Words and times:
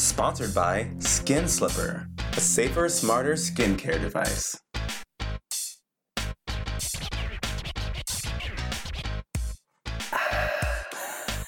Sponsored 0.00 0.54
by 0.54 0.88
Skin 0.98 1.46
Slipper, 1.46 2.08
a 2.32 2.40
safer, 2.40 2.88
smarter 2.88 3.34
skincare 3.34 4.00
device. 4.00 4.58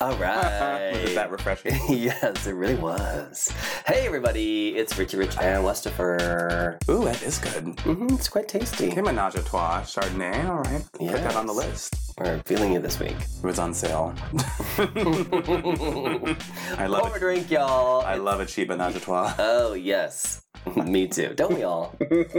All 0.02 0.16
right. 0.16 0.90
Was 0.92 1.10
it 1.10 1.14
that 1.14 1.30
refreshing? 1.30 1.78
yes, 1.88 2.46
it 2.46 2.52
really 2.52 2.74
was. 2.74 3.51
Hey, 3.86 4.06
everybody, 4.06 4.76
it's 4.76 4.96
Richie 4.96 5.16
Rich 5.16 5.36
and 5.40 5.64
Westifer. 5.64 6.78
Ooh, 6.88 7.04
that 7.04 7.20
is 7.22 7.38
good. 7.38 7.64
Mm-hmm, 7.64 8.14
it's 8.14 8.28
quite 8.28 8.46
tasty. 8.46 8.88
Okay, 8.88 9.00
Menage 9.02 9.34
a 9.34 9.42
Trois 9.42 9.82
Chardonnay. 9.82 10.48
All 10.48 10.58
right, 10.58 10.84
put 10.92 11.22
that 11.22 11.34
on 11.34 11.46
the 11.46 11.52
list. 11.52 12.14
We're 12.18 12.38
feeling 12.44 12.72
you 12.74 12.78
this 12.80 13.00
week. 13.00 13.16
It 13.18 13.44
was 13.44 13.58
on 13.58 13.74
sale. 13.74 14.14
I 14.78 14.84
love 16.86 17.12
a 17.12 17.16
it. 17.16 17.18
drink, 17.18 17.50
y'all. 17.50 18.02
I 18.02 18.14
love 18.16 18.40
a 18.40 18.46
cheap 18.46 18.68
Menage 18.68 18.96
a 18.96 19.00
Trois. 19.00 19.34
Oh, 19.38 19.74
yes. 19.74 20.42
Me 20.76 21.08
too. 21.08 21.32
Don't 21.34 21.54
we 21.54 21.64
all? 21.64 21.94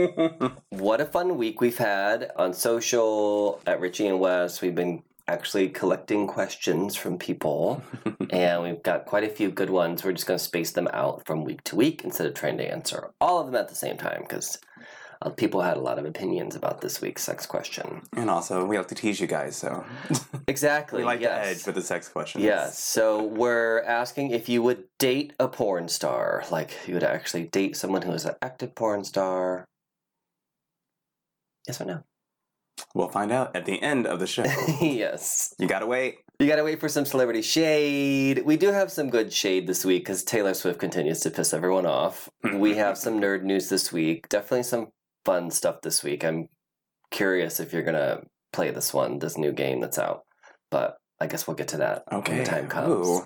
what 0.69 1.01
a 1.01 1.05
fun 1.05 1.37
week 1.37 1.59
we've 1.59 1.77
had 1.77 2.31
on 2.37 2.53
social 2.53 3.59
at 3.67 3.81
Richie 3.81 4.07
and 4.07 4.19
West. 4.19 4.61
We've 4.61 4.75
been 4.75 5.03
actually 5.27 5.69
collecting 5.69 6.27
questions 6.27 6.95
from 6.95 7.17
people, 7.17 7.81
and 8.29 8.63
we've 8.63 8.83
got 8.83 9.05
quite 9.05 9.23
a 9.23 9.29
few 9.29 9.49
good 9.49 9.69
ones. 9.69 10.03
We're 10.03 10.13
just 10.13 10.27
going 10.27 10.37
to 10.37 10.43
space 10.43 10.71
them 10.71 10.87
out 10.93 11.25
from 11.25 11.43
week 11.43 11.63
to 11.65 11.75
week 11.75 12.03
instead 12.03 12.27
of 12.27 12.33
trying 12.33 12.57
to 12.57 12.69
answer 12.69 13.11
all 13.21 13.39
of 13.39 13.47
them 13.47 13.55
at 13.55 13.69
the 13.69 13.75
same 13.75 13.97
time 13.97 14.21
because 14.21 14.59
uh, 15.21 15.29
people 15.29 15.61
had 15.61 15.77
a 15.77 15.79
lot 15.79 15.97
of 15.97 16.05
opinions 16.05 16.55
about 16.55 16.81
this 16.81 16.99
week's 17.01 17.23
sex 17.23 17.45
question. 17.45 18.01
and 18.13 18.29
also, 18.29 18.65
we 18.65 18.77
like 18.77 18.87
to 18.89 18.95
tease 18.95 19.19
you 19.19 19.27
guys, 19.27 19.55
so 19.55 19.85
Exactly. 20.47 20.99
we 20.99 21.05
like 21.05 21.21
yes. 21.21 21.45
the 21.45 21.49
edge 21.51 21.65
with 21.65 21.75
the 21.75 21.81
sex 21.81 22.09
question. 22.09 22.41
Yes. 22.41 22.77
So 22.77 23.23
we're 23.23 23.81
asking 23.83 24.31
if 24.31 24.49
you 24.49 24.61
would 24.61 24.83
date 24.99 25.33
a 25.39 25.47
porn 25.47 25.87
star, 25.87 26.43
like 26.51 26.71
you 26.85 26.93
would 26.95 27.03
actually 27.03 27.43
date 27.43 27.77
someone 27.77 28.01
who 28.01 28.11
is 28.11 28.25
an 28.25 28.35
active 28.41 28.75
porn 28.75 29.03
star. 29.05 29.65
Yes 31.67 31.79
or 31.79 31.85
no? 31.85 32.03
We'll 32.95 33.09
find 33.09 33.31
out 33.31 33.55
at 33.55 33.65
the 33.65 33.81
end 33.81 34.05
of 34.07 34.19
the 34.19 34.27
show. 34.27 34.43
yes. 34.81 35.53
you 35.59 35.67
gotta 35.67 35.85
wait. 35.85 36.17
You 36.39 36.47
gotta 36.47 36.63
wait 36.63 36.79
for 36.79 36.89
some 36.89 37.05
celebrity 37.05 37.41
shade. 37.41 38.43
We 38.45 38.57
do 38.57 38.67
have 38.71 38.91
some 38.91 39.09
good 39.09 39.31
shade 39.31 39.67
this 39.67 39.85
week 39.85 40.03
because 40.03 40.23
Taylor 40.23 40.53
Swift 40.53 40.79
continues 40.79 41.19
to 41.21 41.29
piss 41.31 41.53
everyone 41.53 41.85
off. 41.85 42.29
Mm-hmm. 42.45 42.59
we 42.59 42.75
have 42.75 42.97
some 42.97 43.19
nerd 43.19 43.43
news 43.43 43.69
this 43.69 43.91
week. 43.93 44.27
Definitely 44.29 44.63
some 44.63 44.87
fun 45.25 45.49
stuff 45.51 45.81
this 45.81 46.03
week. 46.03 46.23
I'm 46.23 46.47
curious 47.11 47.59
if 47.59 47.73
you're 47.73 47.83
gonna 47.83 48.21
play 48.51 48.71
this 48.71 48.93
one, 48.93 49.19
this 49.19 49.37
new 49.37 49.51
game 49.51 49.79
that's 49.79 49.97
out. 49.99 50.21
But 50.71 50.97
I 51.19 51.27
guess 51.27 51.47
we'll 51.47 51.55
get 51.55 51.69
to 51.69 51.77
that 51.77 52.03
when 52.09 52.19
Okay. 52.21 52.39
the 52.39 52.45
time 52.45 52.67
comes. 52.67 53.07
Ooh. 53.07 53.25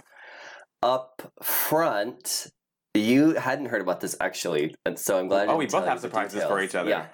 up 0.84 1.32
front, 1.42 2.48
you 2.94 3.34
hadn't 3.34 3.68
heard 3.68 3.82
about 3.82 4.00
this 4.02 4.16
actually, 4.22 4.76
and 4.86 4.98
so 5.00 5.18
I'm 5.20 5.28
glad. 5.28 5.50
Oh, 5.50 5.58
we 5.58 5.66
both 5.66 5.86
have 5.86 6.00
surprises 6.00 6.44
for 6.44 6.62
each 6.62 6.76
other. 6.76 6.90
Yeah. 6.90 7.08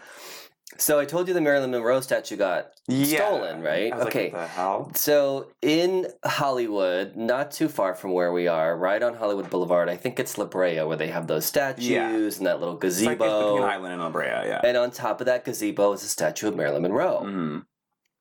So 0.78 1.00
I 1.00 1.06
told 1.06 1.28
you 1.28 1.34
the 1.34 1.42
Marilyn 1.42 1.72
Monroe 1.72 2.02
statue 2.02 2.36
got 2.36 2.72
Yeah. 2.88 3.18
stolen, 3.28 3.62
right? 3.62 3.94
Okay. 3.94 4.24
Like, 4.26 4.34
what 4.34 4.42
the 4.42 4.48
hell? 4.48 4.92
so 4.96 5.48
in 5.62 6.08
Hollywood, 6.26 7.16
not 7.16 7.52
too 7.52 7.70
far 7.70 7.94
from 7.96 8.12
where 8.12 8.32
we 8.34 8.48
are, 8.48 8.76
right 8.78 9.02
on 9.02 9.14
Hollywood 9.16 9.50
Boulevard, 9.50 9.88
I 9.90 9.96
think 9.98 10.20
it's 10.20 10.38
La 10.38 10.46
Brea 10.46 10.82
where 10.84 10.98
they 10.98 11.08
have 11.08 11.28
those 11.28 11.46
statues 11.46 11.86
Yeah. 11.88 12.10
and 12.10 12.46
that 12.48 12.60
little 12.60 12.80
It's 12.82 13.02
like 13.02 13.18
gazebo. 13.20 13.54
between 13.54 13.70
Highland 13.70 13.94
and 13.94 14.02
La 14.02 14.10
Brea, 14.10 14.28
yeah. 14.28 14.62
and 14.64 14.76
on 14.78 14.92
top 14.92 15.20
of 15.22 15.26
that 15.28 15.46
gazebo 15.46 15.94
is 15.94 16.04
a 16.04 16.08
statue 16.08 16.48
of 16.48 16.56
Marilyn 16.56 16.82
Monroe. 16.82 17.22
Mhm. 17.24 17.66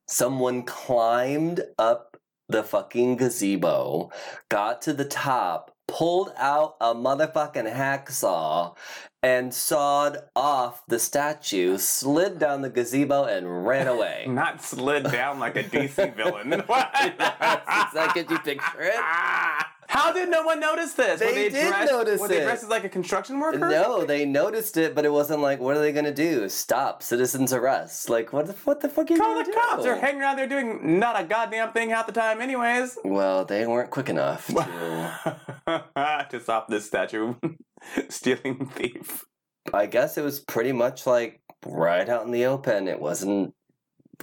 someone 0.08 0.62
climbed 0.64 1.62
up 1.78 2.16
the 2.48 2.62
fucking 2.62 3.16
gazebo, 3.16 4.10
got 4.50 4.82
to 4.82 4.92
the 4.92 5.04
top, 5.06 5.74
pulled 5.88 6.32
out 6.36 6.74
a 6.80 6.94
motherfucking 6.94 7.72
hacksaw, 7.72 8.74
and 9.22 9.54
sawed 9.54 10.18
off 10.34 10.84
the 10.88 10.98
statue, 10.98 11.78
slid 11.78 12.38
down 12.38 12.62
the 12.62 12.70
gazebo, 12.70 13.24
and 13.24 13.66
ran 13.66 13.86
away. 13.86 14.24
Not 14.28 14.62
slid 14.62 15.04
down 15.04 15.38
like 15.38 15.56
a 15.56 15.62
DC 15.62 16.16
villain. 16.16 16.50
Does 16.50 16.66
that 16.68 18.12
get 18.14 18.28
you 18.30 18.38
picture 18.38 18.80
it? 18.80 18.94
How 19.92 20.10
did 20.10 20.30
no 20.30 20.42
one 20.42 20.58
notice 20.58 20.94
this? 20.94 21.20
were 21.20 21.26
They 21.26 21.50
did 21.50 21.68
dressed, 21.68 21.92
notice 21.92 22.18
were 22.18 22.28
they 22.28 22.40
dressed 22.40 22.64
as 22.64 22.70
like 22.70 22.84
a 22.84 22.88
construction 22.88 23.38
worker? 23.38 23.58
No, 23.58 24.06
they 24.06 24.24
noticed 24.24 24.78
it, 24.78 24.94
but 24.94 25.04
it 25.04 25.12
wasn't 25.12 25.40
like, 25.40 25.60
what 25.60 25.76
are 25.76 25.80
they 25.80 25.92
gonna 25.92 26.14
do? 26.14 26.48
Stop 26.48 27.02
citizens 27.02 27.52
arrest? 27.52 28.08
Like, 28.08 28.32
what 28.32 28.46
the 28.46 28.54
what 28.64 28.80
the 28.80 28.88
fuck 28.88 29.10
are 29.10 29.12
you 29.12 29.20
Call 29.20 29.36
the 29.36 29.44
do? 29.44 29.52
cops. 29.52 29.82
They're 29.82 30.00
hanging 30.00 30.22
around 30.22 30.36
there 30.36 30.48
doing 30.48 30.98
not 30.98 31.20
a 31.20 31.24
goddamn 31.24 31.72
thing 31.72 31.90
half 31.90 32.06
the 32.06 32.12
time, 32.12 32.40
anyways. 32.40 32.98
well, 33.04 33.44
they 33.44 33.66
weren't 33.66 33.90
quick 33.90 34.08
enough. 34.08 34.46
To... 34.46 35.36
to 36.30 36.40
stop 36.40 36.68
this 36.68 36.86
statue 36.86 37.34
stealing 38.08 38.66
thief. 38.66 39.26
I 39.74 39.86
guess 39.86 40.16
it 40.16 40.24
was 40.24 40.40
pretty 40.40 40.72
much 40.72 41.06
like 41.06 41.42
right 41.66 42.08
out 42.08 42.24
in 42.24 42.32
the 42.32 42.46
open. 42.46 42.88
It 42.88 42.98
wasn't 43.00 43.54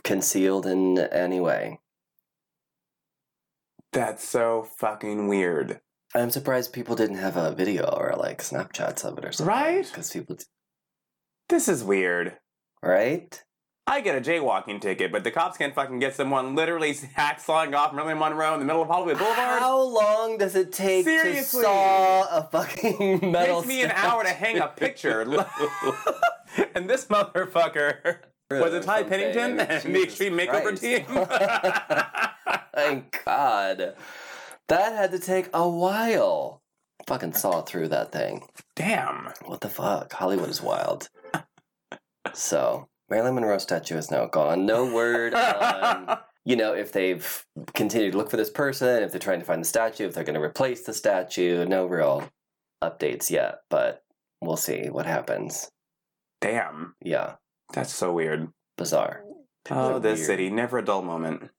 concealed 0.03 0.65
in 0.65 0.97
any 0.97 1.39
way. 1.39 1.79
That's 3.91 4.27
so 4.27 4.67
fucking 4.77 5.27
weird. 5.27 5.79
I'm 6.15 6.29
surprised 6.31 6.73
people 6.73 6.95
didn't 6.95 7.17
have 7.17 7.37
a 7.37 7.51
video 7.53 7.85
or 7.85 8.15
like 8.17 8.41
Snapchats 8.41 9.03
of 9.05 9.17
it 9.17 9.25
or 9.25 9.31
something. 9.31 9.47
Right? 9.55 9.85
Because 9.85 10.11
people, 10.11 10.37
This 11.49 11.67
is 11.67 11.83
weird. 11.83 12.37
right? 12.83 13.43
I 13.87 14.01
get 14.01 14.15
a 14.15 14.21
jaywalking 14.21 14.81
ticket, 14.81 15.11
but 15.11 15.23
the 15.23 15.31
cops 15.31 15.57
can't 15.57 15.73
fucking 15.73 15.97
get 15.97 16.13
someone 16.13 16.53
literally 16.55 16.93
hacksawing 17.17 17.75
off 17.75 17.91
Marilyn 17.91 18.19
Monroe 18.19 18.53
in 18.53 18.59
the 18.59 18.65
middle 18.65 18.83
of 18.83 18.87
Hollywood 18.87 19.17
Boulevard. 19.17 19.59
How 19.59 19.81
long 19.81 20.37
does 20.37 20.55
it 20.55 20.71
take 20.71 21.05
Seriously. 21.05 21.61
to 21.61 21.65
saw 21.67 22.37
a 22.37 22.47
fucking 22.51 23.19
metal 23.31 23.61
takes 23.61 23.67
me 23.67 23.81
an 23.81 23.89
hour 23.91 24.21
to 24.23 24.29
hang 24.29 24.59
a 24.59 24.67
picture. 24.67 25.21
and 26.75 26.87
this 26.87 27.05
motherfucker 27.05 28.17
was 28.51 28.73
it 28.73 28.83
Ty 28.83 29.03
Pennington 29.03 29.59
and 29.59 29.95
the 29.95 30.03
Extreme 30.03 30.33
Makeover 30.33 30.79
Team? 30.79 31.05
Thank 32.75 33.23
God. 33.25 33.95
That 34.67 34.93
had 34.93 35.11
to 35.11 35.19
take 35.19 35.49
a 35.53 35.67
while. 35.67 36.61
Fucking 37.07 37.33
saw 37.33 37.61
through 37.61 37.89
that 37.89 38.11
thing. 38.11 38.47
Damn. 38.75 39.31
What 39.45 39.61
the 39.61 39.69
fuck? 39.69 40.13
Hollywood 40.13 40.49
is 40.49 40.61
wild. 40.61 41.09
so, 42.33 42.87
Marilyn 43.09 43.35
Monroe 43.35 43.57
statue 43.57 43.97
is 43.97 44.11
now 44.11 44.25
gone. 44.25 44.65
No 44.65 44.93
word 44.93 45.33
on, 45.33 46.19
you 46.45 46.55
know, 46.55 46.73
if 46.73 46.91
they've 46.91 47.45
continued 47.73 48.11
to 48.11 48.17
look 48.17 48.29
for 48.29 48.37
this 48.37 48.51
person, 48.51 49.03
if 49.03 49.11
they're 49.11 49.19
trying 49.19 49.39
to 49.39 49.45
find 49.45 49.61
the 49.61 49.67
statue, 49.67 50.07
if 50.07 50.13
they're 50.13 50.23
going 50.23 50.39
to 50.39 50.41
replace 50.41 50.83
the 50.83 50.93
statue. 50.93 51.65
No 51.65 51.85
real 51.85 52.29
updates 52.83 53.29
yet, 53.29 53.59
but 53.69 54.03
we'll 54.41 54.57
see 54.57 54.87
what 54.89 55.05
happens. 55.05 55.71
Damn. 56.41 56.95
Yeah, 57.03 57.35
That's 57.73 57.93
so 57.93 58.13
weird. 58.13 58.51
bizarre. 58.77 59.23
People 59.65 59.81
Oh, 59.83 59.93
are 59.95 59.99
this 59.99 60.19
weird. 60.19 60.27
city. 60.27 60.49
Never 60.49 60.77
a 60.79 60.85
dull 60.85 61.01
moment. 61.01 61.49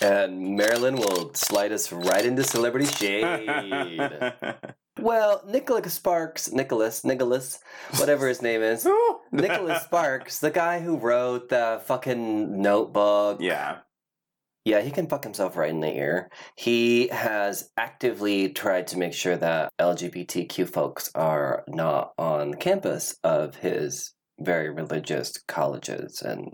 And 0.00 0.56
Marilyn 0.56 0.96
will 0.96 1.32
slide 1.34 1.70
us 1.72 1.92
right 1.92 2.24
into 2.24 2.42
celebrity 2.42 2.86
shade. 2.86 3.22
well, 5.00 5.42
Nicholas 5.46 5.94
Sparks, 5.94 6.50
Nicholas, 6.50 7.04
Nicholas, 7.04 7.60
whatever 7.98 8.26
his 8.26 8.42
name 8.42 8.62
is. 8.62 8.86
Nicholas 9.32 9.82
Sparks, 9.84 10.40
the 10.40 10.50
guy 10.50 10.80
who 10.80 10.96
wrote 10.96 11.50
the 11.50 11.80
fucking 11.84 12.60
notebook. 12.60 13.40
Yeah. 13.40 13.78
Yeah, 14.64 14.80
he 14.80 14.90
can 14.90 15.08
fuck 15.08 15.24
himself 15.24 15.56
right 15.56 15.70
in 15.70 15.80
the 15.80 15.92
ear. 15.92 16.30
He 16.56 17.08
has 17.08 17.70
actively 17.76 18.50
tried 18.50 18.86
to 18.88 18.98
make 18.98 19.12
sure 19.12 19.36
that 19.36 19.72
LGBTQ 19.80 20.68
folks 20.68 21.10
are 21.14 21.64
not 21.66 22.12
on 22.16 22.52
the 22.52 22.56
campus 22.56 23.16
of 23.24 23.56
his 23.56 24.14
very 24.38 24.70
religious 24.70 25.32
colleges. 25.48 26.22
And 26.22 26.52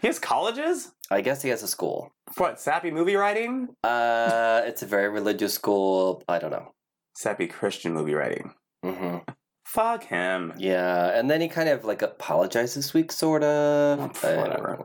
He 0.00 0.06
has 0.06 0.18
colleges? 0.18 0.92
I 1.10 1.22
guess 1.22 1.42
he 1.42 1.48
has 1.48 1.62
a 1.64 1.68
school. 1.68 2.12
What, 2.36 2.60
sappy 2.60 2.92
movie 2.92 3.16
writing? 3.16 3.68
Uh, 3.82 4.62
it's 4.66 4.82
a 4.82 4.86
very 4.86 5.08
religious 5.08 5.52
school. 5.52 6.22
I 6.28 6.38
don't 6.38 6.52
know. 6.52 6.72
Sappy 7.16 7.48
Christian 7.48 7.92
movie 7.92 8.14
writing. 8.14 8.54
Mm-hmm. 8.84 9.18
Fuck 9.64 10.04
him. 10.04 10.52
Yeah, 10.56 11.16
and 11.16 11.30
then 11.30 11.40
he 11.40 11.48
kind 11.48 11.68
of 11.68 11.84
like 11.84 12.02
apologized 12.02 12.76
this 12.76 12.94
week, 12.94 13.12
sort 13.12 13.44
of. 13.44 14.00
Whatever. 14.22 14.84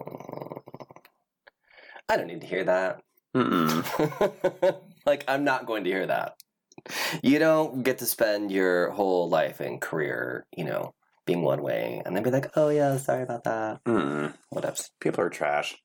I 2.10 2.18
don't 2.18 2.28
need 2.28 2.42
to 2.42 2.48
hear 2.48 2.64
that. 2.66 3.02
Like, 5.06 5.24
I'm 5.28 5.44
not 5.44 5.68
going 5.68 5.84
to 5.84 5.90
hear 5.92 6.08
that. 6.08 6.36
You 7.22 7.38
don't 7.38 7.84
get 7.84 8.00
to 8.00 8.06
spend 8.08 8.52
your 8.52 8.90
whole 8.90 9.30
life 9.30 9.60
and 9.60 9.80
career, 9.80 10.48
you 10.56 10.64
know, 10.66 10.96
being 11.28 11.44
one 11.44 11.62
way, 11.62 12.02
and 12.04 12.16
then 12.16 12.24
be 12.24 12.32
like, 12.32 12.50
oh 12.56 12.70
yeah, 12.70 12.98
sorry 12.98 13.22
about 13.22 13.44
that. 13.44 13.84
Mm-mm. 13.86 14.34
What 14.50 14.66
else? 14.66 14.90
People 15.00 15.24
are 15.24 15.30
trash. 15.30 15.76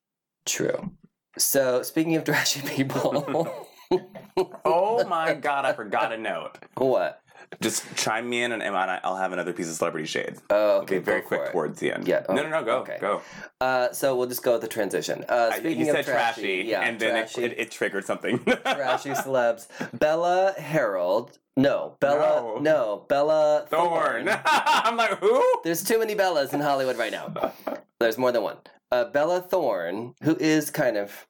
True. 0.46 0.92
So, 1.36 1.82
speaking 1.82 2.16
of 2.16 2.24
trashy 2.30 2.62
people, 2.62 3.66
Oh 4.64 5.04
my 5.06 5.34
god, 5.34 5.64
I 5.66 5.72
forgot 5.74 6.12
a 6.12 6.16
note. 6.16 6.56
what? 6.76 7.19
Just 7.60 7.84
chime 7.96 8.28
me 8.28 8.42
in, 8.42 8.52
and, 8.52 8.62
and 8.62 8.76
I'll 8.76 9.16
have 9.16 9.32
another 9.32 9.52
piece 9.52 9.68
of 9.68 9.74
celebrity 9.74 10.06
shade. 10.06 10.36
Oh, 10.50 10.78
okay. 10.82 10.98
be 10.98 11.04
very 11.04 11.20
quick 11.20 11.40
it. 11.46 11.52
towards 11.52 11.80
the 11.80 11.92
end. 11.92 12.06
Yeah, 12.06 12.20
No, 12.28 12.38
oh, 12.40 12.42
no, 12.44 12.48
no. 12.48 12.64
Go, 12.64 12.78
okay. 12.78 12.98
go. 13.00 13.22
Uh, 13.60 13.92
so 13.92 14.14
we'll 14.16 14.28
just 14.28 14.42
go 14.44 14.52
with 14.52 14.60
the 14.62 14.68
transition. 14.68 15.24
Uh, 15.28 15.50
I- 15.52 15.58
speaking 15.58 15.84
you 15.84 15.90
of 15.90 15.96
said 15.96 16.04
trashy, 16.06 16.64
yeah, 16.66 16.82
and 16.82 16.98
then 17.00 17.16
it, 17.16 17.30
trashy, 17.30 17.44
it, 17.44 17.58
it 17.58 17.70
triggered 17.70 18.04
something. 18.04 18.38
trashy 18.44 19.10
celebs. 19.10 19.66
Bella 19.98 20.54
Harold. 20.58 21.38
No, 21.56 21.96
Bella. 22.00 22.40
No. 22.40 22.58
No, 22.60 23.04
Bella 23.08 23.66
Thorne. 23.68 24.28
I'm 24.44 24.96
like, 24.96 25.18
who? 25.18 25.44
There's 25.64 25.82
too 25.82 25.98
many 25.98 26.14
Bellas 26.14 26.54
in 26.54 26.60
Hollywood 26.60 26.96
right 26.96 27.12
now. 27.12 27.52
There's 27.98 28.16
more 28.16 28.30
than 28.32 28.42
one. 28.42 28.56
Uh, 28.92 29.04
Bella 29.06 29.40
Thorne, 29.42 30.14
who 30.22 30.36
is 30.36 30.70
kind 30.70 30.96
of, 30.96 31.26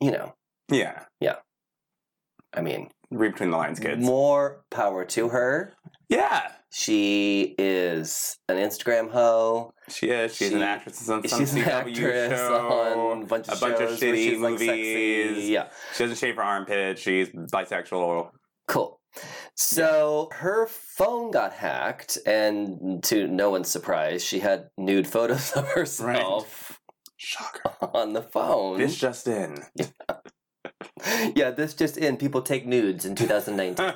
you 0.00 0.10
know, 0.10 0.34
Yeah. 0.68 1.04
Yeah. 1.20 1.36
I 2.52 2.60
mean, 2.60 2.90
Read 3.10 3.32
between 3.32 3.50
the 3.50 3.56
lines, 3.56 3.80
kids. 3.80 4.04
more 4.04 4.64
power 4.70 5.04
to 5.04 5.28
her. 5.30 5.74
Yeah. 6.08 6.52
She 6.72 7.56
is 7.58 8.36
an 8.48 8.56
Instagram 8.56 9.10
hoe. 9.10 9.72
She 9.88 10.10
is. 10.10 10.36
She's 10.36 10.52
an 10.52 10.58
She- 10.58 10.64
actress 10.64 11.08
on 11.08 11.26
some 11.26 11.40
She's 11.40 11.54
an 11.54 11.62
CW 11.62 11.68
actress 11.68 12.38
show. 12.38 12.56
on 13.10 13.22
a 13.22 13.26
bunch 13.26 13.48
of 13.48 13.58
a 13.58 13.60
bunch 13.60 13.78
shows 13.78 13.92
of 13.94 13.98
shitty 13.98 14.38
like, 14.40 14.52
movies. 14.52 14.68
sexy. 14.68 15.42
Yeah, 15.52 15.68
She 15.96 16.04
doesn't 16.04 16.18
shave 16.18 16.36
her 16.36 16.42
armpits. 16.42 17.00
She's 17.00 17.28
bisexual. 17.30 18.30
cool. 18.68 19.00
So 19.56 20.28
her 20.32 20.68
phone 20.68 21.32
got 21.32 21.52
hacked, 21.54 22.18
and 22.24 23.02
to 23.04 23.26
no 23.26 23.50
one's 23.50 23.68
surprise, 23.68 24.22
she 24.24 24.38
had 24.38 24.68
nude 24.78 25.08
photos 25.08 25.50
of 25.56 25.66
herself 25.72 26.78
Shocker. 27.16 27.72
on 27.92 28.12
the 28.12 28.22
phone. 28.22 28.78
This 28.78 28.94
just 28.96 29.26
in. 29.26 29.56
yeah, 29.74 29.86
this 31.50 31.74
just 31.74 31.96
in. 31.96 32.16
People 32.16 32.42
take 32.42 32.66
nudes 32.66 33.04
in 33.04 33.14
2019. 33.14 33.92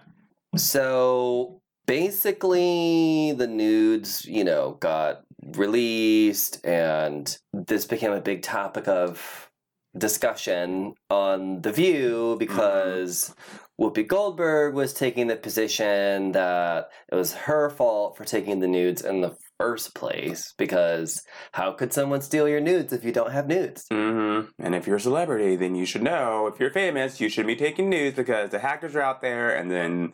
So 0.56 1.60
basically, 1.86 3.32
the 3.32 3.46
nudes, 3.46 4.24
you 4.24 4.44
know, 4.44 4.76
got 4.80 5.24
released, 5.42 6.64
and 6.64 7.36
this 7.52 7.84
became 7.84 8.12
a 8.12 8.20
big 8.20 8.42
topic 8.42 8.88
of 8.88 9.50
discussion 9.96 10.94
on 11.10 11.62
The 11.62 11.72
View 11.72 12.30
mm-hmm. 12.30 12.38
because 12.38 13.34
Whoopi 13.80 14.06
Goldberg 14.06 14.74
was 14.74 14.92
taking 14.92 15.26
the 15.26 15.36
position 15.36 16.32
that 16.32 16.90
it 17.10 17.14
was 17.14 17.34
her 17.34 17.70
fault 17.70 18.16
for 18.16 18.24
taking 18.24 18.60
the 18.60 18.68
nudes 18.68 19.02
in 19.02 19.20
the 19.20 19.36
first 19.58 19.94
place 19.94 20.54
because 20.56 21.22
how 21.52 21.72
could 21.72 21.92
someone 21.92 22.20
steal 22.22 22.48
your 22.48 22.60
nudes 22.60 22.92
if 22.92 23.04
you 23.04 23.12
don't 23.12 23.32
have 23.32 23.46
nudes? 23.46 23.86
hmm 23.90 24.42
And 24.58 24.74
if 24.74 24.86
you're 24.86 24.96
a 24.96 25.00
celebrity, 25.00 25.56
then 25.56 25.74
you 25.74 25.84
should 25.84 26.02
know. 26.02 26.46
If 26.46 26.60
you're 26.60 26.70
famous, 26.70 27.20
you 27.20 27.28
should 27.28 27.46
be 27.46 27.56
taking 27.56 27.90
news 27.90 28.14
because 28.14 28.50
the 28.50 28.60
hackers 28.60 28.94
are 28.94 29.02
out 29.02 29.20
there, 29.20 29.54
and 29.54 29.70
then 29.70 30.12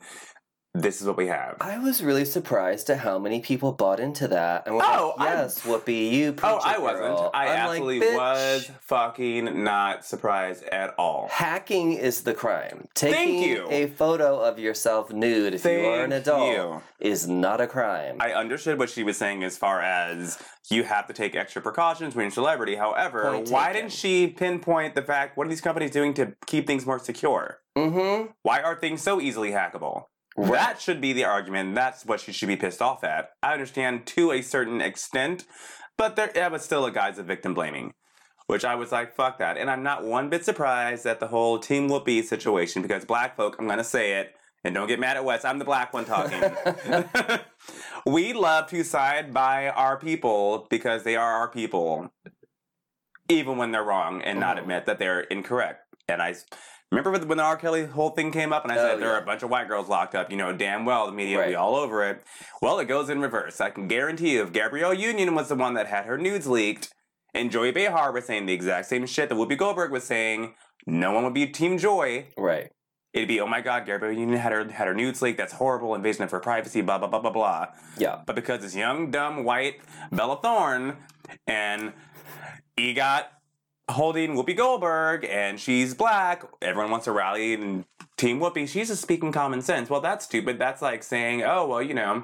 this 0.74 1.00
is 1.00 1.06
what 1.06 1.16
we 1.16 1.28
have. 1.28 1.56
I 1.60 1.78
was 1.78 2.02
really 2.02 2.24
surprised 2.24 2.90
at 2.90 2.98
how 2.98 3.18
many 3.18 3.40
people 3.40 3.70
bought 3.72 4.00
into 4.00 4.26
that. 4.28 4.66
And 4.66 4.74
were 4.74 4.82
Oh, 4.84 5.14
like, 5.16 5.28
yes, 5.28 5.60
Whoopi, 5.60 6.10
you 6.10 6.32
preach 6.32 6.50
Oh, 6.52 6.60
I 6.64 6.78
wasn't. 6.78 7.30
I 7.32 7.44
I'm 7.46 7.48
absolutely 7.48 8.00
"Bitch, 8.00 8.16
was 8.16 8.70
fucking 8.80 9.62
not 9.62 10.04
surprised 10.04 10.64
at 10.64 10.94
all. 10.98 11.28
Hacking 11.30 11.92
is 11.92 12.22
the 12.22 12.34
crime. 12.34 12.88
Taking 12.94 13.42
you. 13.42 13.68
a 13.70 13.86
photo 13.86 14.40
of 14.40 14.58
yourself 14.58 15.12
nude 15.12 15.54
if 15.54 15.64
you 15.64 15.86
are 15.86 16.04
an 16.04 16.12
adult 16.12 16.50
you. 16.50 16.82
is 16.98 17.28
not 17.28 17.60
a 17.60 17.68
crime. 17.68 18.16
I 18.20 18.32
understood 18.32 18.78
what 18.78 18.90
she 18.90 19.04
was 19.04 19.16
saying 19.16 19.44
as 19.44 19.56
far 19.56 19.80
as 19.80 20.38
you 20.70 20.82
have 20.82 21.06
to 21.06 21.12
take 21.12 21.36
extra 21.36 21.62
precautions 21.62 22.16
when 22.16 22.24
you're 22.24 22.28
a 22.30 22.32
celebrity. 22.32 22.74
However, 22.74 23.38
why 23.48 23.72
didn't 23.72 23.92
she 23.92 24.26
pinpoint 24.26 24.96
the 24.96 25.02
fact 25.02 25.36
what 25.36 25.46
are 25.46 25.50
these 25.50 25.60
companies 25.60 25.92
doing 25.92 26.14
to 26.14 26.34
keep 26.46 26.66
things 26.66 26.84
more 26.84 26.98
secure? 26.98 27.60
mm-hmm. 27.76 28.30
Why 28.42 28.60
are 28.60 28.74
things 28.74 29.02
so 29.02 29.20
easily 29.20 29.50
hackable? 29.50 30.04
That 30.36 30.80
should 30.80 31.00
be 31.00 31.12
the 31.12 31.24
argument. 31.24 31.74
That's 31.74 32.04
what 32.04 32.20
she 32.20 32.32
should 32.32 32.48
be 32.48 32.56
pissed 32.56 32.82
off 32.82 33.04
at. 33.04 33.30
I 33.42 33.52
understand 33.52 34.06
to 34.06 34.32
a 34.32 34.42
certain 34.42 34.80
extent, 34.80 35.44
but 35.96 36.16
there 36.16 36.30
that 36.34 36.50
was 36.52 36.62
still 36.62 36.84
a 36.86 36.90
guise 36.90 37.18
of 37.18 37.26
victim 37.26 37.54
blaming. 37.54 37.94
Which 38.46 38.64
I 38.64 38.74
was 38.74 38.92
like, 38.92 39.14
fuck 39.14 39.38
that. 39.38 39.56
And 39.56 39.70
I'm 39.70 39.82
not 39.82 40.04
one 40.04 40.28
bit 40.28 40.44
surprised 40.44 41.06
at 41.06 41.18
the 41.18 41.28
whole 41.28 41.58
Team 41.58 41.88
Whoopi 41.88 42.22
situation 42.22 42.82
because 42.82 43.04
black 43.06 43.36
folk, 43.36 43.56
I'm 43.58 43.66
gonna 43.66 43.82
say 43.84 44.20
it, 44.20 44.34
and 44.64 44.74
don't 44.74 44.86
get 44.88 45.00
mad 45.00 45.16
at 45.16 45.24
Wes, 45.24 45.46
I'm 45.46 45.58
the 45.58 45.64
black 45.64 45.94
one 45.94 46.04
talking. 46.04 46.42
we 48.06 48.34
love 48.34 48.68
to 48.68 48.84
side 48.84 49.32
by 49.32 49.68
our 49.70 49.98
people 49.98 50.66
because 50.68 51.04
they 51.04 51.16
are 51.16 51.32
our 51.32 51.48
people, 51.48 52.12
even 53.30 53.56
when 53.56 53.72
they're 53.72 53.82
wrong 53.82 54.20
and 54.22 54.38
not 54.40 54.56
Mhm. 54.56 54.60
admit 54.62 54.86
that 54.86 54.98
they're 54.98 55.20
incorrect. 55.20 55.80
And 56.08 56.20
I 56.20 56.34
remember 56.96 57.26
when 57.26 57.38
the 57.38 57.44
R. 57.44 57.56
Kelly 57.56 57.86
whole 57.86 58.10
thing 58.10 58.30
came 58.30 58.52
up, 58.52 58.64
and 58.64 58.72
I 58.72 58.76
Oh, 58.76 58.78
said 58.78 59.00
there 59.00 59.12
are 59.12 59.20
a 59.20 59.24
bunch 59.24 59.42
of 59.42 59.50
white 59.50 59.68
girls 59.68 59.88
locked 59.88 60.14
up. 60.14 60.30
You 60.30 60.36
know 60.36 60.52
damn 60.52 60.84
well 60.84 61.06
the 61.06 61.12
media 61.12 61.38
will 61.38 61.46
be 61.46 61.54
all 61.54 61.76
over 61.76 62.08
it. 62.08 62.22
Well, 62.62 62.78
it 62.78 62.86
goes 62.86 63.08
in 63.08 63.20
reverse. 63.20 63.60
I 63.60 63.70
can 63.70 63.88
guarantee 63.88 64.32
you, 64.34 64.42
if 64.42 64.52
Gabrielle 64.52 64.94
Union 64.94 65.34
was 65.34 65.48
the 65.48 65.54
one 65.54 65.74
that 65.74 65.86
had 65.86 66.04
her 66.06 66.16
nudes 66.18 66.46
leaked, 66.46 66.92
and 67.34 67.50
Joy 67.50 67.72
Behar 67.72 68.12
was 68.12 68.26
saying 68.26 68.46
the 68.46 68.52
exact 68.52 68.86
same 68.86 69.06
shit 69.06 69.28
that 69.28 69.34
Whoopi 69.34 69.58
Goldberg 69.58 69.90
was 69.90 70.04
saying, 70.04 70.54
no 70.86 71.12
one 71.12 71.24
would 71.24 71.34
be 71.34 71.46
Team 71.46 71.78
Joy. 71.78 72.26
Right. 72.36 72.70
It'd 73.12 73.28
be, 73.28 73.40
oh 73.40 73.46
my 73.46 73.60
god, 73.60 73.86
Gabrielle 73.86 74.12
Union 74.18 74.38
had 74.38 74.50
her 74.52 74.68
had 74.70 74.88
her 74.88 74.94
nudes 74.94 75.22
leaked. 75.22 75.38
That's 75.38 75.52
horrible. 75.52 75.94
Invasion 75.94 76.24
of 76.24 76.30
her 76.32 76.40
privacy. 76.40 76.80
Blah 76.80 76.98
blah 76.98 77.06
blah 77.08 77.20
blah 77.20 77.30
blah. 77.30 77.66
Yeah. 77.96 78.22
But 78.26 78.34
because 78.34 78.64
it's 78.64 78.74
young, 78.74 79.12
dumb, 79.12 79.44
white 79.44 79.76
Bella 80.10 80.40
Thorne 80.42 80.96
and 81.46 81.92
EGOT 82.76 83.24
holding 83.90 84.34
Whoopi 84.34 84.56
Goldberg 84.56 85.24
and 85.24 85.60
she's 85.60 85.94
black, 85.94 86.44
everyone 86.62 86.90
wants 86.90 87.04
to 87.04 87.12
rally 87.12 87.54
and 87.54 87.84
Team 88.16 88.38
Whoopi. 88.40 88.68
She's 88.68 88.88
just 88.88 89.02
speaking 89.02 89.32
common 89.32 89.60
sense. 89.60 89.90
Well, 89.90 90.00
that's 90.00 90.24
stupid. 90.24 90.58
That's 90.58 90.80
like 90.80 91.02
saying, 91.02 91.42
oh, 91.42 91.66
well, 91.66 91.82
you 91.82 91.94
know, 91.94 92.22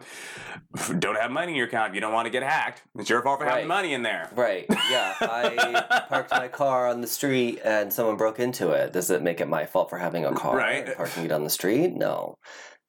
don't 1.01 1.17
have 1.19 1.31
money 1.31 1.53
in 1.53 1.57
your 1.57 1.67
account. 1.67 1.95
You 1.95 2.01
don't 2.01 2.12
want 2.12 2.27
to 2.27 2.31
get 2.31 2.43
hacked. 2.43 2.83
It's 2.99 3.11
your 3.11 3.23
fault 3.23 3.41
for 3.41 3.45
having 3.45 3.61
Right. 3.62 3.69
money 3.69 3.93
in 3.93 4.03
there. 4.03 4.31
Right. 4.35 4.67
Yeah. 4.91 5.15
I 5.21 6.05
parked 6.09 6.31
my 6.31 6.49
car 6.49 6.89
on 6.89 7.01
the 7.01 7.07
street 7.09 7.61
and 7.65 7.93
someone 7.93 8.17
broke 8.17 8.39
into 8.39 8.71
it. 8.71 8.93
Does 8.93 9.11
it 9.11 9.23
make 9.23 9.41
it 9.41 9.49
my 9.49 9.67
fault 9.67 9.91
for 9.91 9.99
having 9.99 10.25
a 10.25 10.33
car 10.33 10.56
Right. 10.56 10.97
parking 10.97 11.25
it 11.25 11.33
on 11.33 11.45
the 11.45 11.51
street? 11.51 11.95
No. 11.95 12.37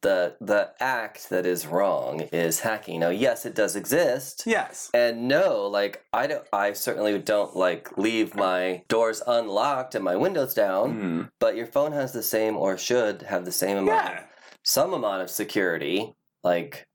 The 0.01 0.36
the 0.42 0.71
act 0.80 1.30
that 1.30 1.45
is 1.45 1.68
wrong 1.68 2.21
is 2.33 2.62
hacking. 2.62 3.00
Now, 3.01 3.09
yes, 3.09 3.45
it 3.45 3.53
does 3.53 3.75
exist. 3.75 4.44
Yes. 4.45 4.89
And 4.94 5.27
no, 5.27 5.68
like 5.68 6.03
I 6.12 6.27
don't 6.27 6.44
I 6.51 6.74
certainly 6.74 7.18
don't 7.19 7.56
like 7.56 7.98
leave 7.98 8.36
my 8.36 8.83
doors 8.88 9.21
unlocked 9.27 9.94
and 9.95 10.03
my 10.03 10.15
windows 10.15 10.53
down, 10.56 10.94
Mhm. 10.94 11.30
but 11.39 11.56
your 11.56 11.68
phone 11.68 11.92
has 11.92 12.13
the 12.13 12.24
same 12.24 12.57
or 12.57 12.77
should 12.77 13.21
have 13.24 13.45
the 13.45 13.51
same 13.51 13.77
amount 13.77 14.06
Yeah. 14.06 14.24
some 14.63 14.94
amount 14.94 15.21
of 15.21 15.30
security. 15.30 16.15
Like 16.44 16.88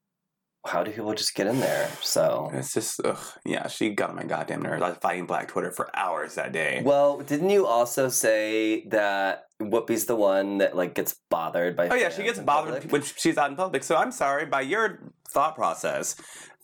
how 0.66 0.82
do 0.84 0.90
people 0.90 1.14
just 1.14 1.34
get 1.34 1.46
in 1.46 1.60
there? 1.60 1.88
So 2.02 2.50
It's 2.52 2.74
just, 2.74 3.00
ugh. 3.04 3.18
Yeah, 3.44 3.68
she 3.68 3.90
got 3.90 4.14
my 4.14 4.24
goddamn 4.24 4.62
nerves. 4.62 4.82
I 4.82 4.88
was 4.90 4.98
fighting 4.98 5.26
Black 5.26 5.48
Twitter 5.48 5.70
for 5.70 5.88
hours 5.96 6.34
that 6.34 6.52
day. 6.52 6.82
Well, 6.84 7.18
didn't 7.18 7.50
you 7.50 7.66
also 7.66 8.08
say 8.08 8.84
that 8.88 9.44
Whoopi's 9.60 10.04
the 10.06 10.16
one 10.16 10.58
that 10.58 10.76
like 10.76 10.94
gets 10.94 11.14
bothered 11.30 11.76
by? 11.76 11.88
Oh 11.88 11.94
yeah, 11.94 12.10
she 12.10 12.22
gets 12.22 12.38
bothered 12.38 12.74
public? 12.74 12.92
when 12.92 13.02
she's 13.02 13.38
out 13.38 13.50
in 13.50 13.56
public. 13.56 13.82
So 13.84 13.96
I'm 13.96 14.12
sorry, 14.12 14.44
by 14.46 14.60
your 14.60 15.12
thought 15.28 15.54
process, 15.54 16.14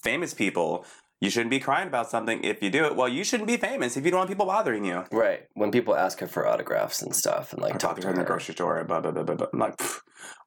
famous 0.03 0.35
people, 0.35 0.85
you 1.21 1.31
shouldn't 1.31 1.51
be 1.51 1.61
crying 1.61 1.87
about 1.89 2.11
something 2.11 2.43
if 2.43 2.63
you 2.63 2.69
do 2.71 2.85
it. 2.85 2.97
Well, 2.97 3.09
you 3.09 3.23
shouldn't 3.25 3.47
be 3.47 3.57
famous 3.57 3.97
if 3.97 4.05
you 4.05 4.11
don't 4.11 4.19
want 4.19 4.29
people 4.31 4.47
bothering 4.47 4.85
you. 4.85 5.05
Right. 5.13 5.43
When 5.55 5.71
people 5.71 5.95
ask 5.97 6.19
her 6.21 6.27
for 6.27 6.47
autographs 6.49 7.01
and 7.01 7.15
stuff 7.15 7.53
and 7.53 7.63
like 7.63 7.77
Or 7.77 7.79
talk 7.79 7.91
talking 7.91 8.03
to 8.03 8.09
her 8.09 8.13
in 8.15 8.19
the 8.19 8.25
grocery 8.27 8.55
store, 8.55 8.83
blah 8.85 9.01
blah 9.01 9.13
blah 9.13 9.23
blah. 9.23 9.37
blah. 9.37 9.47
I'm 9.53 9.59
like, 9.61 9.77
"Pfft, 9.79 10.01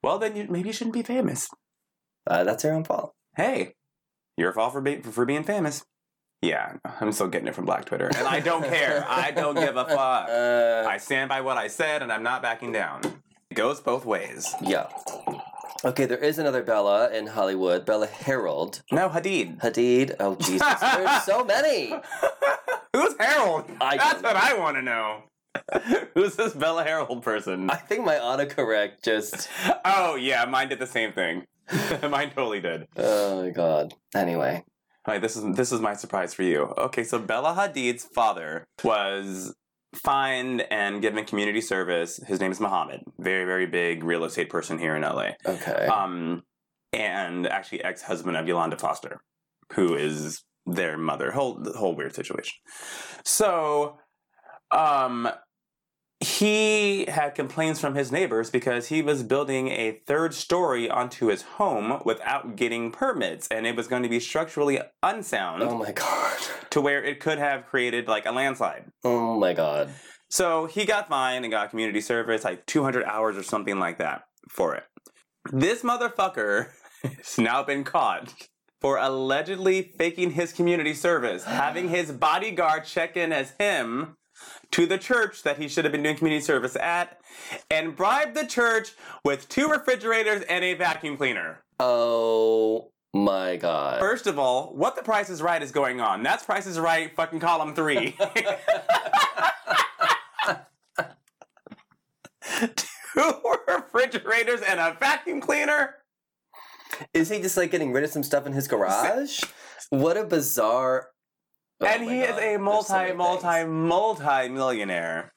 well, 0.03 0.20
then 0.20 0.36
you, 0.36 0.48
maybe 0.50 0.70
you 0.70 0.74
shouldn't 0.74 0.94
be 0.94 1.03
famous. 1.03 1.48
uh, 2.27 2.44
that's 2.44 2.63
her 2.63 2.74
own 2.74 2.84
fault. 2.84 3.13
Hey, 3.36 3.74
your 4.38 4.51
fault 4.54 4.74
for 4.74 4.82
being 4.82 5.01
for 5.01 5.25
being 5.25 5.44
famous. 5.44 5.84
Yeah, 6.42 6.74
I'm 7.01 7.12
still 7.12 7.27
getting 7.27 7.48
it 7.48 7.56
from 7.56 7.65
Black 7.65 7.86
Twitter, 7.86 8.08
and 8.15 8.27
I 8.27 8.39
don't 8.39 8.63
care. 8.63 9.06
I 9.08 9.32
don't 9.32 9.56
give 9.56 9.75
a 9.77 9.86
fuck. 9.89 10.30
Uh, 10.30 10.86
I 10.88 10.98
stand 10.98 11.30
by 11.30 11.42
what 11.42 11.58
I 11.58 11.68
said, 11.68 12.01
and 12.01 12.12
I'm 12.12 12.24
not 12.24 12.42
backing 12.42 12.72
down. 12.72 13.01
It 13.50 13.56
goes 13.56 13.80
both 13.80 14.06
ways. 14.06 14.54
yeah. 14.62 14.88
Okay, 15.84 16.06
there 16.06 16.18
is 16.18 16.39
another 16.39 16.63
Bella 16.63 17.12
in 17.12 17.27
Hollywood, 17.27 17.86
Bella 17.86 18.08
Harold. 18.08 18.82
No, 18.92 19.08
Hadid. 19.10 19.60
Hadid. 19.60 20.15
Oh 20.20 20.36
Jesus, 20.36 20.80
there's 20.82 21.24
so 21.24 21.44
many. 21.44 21.94
Who's 22.94 23.15
Harold? 23.20 23.65
I 23.82 23.98
That's 23.98 24.24
what 24.24 24.36
I 24.36 24.58
want 24.58 24.77
to 24.77 24.82
know. 24.82 25.24
Who's 26.15 26.36
this 26.36 26.54
Bella 26.54 26.84
Harold 26.84 27.22
person? 27.24 27.70
I 27.70 27.75
think 27.75 28.04
my 28.06 28.15
autocorrect 28.15 29.04
just. 29.04 29.48
oh 29.84 30.15
yeah, 30.15 30.46
mine 30.46 30.70
did 30.70 30.80
the 30.80 30.88
same 30.88 31.12
thing. 31.12 31.46
mine 32.10 32.31
totally 32.31 32.62
did. 32.62 32.88
Oh 32.98 33.43
my 33.43 33.50
god. 33.50 33.93
Anyway. 34.15 34.63
All 35.07 35.13
right, 35.13 35.22
this 35.22 35.36
is 35.36 35.55
this 35.55 35.72
is 35.72 35.79
my 35.81 35.93
surprise 35.93 36.34
for 36.34 36.43
you. 36.43 36.74
Okay, 36.77 37.03
so 37.03 37.19
Bella 37.19 37.53
Hadid's 37.53 38.05
father 38.05 38.65
was 38.84 39.53
fined 39.93 40.62
and 40.72 41.01
given 41.01 41.24
community 41.25 41.62
service. 41.62 42.19
His 42.27 42.39
name 42.39 42.51
is 42.51 42.60
Mohammed. 42.60 43.01
Very 43.19 43.45
very 43.45 43.67
big 43.67 44.03
real 44.03 44.24
estate 44.24 44.50
person 44.50 44.79
here 44.79 44.95
in 44.95 45.03
LA. 45.03 45.31
Okay. 45.45 45.86
Um, 45.86 46.43
and 46.91 47.45
actually 47.45 47.84
ex-husband 47.84 48.36
of 48.38 48.48
Yolanda 48.48 48.77
Foster, 48.77 49.22
who 49.74 49.95
is 49.95 50.43
their 50.65 50.98
mother. 50.98 51.31
Whole 51.31 51.63
whole 51.77 51.95
weird 51.95 52.15
situation. 52.15 52.55
So, 53.24 53.98
um, 54.72 55.29
he 56.25 57.05
had 57.05 57.36
complaints 57.36 57.79
from 57.79 57.94
his 57.96 58.12
neighbors 58.12 58.50
because 58.50 58.88
he 58.88 59.01
was 59.01 59.22
building 59.24 59.70
a 59.70 60.01
third 60.08 60.34
story 60.34 60.89
onto 60.89 61.27
his 61.27 61.44
home 61.44 62.01
without 62.03 62.55
getting 62.55 62.91
permits, 62.91 63.48
and 63.50 63.67
it 63.67 63.75
was 63.75 63.88
going 63.88 64.03
to 64.03 64.10
be 64.10 64.20
structurally 64.20 64.79
unsound 65.03 65.62
Oh 65.63 65.77
my 65.77 65.91
god. 65.91 66.38
to 66.72 66.82
where 66.82 67.03
it 67.03 67.20
could 67.20 67.38
have 67.38 67.65
created 67.67 68.08
like 68.08 68.25
a 68.25 68.32
landslide. 68.32 68.86
Oh 69.03 69.39
my 69.39 69.53
god. 69.53 69.91
So 70.29 70.65
he 70.65 70.86
got 70.86 71.08
fined 71.08 71.46
and 71.46 71.51
got 71.51 71.70
community 71.70 72.01
service, 72.01 72.44
like 72.44 72.65
200 72.65 73.03
hours 73.05 73.38
or 73.38 73.44
something 73.44 73.77
like 73.79 74.00
that 74.00 74.24
for 74.50 74.75
it. 74.75 74.84
This 75.51 75.84
motherfucker 75.84 76.70
has 77.03 77.38
now 77.38 77.62
been 77.63 77.84
caught 77.84 78.34
for 78.82 78.98
allegedly 78.98 79.94
faking 79.98 80.32
his 80.32 80.51
community 80.51 80.94
service, 80.94 81.44
having 81.44 81.89
his 81.89 82.12
bodyguard 82.12 82.86
check 82.86 83.15
in 83.15 83.32
as 83.32 83.53
him 83.60 84.15
to 84.72 84.86
the 84.86 84.98
church 84.98 85.43
that 85.43 85.57
he 85.57 85.67
should 85.67 85.86
have 85.86 85.91
been 85.91 86.03
doing 86.03 86.15
community 86.15 86.43
service 86.43 86.75
at, 86.75 87.19
and 87.69 87.95
bribe 87.95 88.34
the 88.34 88.45
church 88.45 88.93
with 89.24 89.48
two 89.50 89.67
refrigerators 89.67 90.43
and 90.43 90.63
a 90.63 90.74
vacuum 90.74 91.17
cleaner. 91.17 91.63
Oh 91.79 92.91
my 93.13 93.57
god. 93.57 94.00
First 94.00 94.27
of 94.27 94.39
all, 94.39 94.75
what 94.75 94.95
the 94.95 95.03
Price 95.03 95.29
is 95.29 95.41
Right 95.41 95.62
is 95.62 95.72
going 95.72 96.01
on? 96.01 96.24
That's 96.24 96.43
Price 96.43 96.67
is 96.67 96.79
Right, 96.79 97.15
fucking 97.15 97.39
column 97.39 97.74
three. 97.74 98.17
Two 102.75 103.41
refrigerators 103.67 104.62
and 104.62 104.79
a 104.79 104.95
vacuum 105.00 105.41
cleaner. 105.41 105.95
Is 107.13 107.29
he 107.29 107.41
just 107.41 107.57
like 107.57 107.72
getting 107.72 107.91
rid 107.91 108.03
of 108.03 108.10
some 108.10 108.24
stuff 108.24 108.45
in 108.45 108.53
his 108.53 108.67
garage? 108.67 109.41
What 109.91 110.17
a 110.17 110.24
bizarre. 110.24 111.10
Oh 111.82 111.86
and 111.86 112.03
he 112.03 112.22
is 112.22 112.38
a 112.38 112.58
multi, 112.58 113.13
multi, 113.13 113.65
multi 113.65 114.50
millionaire. 114.50 115.34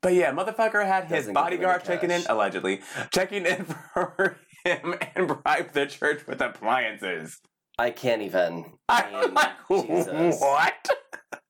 But 0.00 0.14
yeah, 0.14 0.32
motherfucker 0.32 0.86
had 0.86 1.04
his 1.04 1.26
Doesn't 1.26 1.34
get 1.34 1.40
rid 1.44 1.52
of 1.54 1.60
bodyguard 1.60 1.84
checking 1.84 2.10
in, 2.10 2.22
allegedly, 2.28 2.80
checking 3.12 3.44
in 3.44 3.64
for 3.94 4.36
him 4.64 4.94
and 5.16 5.28
bribed 5.28 5.74
the 5.74 5.86
church 5.86 6.26
with 6.26 6.40
appliances. 6.40 7.40
I 7.78 7.90
can't 7.90 8.22
even. 8.22 8.74
I 8.88 9.06
I'm 9.12 9.34
like, 9.34 9.50
Jesus. 9.68 10.40
what? 10.40 10.88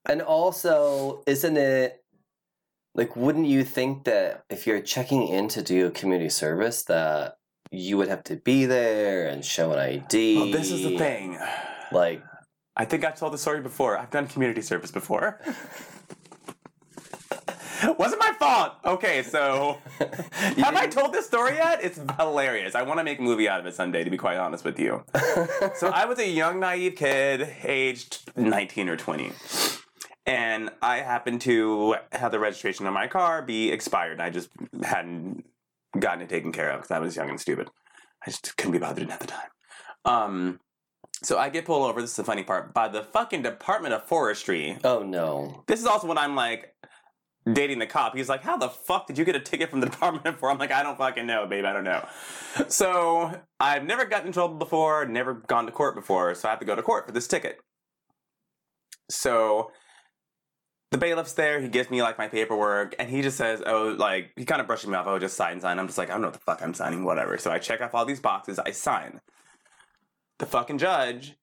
And 0.06 0.22
also, 0.22 1.22
isn't 1.26 1.56
it 1.56 2.02
like 2.94 3.14
wouldn't 3.14 3.46
you 3.46 3.62
think 3.62 4.04
that 4.04 4.44
if 4.50 4.66
you're 4.66 4.80
checking 4.80 5.28
in 5.28 5.48
to 5.48 5.62
do 5.62 5.86
a 5.86 5.90
community 5.90 6.30
service 6.30 6.82
that 6.84 7.36
you 7.70 7.98
would 7.98 8.08
have 8.08 8.24
to 8.24 8.36
be 8.36 8.64
there 8.64 9.28
and 9.28 9.44
show 9.44 9.72
an 9.72 9.78
ID? 9.78 10.36
Well, 10.36 10.50
this 10.50 10.70
is 10.70 10.82
the 10.82 10.96
thing. 10.96 11.38
Like, 11.92 12.22
I 12.80 12.84
think 12.84 13.04
I've 13.04 13.18
told 13.18 13.32
the 13.32 13.38
story 13.38 13.60
before. 13.60 13.98
I've 13.98 14.10
done 14.10 14.26
community 14.28 14.62
service 14.62 14.90
before. 14.92 15.40
Wasn't 17.96 18.20
my 18.20 18.32
fault. 18.38 18.72
Okay, 18.84 19.22
so 19.22 19.78
have 19.98 20.58
I 20.58 20.80
didn't- 20.82 20.92
told 20.92 21.12
this 21.12 21.26
story 21.26 21.54
yet? 21.54 21.82
It's 21.82 22.00
hilarious. 22.18 22.74
I 22.74 22.82
want 22.82 22.98
to 22.98 23.04
make 23.04 23.18
a 23.20 23.22
movie 23.22 23.48
out 23.48 23.60
of 23.60 23.66
it 23.66 23.74
someday, 23.74 24.02
to 24.02 24.10
be 24.10 24.16
quite 24.16 24.36
honest 24.36 24.64
with 24.64 24.78
you. 24.78 25.04
So 25.76 25.88
I 25.88 26.04
was 26.06 26.18
a 26.18 26.26
young, 26.28 26.58
naive 26.60 26.96
kid, 26.96 27.54
aged 27.64 28.30
19 28.36 28.88
or 28.88 28.96
20. 28.96 29.32
And 30.26 30.70
I 30.82 30.98
happened 30.98 31.40
to 31.42 31.96
have 32.12 32.32
the 32.32 32.38
registration 32.40 32.86
on 32.86 32.92
my 32.92 33.06
car 33.06 33.42
be 33.42 33.70
expired. 33.70 34.20
I 34.20 34.30
just 34.30 34.48
hadn't 34.82 35.44
gotten 35.98 36.22
it 36.22 36.28
taken 36.28 36.52
care 36.52 36.70
of 36.70 36.78
because 36.80 36.90
I 36.90 36.98
was 36.98 37.14
young 37.16 37.30
and 37.30 37.40
stupid. 37.40 37.70
I 38.26 38.30
just 38.30 38.56
couldn't 38.56 38.72
be 38.72 38.78
bothered 38.78 39.08
at 39.10 39.20
the 39.20 39.26
time. 39.26 39.48
Um, 40.04 40.60
so 41.22 41.38
I 41.38 41.48
get 41.48 41.64
pulled 41.64 41.88
over. 41.88 42.00
This 42.00 42.10
is 42.10 42.16
the 42.16 42.24
funny 42.24 42.42
part 42.42 42.72
by 42.74 42.88
the 42.88 43.02
fucking 43.02 43.42
Department 43.42 43.94
of 43.94 44.04
Forestry. 44.04 44.78
oh 44.84 45.02
no. 45.02 45.64
This 45.66 45.80
is 45.80 45.86
also 45.86 46.06
when 46.06 46.18
I'm 46.18 46.34
like 46.36 46.74
dating 47.52 47.78
the 47.78 47.86
cop. 47.86 48.16
He's 48.16 48.28
like, 48.28 48.42
"How 48.42 48.56
the 48.56 48.68
fuck 48.68 49.06
did 49.06 49.18
you 49.18 49.24
get 49.24 49.34
a 49.36 49.40
ticket 49.40 49.70
from 49.70 49.80
the 49.80 49.86
Department 49.90 50.26
of 50.26 50.38
Forestry?" 50.38 50.52
I'm 50.54 50.58
like, 50.58 50.72
"I 50.72 50.82
don't 50.82 50.98
fucking 50.98 51.26
know, 51.26 51.46
babe. 51.46 51.64
I 51.64 51.72
don't 51.72 51.84
know." 51.84 52.06
So 52.68 53.40
I've 53.60 53.84
never 53.84 54.04
gotten 54.04 54.28
in 54.28 54.32
trouble 54.32 54.56
before. 54.56 55.06
Never 55.06 55.34
gone 55.34 55.66
to 55.66 55.72
court 55.72 55.94
before. 55.94 56.34
So 56.34 56.48
I 56.48 56.50
have 56.50 56.60
to 56.60 56.66
go 56.66 56.76
to 56.76 56.82
court 56.82 57.06
for 57.06 57.12
this 57.12 57.26
ticket. 57.26 57.58
So 59.10 59.70
the 60.90 60.98
bailiff's 60.98 61.32
there. 61.34 61.60
He 61.60 61.68
gives 61.68 61.90
me 61.90 62.02
like 62.02 62.18
my 62.18 62.28
paperwork, 62.28 62.94
and 62.98 63.08
he 63.10 63.22
just 63.22 63.36
says, 63.36 63.62
"Oh, 63.64 63.94
like 63.98 64.30
he 64.36 64.44
kind 64.44 64.60
of 64.60 64.66
brushes 64.66 64.88
me 64.88 64.94
off. 64.94 65.06
Oh, 65.06 65.18
just 65.18 65.36
sign, 65.36 65.60
sign." 65.60 65.78
I'm 65.78 65.86
just 65.86 65.98
like, 65.98 66.08
I 66.10 66.12
don't 66.12 66.22
know 66.22 66.28
what 66.28 66.34
the 66.34 66.40
fuck 66.40 66.62
I'm 66.62 66.74
signing. 66.74 67.04
Whatever. 67.04 67.38
So 67.38 67.50
I 67.50 67.58
check 67.58 67.80
off 67.80 67.94
all 67.94 68.04
these 68.04 68.20
boxes. 68.20 68.58
I 68.58 68.70
sign. 68.70 69.20
The 70.38 70.46
fucking 70.46 70.78
judge 70.78 71.36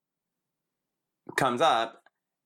comes 1.35 1.61
up 1.61 2.01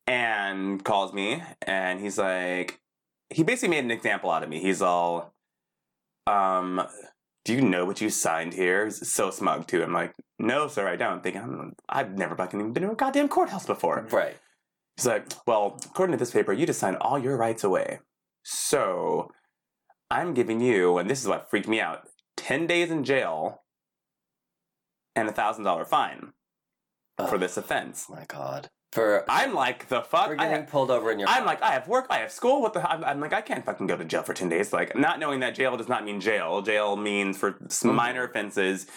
and 0.08 0.84
calls 0.84 1.14
me, 1.14 1.44
and 1.62 2.00
he's 2.00 2.18
like, 2.18 2.80
he 3.30 3.44
basically 3.44 3.70
made 3.70 3.84
an 3.84 3.92
example 3.92 4.32
out 4.32 4.42
of 4.42 4.50
me. 4.50 4.60
He's 4.60 4.82
all, 4.82 5.34
um, 6.26 6.82
do 7.46 7.54
you 7.54 7.62
know 7.62 7.86
what 7.86 8.02
you 8.02 8.10
signed 8.10 8.54
here? 8.54 8.86
He's 8.86 9.12
so 9.12 9.30
smug 9.30 9.68
too. 9.68 9.84
I'm 9.84 9.94
like, 9.94 10.16
no, 10.40 10.68
sir, 10.68 10.88
I 10.88 10.96
don't. 10.96 11.22
Thinking 11.22 11.42
I'm, 11.42 11.74
I've 11.88 12.18
never 12.18 12.36
fucking 12.36 12.74
been 12.74 12.84
to 12.84 12.92
a 12.92 12.96
goddamn 12.96 13.28
courthouse 13.28 13.68
before. 13.68 14.08
Right. 14.12 14.36
He's 14.98 15.06
like, 15.06 15.28
well, 15.46 15.80
according 15.86 16.14
to 16.14 16.18
this 16.18 16.32
paper, 16.32 16.52
you 16.52 16.66
just 16.66 16.80
signed 16.80 16.98
all 16.98 17.20
your 17.20 17.38
rights 17.38 17.64
away. 17.64 18.00
So 18.44 19.32
I'm 20.10 20.34
giving 20.34 20.60
you, 20.60 20.98
and 20.98 21.10
this 21.10 21.22
is 21.22 21.28
what 21.28 21.50
freaked 21.52 21.68
me 21.68 21.80
out, 21.80 22.08
10 22.38 22.66
days 22.66 22.90
in 22.90 23.04
jail 23.04 23.62
and 25.16 25.30
a 25.30 25.32
thousand 25.32 25.66
dollar 25.66 25.86
fine 25.86 26.34
for 27.28 27.38
this 27.38 27.58
offense. 27.58 28.06
Oh 28.10 28.16
my 28.16 28.26
god. 28.28 28.70
For 28.92 29.24
I'm 29.30 29.54
like, 29.54 29.88
the 29.88 30.02
fuck? 30.02 30.28
for 30.28 30.34
I 30.42 30.48
getting 30.48 30.64
ha- 30.66 30.70
pulled 30.72 30.90
over 30.90 31.12
in 31.12 31.20
your 31.20 31.28
I'm 31.30 31.38
car. 31.40 31.46
like, 31.46 31.62
I 31.62 31.72
have 31.74 31.88
work, 31.88 32.08
I 32.10 32.18
have 32.18 32.32
school. 32.32 32.60
What 32.62 32.74
the? 32.74 32.90
I'm, 32.92 33.04
I'm 33.04 33.20
like, 33.20 33.34
I 33.34 33.42
can't 33.42 33.64
fucking 33.64 33.86
go 33.86 33.96
to 33.96 34.04
jail 34.04 34.24
for 34.24 34.34
ten 34.34 34.50
days. 34.50 34.74
Like, 34.74 34.96
not 34.96 35.20
knowing 35.20 35.42
that 35.42 35.54
jail 35.54 35.78
does 35.78 35.88
not 35.88 36.04
mean 36.04 36.20
jail. 36.20 36.62
Jail 36.64 36.96
means 36.96 37.38
for 37.38 37.60
s 37.66 37.84
Mhm. 37.84 37.94
minor 37.94 38.24
offenses, 38.24 38.88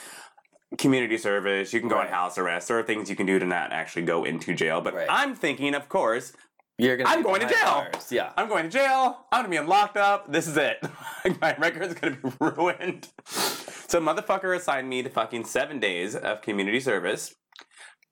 community 0.79 1.19
service. 1.19 1.73
You 1.75 1.81
can 1.81 1.91
go 1.91 1.99
on 1.99 2.07
house 2.09 2.39
arrest. 2.39 2.69
There 2.69 2.79
are 2.79 2.83
things 2.83 3.11
you 3.11 3.17
can 3.17 3.27
do 3.27 3.39
to 3.39 3.45
not 3.45 3.73
actually 3.73 4.03
go 4.07 4.25
into 4.25 4.55
jail. 4.55 4.81
But 4.81 4.95
Right. 4.95 5.07
I'm 5.11 5.35
thinking, 5.35 5.75
of 5.75 5.89
course, 5.91 6.33
You're 6.79 6.97
gonna 6.97 7.11
I'm 7.11 7.23
going 7.23 7.43
to 7.43 7.47
jail. 7.49 7.87
bars. 7.93 8.11
Yeah. 8.11 8.33
I'm 8.39 8.49
going 8.49 8.65
to 8.65 8.71
jail. 8.71 9.27
I'm 9.31 9.45
gonna 9.45 9.49
be 9.51 9.59
locked 9.69 9.99
up. 9.99 10.33
This 10.33 10.47
is 10.49 10.57
it. 10.57 10.79
My 11.43 11.55
record's 11.59 11.93
gonna 11.93 12.17
be 12.17 12.31
ruined. 12.41 13.09
So 13.27 14.01
motherfucker 14.01 14.57
assigned 14.57 14.89
me 14.89 15.03
to 15.03 15.11
fucking 15.11 15.45
seven 15.45 15.79
days 15.81 16.17
of 16.17 16.41
community 16.41 16.81
service, 16.81 17.35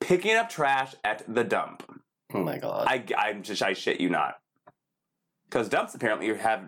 picking 0.00 0.37
up 0.37 0.49
trash 0.49 0.95
at 1.04 1.23
the 1.33 1.45
dump. 1.45 1.83
Oh 2.33 2.42
my 2.42 2.59
god. 2.59 2.87
I, 2.88 3.04
I'm 3.16 3.42
just, 3.42 3.62
I 3.62 3.73
shit 3.73 4.00
you 4.00 4.09
not. 4.11 4.37
Because 5.49 5.69
dumps 5.69 5.95
apparently 5.95 6.35
have 6.38 6.62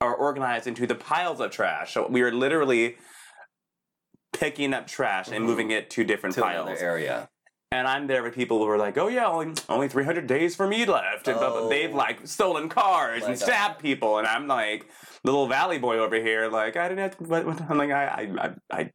are 0.00 0.14
organized 0.14 0.66
into 0.66 0.86
the 0.86 0.94
piles 0.94 1.40
of 1.40 1.50
trash. 1.50 1.94
So 1.94 2.06
we 2.06 2.22
are 2.22 2.30
literally 2.32 2.96
picking 4.32 4.72
up 4.74 4.86
trash 4.86 5.28
and 5.28 5.44
Mhm. 5.44 5.46
moving 5.46 5.70
it 5.70 5.90
to 5.90 6.04
different 6.04 6.34
to 6.36 6.44
another 6.44 6.66
piles. 6.70 6.80
area. 6.80 7.28
And 7.72 7.86
I'm 7.86 8.06
there 8.06 8.22
with 8.22 8.34
people 8.34 8.58
who 8.64 8.68
are 8.70 8.78
like, 8.78 8.96
"Oh 8.96 9.08
yeah, 9.08 9.26
only 9.26 9.54
only 9.68 9.88
300 9.88 10.26
days 10.26 10.54
for 10.56 10.66
me 10.66 10.86
left," 10.86 11.28
and. 11.28 11.38
Oh. 11.38 11.68
they've 11.68 11.92
like 11.92 12.26
stolen 12.26 12.68
cars 12.70 13.22
My 13.22 13.28
and 13.30 13.38
stabbed 13.38 13.78
people, 13.80 14.18
and 14.18 14.26
I'm 14.26 14.46
like, 14.46 14.86
little 15.24 15.46
valley 15.48 15.78
boy 15.78 15.98
over 15.98 16.16
here, 16.16 16.48
like 16.48 16.76
I 16.76 16.88
didn't. 16.88 17.00
Have 17.00 17.18
to, 17.18 17.24
what, 17.24 17.60
I'm 17.70 17.76
like, 17.76 17.90
I, 17.90 18.28
I, 18.40 18.54
I, 18.78 18.90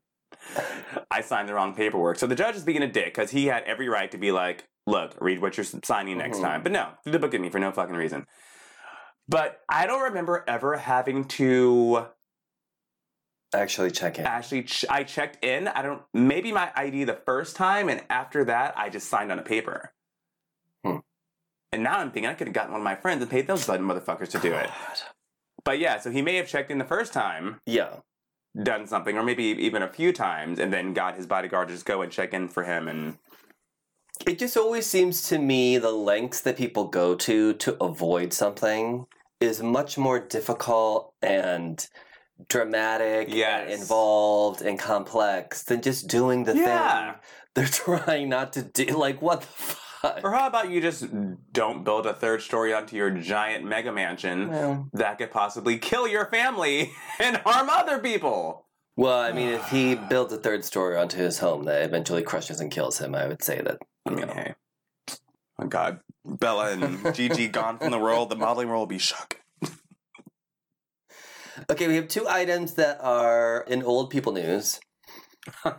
I, 1.12 1.22
signed 1.22 1.48
the 1.50 1.54
wrong 1.54 1.74
paperwork. 1.76 2.18
So 2.20 2.28
the 2.28 2.36
judge 2.36 2.56
is 2.56 2.64
being 2.64 2.84
a 2.84 2.88
dick 2.92 3.06
because 3.16 3.32
he 3.32 3.48
had 3.48 3.64
every 3.64 3.88
right 3.90 4.10
to 4.12 4.18
be 4.18 4.32
like, 4.32 4.68
"Look, 4.88 5.16
read 5.22 5.42
what 5.42 5.58
you're 5.58 5.64
signing 5.84 6.18
next 6.18 6.38
Mhm. 6.40 6.42
time." 6.42 6.64
But 6.64 6.72
no, 6.72 6.90
threw 7.04 7.12
the 7.14 7.20
book 7.20 7.34
at 7.34 7.42
me 7.42 7.50
for 7.50 7.60
no 7.60 7.72
fucking 7.72 7.96
reason. 7.96 8.26
But 9.28 9.62
I 9.70 9.86
don't 9.88 10.02
remember 10.02 10.44
ever 10.48 10.78
having 10.78 11.26
to 11.40 12.08
Actually 13.56 13.92
check 13.92 14.18
in. 14.20 14.26
actually. 14.26 14.64
Ch- 14.64 14.86
I 14.90 15.04
checked 15.04 15.44
in. 15.46 15.68
I 15.68 15.82
don't. 15.84 16.02
Maybe 16.14 16.52
my 16.52 16.72
ID 16.76 17.04
the 17.04 17.14
first 17.26 17.56
time, 17.56 17.88
and 17.88 18.04
after 18.10 18.44
that, 18.46 18.74
I 18.78 18.90
just 18.90 19.08
signed 19.10 19.32
on 19.32 19.38
a 19.40 19.44
paper. 19.44 19.94
Hmm. 20.84 20.98
And 21.72 21.84
now 21.84 22.00
I'm 22.00 22.12
thinking 22.12 22.30
I 22.30 22.34
could 22.34 22.48
have 22.48 22.54
gotten 22.54 22.72
one 22.72 22.82
of 22.82 22.86
my 22.86 22.96
friends 22.96 23.22
and 23.22 23.30
paid 23.32 23.48
those 23.48 23.66
bloody 23.66 23.84
motherfuckers 23.84 24.30
to 24.32 24.40
do 24.40 24.54
it. 24.54 24.70
But 25.64 25.80
yeah, 25.80 26.00
so 26.00 26.10
he 26.12 26.22
may 26.22 26.36
have 26.36 26.48
checked 26.48 26.72
in 26.72 26.78
the 26.78 26.84
first 26.86 27.14
time, 27.14 27.62
Yeah. 27.66 28.00
Done 28.62 28.86
something, 28.88 29.18
or 29.18 29.24
maybe 29.24 29.44
even 29.44 29.82
a 29.82 29.88
few 29.88 30.12
times, 30.14 30.60
and 30.60 30.72
then 30.72 30.94
got 30.94 31.16
his 31.16 31.26
bodyguard 31.26 31.70
to 31.70 31.74
just 31.74 31.86
go 31.86 32.02
and 32.02 32.12
check 32.12 32.34
in 32.34 32.48
for 32.48 32.64
him. 32.64 32.88
And 32.88 33.18
It 34.28 34.38
just 34.40 34.56
always 34.58 34.86
seems 34.86 35.28
to 35.30 35.40
me 35.40 35.78
the 35.80 35.92
lengths 35.92 36.42
that 36.42 36.58
people 36.58 36.88
go 36.88 37.16
to 37.16 37.54
to 37.54 37.84
avoid 37.84 38.32
something 38.34 39.06
is 39.40 39.62
much 39.62 39.98
more 39.98 40.20
difficult 40.20 41.14
and 41.22 41.86
dramatic 42.50 43.28
Yes. 43.34 43.72
and 43.72 43.82
involved 43.82 44.62
and 44.62 44.78
complex 44.80 45.64
than 45.64 45.82
just 45.82 46.08
doing 46.08 46.44
the 46.44 46.56
Yeah. 46.56 47.14
thing 47.14 47.22
they're 47.56 47.66
trying 48.06 48.30
not 48.30 48.54
to 48.54 48.62
do. 48.64 48.86
Like, 48.98 49.22
what 49.22 49.42
the 49.42 49.48
fuck? 49.48 49.80
Or 50.04 50.32
how 50.32 50.48
about 50.48 50.70
you 50.70 50.82
just 50.82 51.06
don't 51.54 51.84
build 51.84 52.06
a 52.06 52.14
third 52.14 52.42
story 52.42 52.74
onto 52.74 52.96
your 52.96 53.10
giant 53.12 53.64
mega 53.64 53.92
mansion 53.92 54.50
Well, 54.50 54.90
that 54.94 55.18
could 55.18 55.32
possibly 55.32 55.78
kill 55.78 56.08
your 56.08 56.26
family 56.26 56.92
and 57.20 57.38
harm 57.38 57.70
other 57.70 58.00
people? 58.00 58.66
well, 58.96 59.20
I 59.20 59.32
mean, 59.32 59.50
if 59.50 59.70
he 59.70 59.96
builds 60.10 60.34
a 60.34 60.38
third 60.38 60.64
story 60.66 60.98
onto 60.98 61.18
his 61.18 61.40
home 61.40 61.64
that 61.66 61.84
eventually 61.84 62.22
crushes 62.24 62.60
and 62.60 62.72
kills 62.72 63.00
him, 63.00 63.16
I 63.16 63.28
would 63.28 63.42
say 63.44 63.62
that. 63.62 63.78
I 64.06 64.10
mean, 64.12 64.28
know. 64.28 64.34
hey, 64.34 64.54
my 65.58 65.68
God, 65.68 66.00
Bella 66.26 66.72
and 66.74 67.16
Gigi 67.16 67.48
gone 67.60 67.78
from 67.80 67.92
the 67.92 68.00
world, 68.00 68.30
the 68.30 68.36
modeling 68.36 68.68
world 68.68 68.82
will 68.82 68.88
be 68.88 68.98
shook. 69.00 69.40
Okay, 71.70 71.88
we 71.88 71.96
have 71.96 72.08
two 72.08 72.28
items 72.28 72.74
that 72.74 72.98
are 73.00 73.64
in 73.68 73.84
old 73.84 74.10
people 74.10 74.34
news. 74.34 74.80
oh 75.66 75.76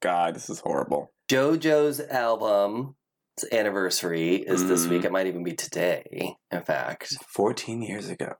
God, 0.00 0.34
this 0.34 0.48
is 0.48 0.60
horrible. 0.60 1.12
JoJo's 1.28 2.00
album's 2.00 2.94
anniversary 3.52 4.36
is 4.36 4.66
this 4.68 4.86
Mm. 4.86 4.90
week. 4.90 5.04
It 5.04 5.12
might 5.12 5.26
even 5.26 5.42
be 5.44 5.52
today, 5.54 6.36
in 6.50 6.62
fact. 6.62 7.14
Fourteen 7.28 7.82
years 7.82 8.08
ago. 8.08 8.34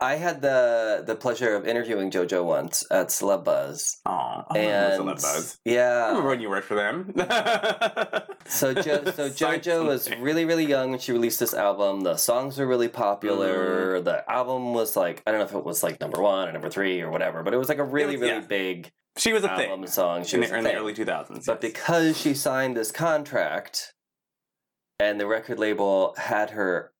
I 0.00 0.16
had 0.16 0.42
the 0.42 1.04
the 1.06 1.14
pleasure 1.14 1.54
of 1.54 1.64
interviewing 1.66 2.10
JoJo 2.10 2.44
once 2.44 2.84
at 2.90 3.08
Celeb 3.08 3.44
Buzz. 3.44 4.00
Oh, 4.04 4.42
I 4.50 4.58
And 4.58 4.92
remember 4.98 5.12
Buzz. 5.20 5.58
I 5.64 5.70
yeah, 5.70 6.06
remember 6.08 6.28
when 6.30 6.40
you 6.40 6.50
worked 6.50 6.66
for 6.66 6.74
them. 6.74 7.12
so 8.46 8.74
jo- 8.74 9.04
so 9.12 9.28
JoJo 9.30 9.86
was 9.86 10.10
really 10.16 10.44
really 10.44 10.64
young 10.66 10.90
when 10.90 10.98
she 10.98 11.12
released 11.12 11.38
this 11.38 11.54
album. 11.54 12.00
The 12.00 12.16
songs 12.16 12.58
were 12.58 12.66
really 12.66 12.88
popular. 12.88 13.96
Mm-hmm. 13.98 14.04
The 14.04 14.30
album 14.30 14.74
was 14.74 14.96
like 14.96 15.22
I 15.24 15.30
don't 15.30 15.38
know 15.38 15.46
if 15.46 15.54
it 15.54 15.64
was 15.64 15.84
like 15.84 16.00
number 16.00 16.20
one 16.20 16.48
or 16.48 16.52
number 16.52 16.68
three 16.70 17.00
or 17.00 17.10
whatever, 17.10 17.42
but 17.44 17.54
it 17.54 17.58
was 17.58 17.68
like 17.68 17.78
a 17.78 17.84
really 17.84 18.14
was- 18.16 18.22
really 18.22 18.34
yeah. 18.40 18.46
big 18.46 18.90
She 19.18 19.32
was 19.32 19.44
a 19.44 19.52
album 19.52 19.82
thing 19.82 19.86
song. 19.86 20.24
She 20.24 20.34
in 20.36 20.40
was 20.40 20.50
the, 20.50 20.56
in 20.58 20.64
the 20.64 20.74
early 20.74 20.94
two 20.94 21.04
thousands. 21.04 21.46
But 21.46 21.60
because 21.60 22.18
she 22.20 22.34
signed 22.34 22.76
this 22.76 22.90
contract 22.90 23.92
and 25.02 25.18
the 25.20 25.26
record 25.26 25.58
label 25.58 26.14
had 26.16 26.50
her, 26.50 26.92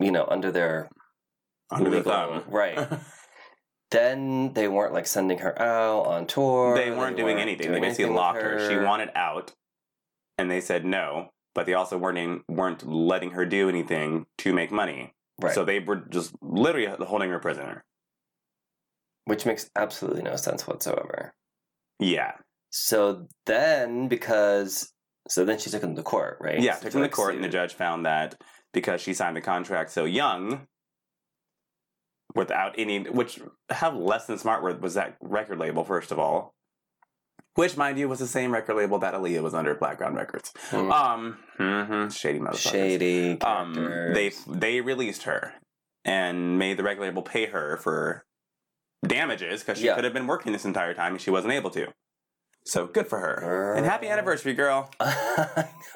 you 0.00 0.10
know, 0.10 0.26
under 0.28 0.50
their 0.50 0.88
under 1.70 1.90
the 1.90 2.02
thumb, 2.02 2.44
right. 2.48 2.78
then 3.90 4.52
they 4.54 4.68
weren't 4.68 4.92
like 4.94 5.06
sending 5.06 5.38
her 5.38 5.60
out 5.60 6.06
on 6.06 6.26
tour. 6.26 6.74
they 6.76 6.90
weren't 6.90 7.16
doing 7.16 7.36
weren't 7.36 7.40
anything. 7.40 7.68
doing 7.68 7.82
they 7.82 7.88
basically 7.88 8.04
anything 8.04 8.16
locked 8.16 8.42
her. 8.42 8.68
She 8.68 8.76
wanted 8.76 9.10
out, 9.14 9.52
and 10.38 10.50
they 10.50 10.60
said 10.60 10.84
no. 10.84 11.30
But 11.54 11.64
they 11.66 11.72
also 11.74 11.96
weren't 11.96 12.18
in, 12.18 12.42
weren't 12.48 12.86
letting 12.86 13.30
her 13.30 13.46
do 13.46 13.68
anything 13.70 14.26
to 14.38 14.52
make 14.52 14.70
money. 14.70 15.14
right. 15.40 15.54
So 15.54 15.64
they 15.64 15.78
were 15.80 15.96
just 15.96 16.34
literally 16.42 16.86
holding 17.06 17.30
her 17.30 17.38
prisoner. 17.38 17.84
which 19.24 19.46
makes 19.46 19.70
absolutely 19.74 20.22
no 20.22 20.36
sense 20.36 20.66
whatsoever. 20.66 21.34
Yeah, 21.98 22.32
So 22.70 23.26
then, 23.46 24.06
because 24.08 24.92
so 25.28 25.44
then 25.44 25.58
she 25.58 25.70
took 25.70 25.82
him 25.82 25.94
to 25.96 26.02
court, 26.02 26.38
right? 26.40 26.60
yeah. 26.60 26.74
So 26.76 26.82
Took 26.84 26.92
them 26.92 27.02
to 27.02 27.08
court, 27.08 27.34
and 27.34 27.44
the 27.44 27.48
judge 27.48 27.74
found 27.74 28.06
that 28.06 28.40
because 28.72 29.00
she 29.00 29.14
signed 29.14 29.36
the 29.36 29.40
contract 29.40 29.90
so 29.90 30.04
young, 30.04 30.66
without 32.34 32.74
any, 32.78 33.00
which 33.04 33.40
how 33.70 33.92
less 33.96 34.26
than 34.26 34.38
smart 34.38 34.80
was 34.80 34.94
that 34.94 35.16
record 35.20 35.58
label? 35.58 35.84
First 35.84 36.10
of 36.12 36.18
all, 36.18 36.54
which, 37.54 37.76
mind 37.76 37.98
you, 37.98 38.08
was 38.08 38.18
the 38.18 38.26
same 38.26 38.52
record 38.52 38.74
label 38.76 38.98
that 38.98 39.14
Aaliyah 39.14 39.42
was 39.42 39.54
under, 39.54 39.74
Blackground 39.74 40.14
Records. 40.16 40.52
Hmm. 40.70 40.92
Um, 40.92 41.38
mhm, 41.58 42.12
shady 42.14 42.38
motherfuckers. 42.38 42.70
shady. 42.70 43.40
um 43.40 43.72
they 44.14 44.32
they 44.46 44.80
released 44.82 45.22
her 45.22 45.54
and 46.04 46.58
made 46.58 46.76
the 46.76 46.82
record 46.82 47.00
label 47.02 47.22
pay 47.22 47.46
her 47.46 47.78
for 47.78 48.24
damages 49.06 49.60
because 49.60 49.78
she 49.78 49.86
Yeah. 49.86 49.94
could 49.94 50.04
have 50.04 50.12
been 50.12 50.26
working 50.26 50.52
this 50.52 50.64
entire 50.64 50.92
time 50.94 51.12
and 51.12 51.20
she 51.20 51.30
wasn't 51.30 51.52
able 51.54 51.70
to 51.70 51.88
so 52.66 52.86
good 52.86 53.06
for 53.08 53.18
her. 53.18 53.74
And 53.74 53.86
happy 53.86 54.08
anniversary 54.08 54.54
girl. 54.54 54.90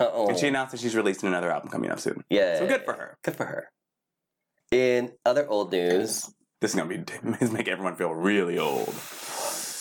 And 0.01 0.39
she 0.39 0.47
announced 0.47 0.73
that 0.73 0.81
she's 0.81 0.97
releasing 0.97 1.29
another 1.29 1.51
album 1.53 1.69
coming 1.69 1.91
up 1.91 2.01
soon. 2.01 2.25
Yeah. 2.31 2.59
so 2.61 2.67
good 2.67 2.85
for 2.87 2.95
her. 2.95 3.19
Good 3.23 3.37
for 3.37 3.45
her. 3.45 3.69
In 4.71 5.13
other 5.27 5.47
old 5.47 5.73
news, 5.73 6.33
this 6.63 6.71
is 6.71 6.75
gonna 6.75 6.89
be 6.89 7.05
make 7.53 7.69
everyone 7.69 7.97
feel 7.97 8.15
really 8.15 8.59
old. 8.59 8.95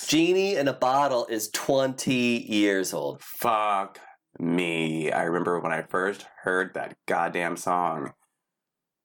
Genie 0.07 0.55
in 0.55 0.67
a 0.67 0.73
Bottle 0.73 1.25
is 1.27 1.49
20 1.51 2.11
years 2.13 2.93
old. 2.93 3.21
fuck 3.21 3.99
me. 4.39 5.09
I 5.11 5.23
remember 5.23 5.59
when 5.59 5.71
i 5.71 5.83
first 5.83 6.25
heard 6.43 6.73
that 6.73 6.97
goddamn 7.07 7.55
song 7.55 8.11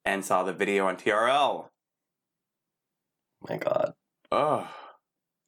and 0.05 0.25
saw 0.25 0.43
the 0.43 0.53
video 0.53 0.87
on 0.89 0.97
trl 0.97 1.69
My 3.49 3.57
God. 3.59 3.93
oh 4.33 4.69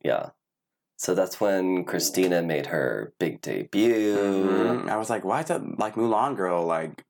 Yeah. 0.05 0.31
So 0.99 1.15
that's 1.15 1.41
when 1.41 1.85
Christina 1.85 2.43
made 2.43 2.67
her 2.67 3.13
big 3.19 3.43
debut. 3.43 4.17
Mhm. 4.17 4.89
I 4.89 4.97
was 4.97 5.11
like, 5.11 5.25
why 5.25 5.41
is 5.41 5.47
that 5.47 5.79
like 5.79 5.95
Mulan 5.95 6.37
girl 6.37 6.65
like 6.65 7.05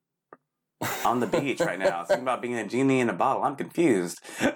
on 1.05 1.19
the 1.21 1.27
beach 1.27 1.59
right 1.61 1.79
now? 1.79 2.03
Thinking 2.03 2.23
about 2.23 2.41
being 2.41 2.55
a 2.55 2.67
genie 2.67 2.99
in 2.99 3.09
a 3.09 3.13
bottle. 3.13 3.43
I'm 3.43 3.55
confused. 3.55 4.19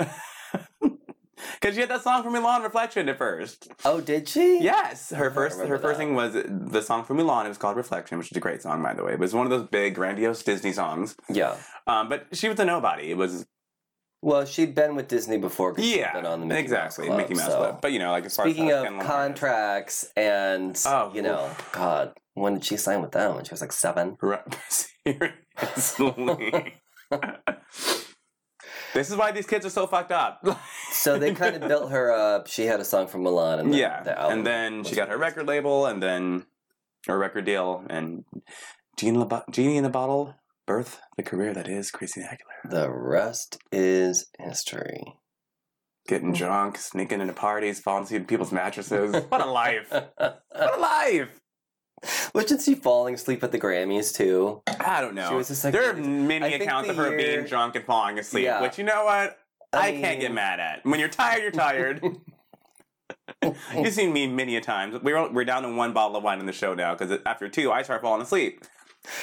Because 1.60 1.74
she 1.76 1.82
had 1.82 1.90
that 1.90 2.04
song 2.04 2.24
from 2.24 2.34
Mulan 2.34 2.64
Reflection 2.64 3.10
at 3.10 3.18
first. 3.18 3.68
Oh, 3.84 4.00
did 4.00 4.28
she? 4.30 4.60
Yes, 4.62 5.10
her 5.12 5.32
first 5.32 5.60
her 5.60 5.78
first 5.80 5.98
that. 5.98 5.98
thing 5.98 6.14
was 6.16 6.34
the 6.34 6.82
song 6.82 7.04
from 7.04 7.18
Mulan. 7.18 7.46
It 7.46 7.50
was 7.50 7.58
called 7.58 7.78
Reflection, 7.78 8.18
which 8.20 8.32
is 8.32 8.38
a 8.38 8.40
great 8.40 8.62
song 8.62 8.82
by 8.84 8.94
the 8.94 9.04
way. 9.04 9.14
It 9.14 9.20
was 9.20 9.34
one 9.34 9.46
of 9.46 9.50
those 9.52 9.68
big 9.70 9.96
grandiose 9.96 10.44
Disney 10.44 10.72
songs. 10.72 11.16
Yeah. 11.30 11.56
Um, 11.88 12.10
but 12.10 12.28
she 12.34 12.48
was 12.48 12.60
a 12.60 12.66
nobody. 12.66 13.10
It 13.12 13.18
was 13.18 13.46
Well, 14.24 14.46
she'd 14.46 14.76
been 14.76 14.96
with 14.96 15.08
Disney 15.08 15.38
before. 15.38 15.74
yeah, 15.78 16.14
been 16.14 16.26
on 16.28 16.42
the 16.42 16.46
Mickey 16.46 16.62
exactly 16.62 17.08
Mouse 17.08 17.16
Club, 17.18 17.30
Mickey 17.30 17.34
Mouse 17.34 17.48
so- 17.52 17.58
Club. 17.58 17.80
But 17.82 17.92
you 17.92 18.00
know, 18.00 18.12
like 18.12 18.26
as 18.26 18.36
far 18.36 18.46
Speaking 18.46 18.70
as 18.70 18.78
of 18.78 18.84
Ken 18.84 18.92
Lamar 18.98 19.04
is- 19.04 19.08
contracts 19.12 20.12
and, 20.16 20.80
Oh, 20.86 21.12
you 21.14 21.22
know, 21.24 21.50
God, 21.72 22.14
when 22.36 22.54
did 22.54 22.64
she 22.66 22.78
sign 22.78 23.02
with 23.02 23.12
them? 23.12 23.34
When 23.36 23.44
she 23.46 23.52
was 23.52 23.62
like 23.62 23.72
seven? 23.72 24.18
Right. 24.22 24.42
Seriously. 25.76 26.74
this 28.94 29.10
is 29.10 29.16
why 29.16 29.32
these 29.32 29.48
kids 29.48 29.66
are 29.66 29.70
so 29.70 29.88
fucked 29.88 30.12
up. 30.12 30.46
So 30.92 31.18
they 31.18 31.34
kind 31.34 31.56
of 31.56 31.62
built 31.68 31.92
her 31.92 32.12
up. 32.12 32.48
She 32.48 32.66
had 32.66 32.80
a 32.80 32.86
song 32.86 33.08
from 33.08 33.24
Mulan, 33.24 33.60
and 33.60 33.74
then 33.74 33.80
yeah, 33.80 34.04
the 34.04 34.20
album 34.20 34.38
and 34.40 34.48
then 34.48 34.84
she 34.84 34.96
got 34.96 35.10
her 35.10 35.18
record 35.18 35.48
label, 35.48 35.86
and 35.88 36.02
then 36.02 36.46
her 37.08 37.18
record 37.18 37.46
deal, 37.46 37.84
and 37.90 38.24
Genie 38.98 39.16
in 39.16 39.20
the, 39.20 39.26
Bo- 39.26 39.44
Genie 39.50 39.78
in 39.78 39.84
the 39.84 39.90
Bottle 39.90 40.36
birth 40.72 41.02
the 41.18 41.24
career 41.24 41.54
that 41.54 41.68
is 41.68 41.92
Christina 41.92 42.28
Aguilera. 42.28 42.72
The 42.72 42.90
rest 42.90 43.58
is 43.74 44.28
history. 44.40 45.04
Getting 46.08 46.32
mm. 46.32 46.38
drunk, 46.38 46.78
sneaking 46.78 47.20
into 47.20 47.34
parties, 47.34 47.82
falling 47.82 48.06
asleep 48.06 48.22
in 48.22 48.26
people's 48.26 48.54
mattresses. 48.54 49.14
What 49.30 49.42
a 49.42 49.52
life! 49.52 49.92
What 49.92 50.46
a 50.56 50.80
life! 50.80 51.42
Wasn't 52.34 52.62
she 52.62 52.76
falling 52.76 53.16
asleep 53.16 53.44
at 53.44 53.52
the 53.52 53.60
Grammys 53.60 54.16
too? 54.16 54.62
I 54.80 55.02
don't 55.02 55.14
know. 55.14 55.28
She 55.28 55.36
was 55.36 55.50
just 55.50 55.64
like- 55.66 55.74
there 55.74 55.90
are 55.90 55.94
many 55.94 56.52
think 56.52 56.64
accounts 56.64 56.90
of 56.90 56.96
her 56.96 57.10
year- 57.10 57.18
being 57.18 57.46
drunk 57.48 57.76
and 57.76 57.84
falling 57.84 58.18
asleep, 58.18 58.46
Yeah. 58.46 58.62
which 58.62 58.78
you 58.78 58.86
know 58.86 59.04
what? 59.04 59.38
I, 59.74 59.90
I 59.90 59.92
can't 60.00 60.22
get 60.22 60.34
mad 60.34 60.62
at. 60.62 60.86
When 60.86 61.02
you're 61.02 61.10
tired, 61.10 61.42
you're 61.44 61.52
tired. 61.52 62.02
You've 63.76 63.94
seen 63.94 64.14
me 64.14 64.26
many 64.28 64.56
a 64.56 64.62
times. 64.62 65.02
We're 65.04 65.32
we're 65.32 65.46
down 65.46 65.64
to 65.64 65.74
one 65.74 65.92
bottle 65.92 66.16
of 66.16 66.24
wine 66.24 66.40
in 66.40 66.46
the 66.46 66.54
show 66.54 66.74
now 66.74 66.96
because 66.96 67.20
after 67.26 67.50
two, 67.50 67.72
I 67.72 67.82
start 67.82 68.02
falling 68.02 68.22
asleep. 68.22 68.64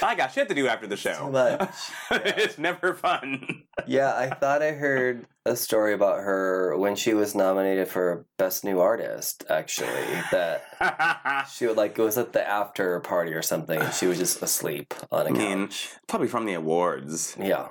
I 0.02 0.14
got 0.14 0.32
shit 0.32 0.48
to 0.48 0.54
do 0.54 0.66
after 0.66 0.86
the 0.86 0.96
show. 0.96 1.26
Too 1.26 1.30
much. 1.30 1.76
it's 2.10 2.58
never 2.58 2.94
fun. 2.94 3.62
Yeah, 3.86 4.14
I 4.14 4.28
thought 4.28 4.62
I 4.62 4.72
heard 4.72 5.26
a 5.46 5.54
story 5.56 5.94
about 5.94 6.18
her 6.18 6.76
when 6.76 6.96
she 6.96 7.14
was 7.14 7.34
nominated 7.34 7.88
for 7.88 8.26
Best 8.38 8.64
New 8.64 8.80
Artist, 8.80 9.44
actually. 9.48 10.04
That 10.32 11.46
she 11.52 11.66
would 11.66 11.76
like 11.76 11.98
it 11.98 12.02
was 12.02 12.18
at 12.18 12.32
the 12.32 12.46
after 12.46 12.98
party 13.00 13.32
or 13.32 13.42
something, 13.42 13.80
and 13.80 13.94
she 13.94 14.06
was 14.06 14.18
just 14.18 14.42
asleep 14.42 14.94
on 15.12 15.26
a 15.26 15.30
I 15.30 15.32
mean, 15.32 15.66
couch. 15.68 15.90
Probably 16.06 16.28
from 16.28 16.44
the 16.46 16.54
awards. 16.54 17.36
Yeah. 17.38 17.68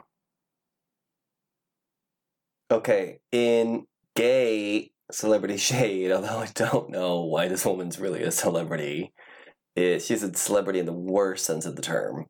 Okay, 2.70 3.20
in 3.32 3.86
gay 4.16 4.92
celebrity 5.12 5.58
shade, 5.58 6.12
although 6.12 6.40
I 6.40 6.50
don't 6.54 6.90
know 6.90 7.22
why 7.22 7.48
this 7.48 7.66
woman's 7.66 8.00
really 8.00 8.24
a 8.24 8.32
celebrity, 8.32 9.14
is 9.78 10.06
she's 10.06 10.24
a 10.24 10.34
celebrity 10.34 10.80
in 10.80 10.86
the 10.86 10.94
worst 10.94 11.46
sense 11.46 11.66
of 11.66 11.76
the 11.76 11.82
term. 11.82 12.26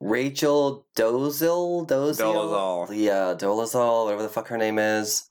Rachel 0.00 0.86
Dozil, 0.96 1.86
Dozil, 1.86 2.16
Dolezal. 2.16 2.88
yeah, 2.96 3.34
Dolezal, 3.36 4.04
whatever 4.04 4.22
the 4.22 4.28
fuck 4.28 4.48
her 4.48 4.56
name 4.56 4.78
is, 4.78 5.30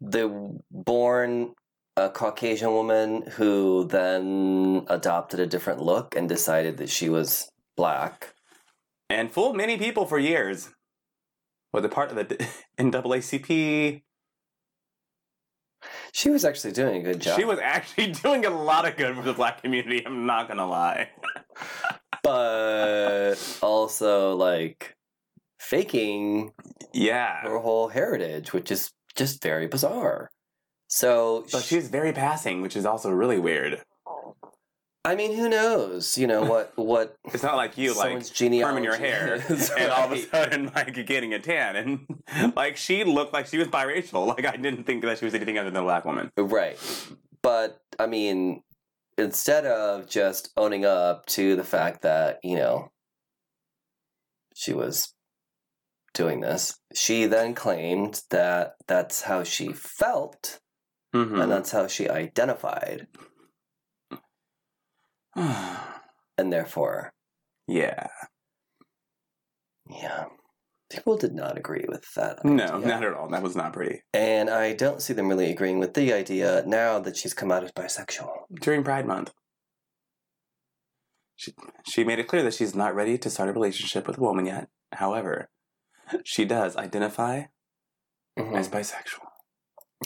the 0.00 0.58
born 0.70 1.54
a 1.96 2.08
Caucasian 2.08 2.72
woman 2.72 3.22
who 3.32 3.86
then 3.88 4.84
adopted 4.88 5.40
a 5.40 5.46
different 5.46 5.80
look 5.80 6.16
and 6.16 6.28
decided 6.28 6.78
that 6.78 6.88
she 6.88 7.08
was 7.08 7.50
black. 7.76 8.34
And 9.10 9.30
fooled 9.30 9.56
many 9.56 9.76
people 9.76 10.06
for 10.06 10.18
years. 10.18 10.70
Was 11.72 11.84
a 11.84 11.88
part 11.88 12.10
of 12.10 12.16
the 12.16 12.48
NAACP. 12.78 14.02
She 16.12 16.28
was 16.28 16.44
actually 16.44 16.72
doing 16.72 17.00
a 17.00 17.12
good 17.12 17.20
job. 17.20 17.38
She 17.38 17.44
was 17.44 17.58
actually 17.58 18.12
doing 18.22 18.44
a 18.44 18.50
lot 18.50 18.86
of 18.86 18.96
good 18.96 19.16
for 19.16 19.22
the 19.22 19.32
black 19.32 19.62
community. 19.62 20.06
I'm 20.06 20.26
not 20.26 20.46
gonna 20.46 20.66
lie. 20.66 21.08
but 22.22 23.34
also 23.62 24.36
like 24.36 24.94
faking 25.58 26.52
Yeah, 26.92 27.40
her 27.42 27.58
whole 27.58 27.88
heritage, 27.88 28.52
which 28.52 28.70
is 28.70 28.92
just 29.16 29.42
very 29.42 29.66
bizarre. 29.66 30.30
So, 30.88 31.46
but 31.50 31.62
sh- 31.62 31.68
she's 31.68 31.88
very 31.88 32.12
passing, 32.12 32.60
which 32.60 32.76
is 32.76 32.84
also 32.84 33.10
really 33.10 33.38
weird. 33.38 33.82
I 35.04 35.16
mean, 35.16 35.34
who 35.36 35.48
knows? 35.48 36.16
You 36.16 36.26
know 36.26 36.44
what? 36.44 36.72
What 36.76 37.16
It's 37.24 37.42
not 37.42 37.56
like 37.56 37.76
you 37.76 37.96
like 37.96 38.12
perming 38.18 38.84
your 38.84 38.96
hair 38.96 39.34
is, 39.48 39.70
and 39.70 39.90
all 39.90 40.06
of 40.06 40.12
a 40.12 40.22
sudden 40.22 40.70
like 40.74 40.96
you're 40.96 41.04
getting 41.04 41.34
a 41.34 41.38
tan 41.40 41.76
and 41.76 42.54
like 42.56 42.76
she 42.76 43.04
looked 43.04 43.32
like 43.32 43.46
she 43.46 43.58
was 43.58 43.68
biracial. 43.68 44.26
Like 44.26 44.46
I 44.46 44.56
didn't 44.56 44.84
think 44.84 45.02
that 45.02 45.18
she 45.18 45.24
was 45.24 45.34
anything 45.34 45.58
other 45.58 45.70
than 45.70 45.82
a 45.82 45.84
black 45.84 46.04
woman. 46.04 46.30
Right. 46.36 46.78
But 47.42 47.80
I 47.98 48.06
mean, 48.06 48.62
instead 49.18 49.66
of 49.66 50.08
just 50.08 50.50
owning 50.56 50.84
up 50.84 51.26
to 51.26 51.56
the 51.56 51.64
fact 51.64 52.02
that, 52.02 52.38
you 52.44 52.56
know, 52.56 52.90
she 54.54 54.72
was 54.72 55.14
doing 56.14 56.40
this. 56.40 56.78
She 56.94 57.24
then 57.26 57.54
claimed 57.54 58.22
that 58.30 58.74
that's 58.86 59.22
how 59.22 59.42
she 59.44 59.72
felt 59.72 60.60
Mhm. 61.14 61.42
and 61.42 61.50
that's 61.52 61.72
how 61.72 61.86
she 61.86 62.08
identified, 62.08 63.06
and 65.36 66.52
therefore, 66.52 67.12
yeah. 67.66 68.06
yeah, 69.88 70.24
people 70.90 71.16
did 71.16 71.34
not 71.34 71.56
agree 71.58 71.84
with 71.88 72.04
that. 72.16 72.44
No, 72.44 72.78
not 72.78 73.04
at 73.04 73.14
all. 73.14 73.28
That 73.28 73.42
was 73.42 73.56
not 73.56 73.72
pretty. 73.72 74.02
And 74.12 74.50
I 74.50 74.72
don't 74.74 75.00
see 75.02 75.12
them 75.14 75.28
really 75.28 75.50
agreeing 75.50 75.78
with 75.78 75.94
the 75.94 76.12
idea 76.12 76.62
now 76.66 76.98
that 77.00 77.16
she's 77.16 77.34
come 77.34 77.50
out 77.52 77.64
as 77.64 77.72
bisexual. 77.72 78.28
During 78.60 78.82
Pride 78.84 79.06
Month. 79.06 79.32
She, 81.36 81.52
she 81.88 82.04
made 82.04 82.18
it 82.20 82.28
clear 82.28 82.42
that 82.44 82.54
she's 82.54 82.74
not 82.74 82.94
ready 82.94 83.18
to 83.18 83.30
start 83.30 83.48
a 83.48 83.52
relationship 83.52 84.06
with 84.06 84.18
a 84.18 84.20
woman 84.20 84.46
yet. 84.46 84.68
However, 84.92 85.48
she 86.24 86.44
does 86.44 86.76
identify 86.76 87.44
Mhm. 88.38 88.56
as 88.56 88.68
bisexual. 88.68 89.26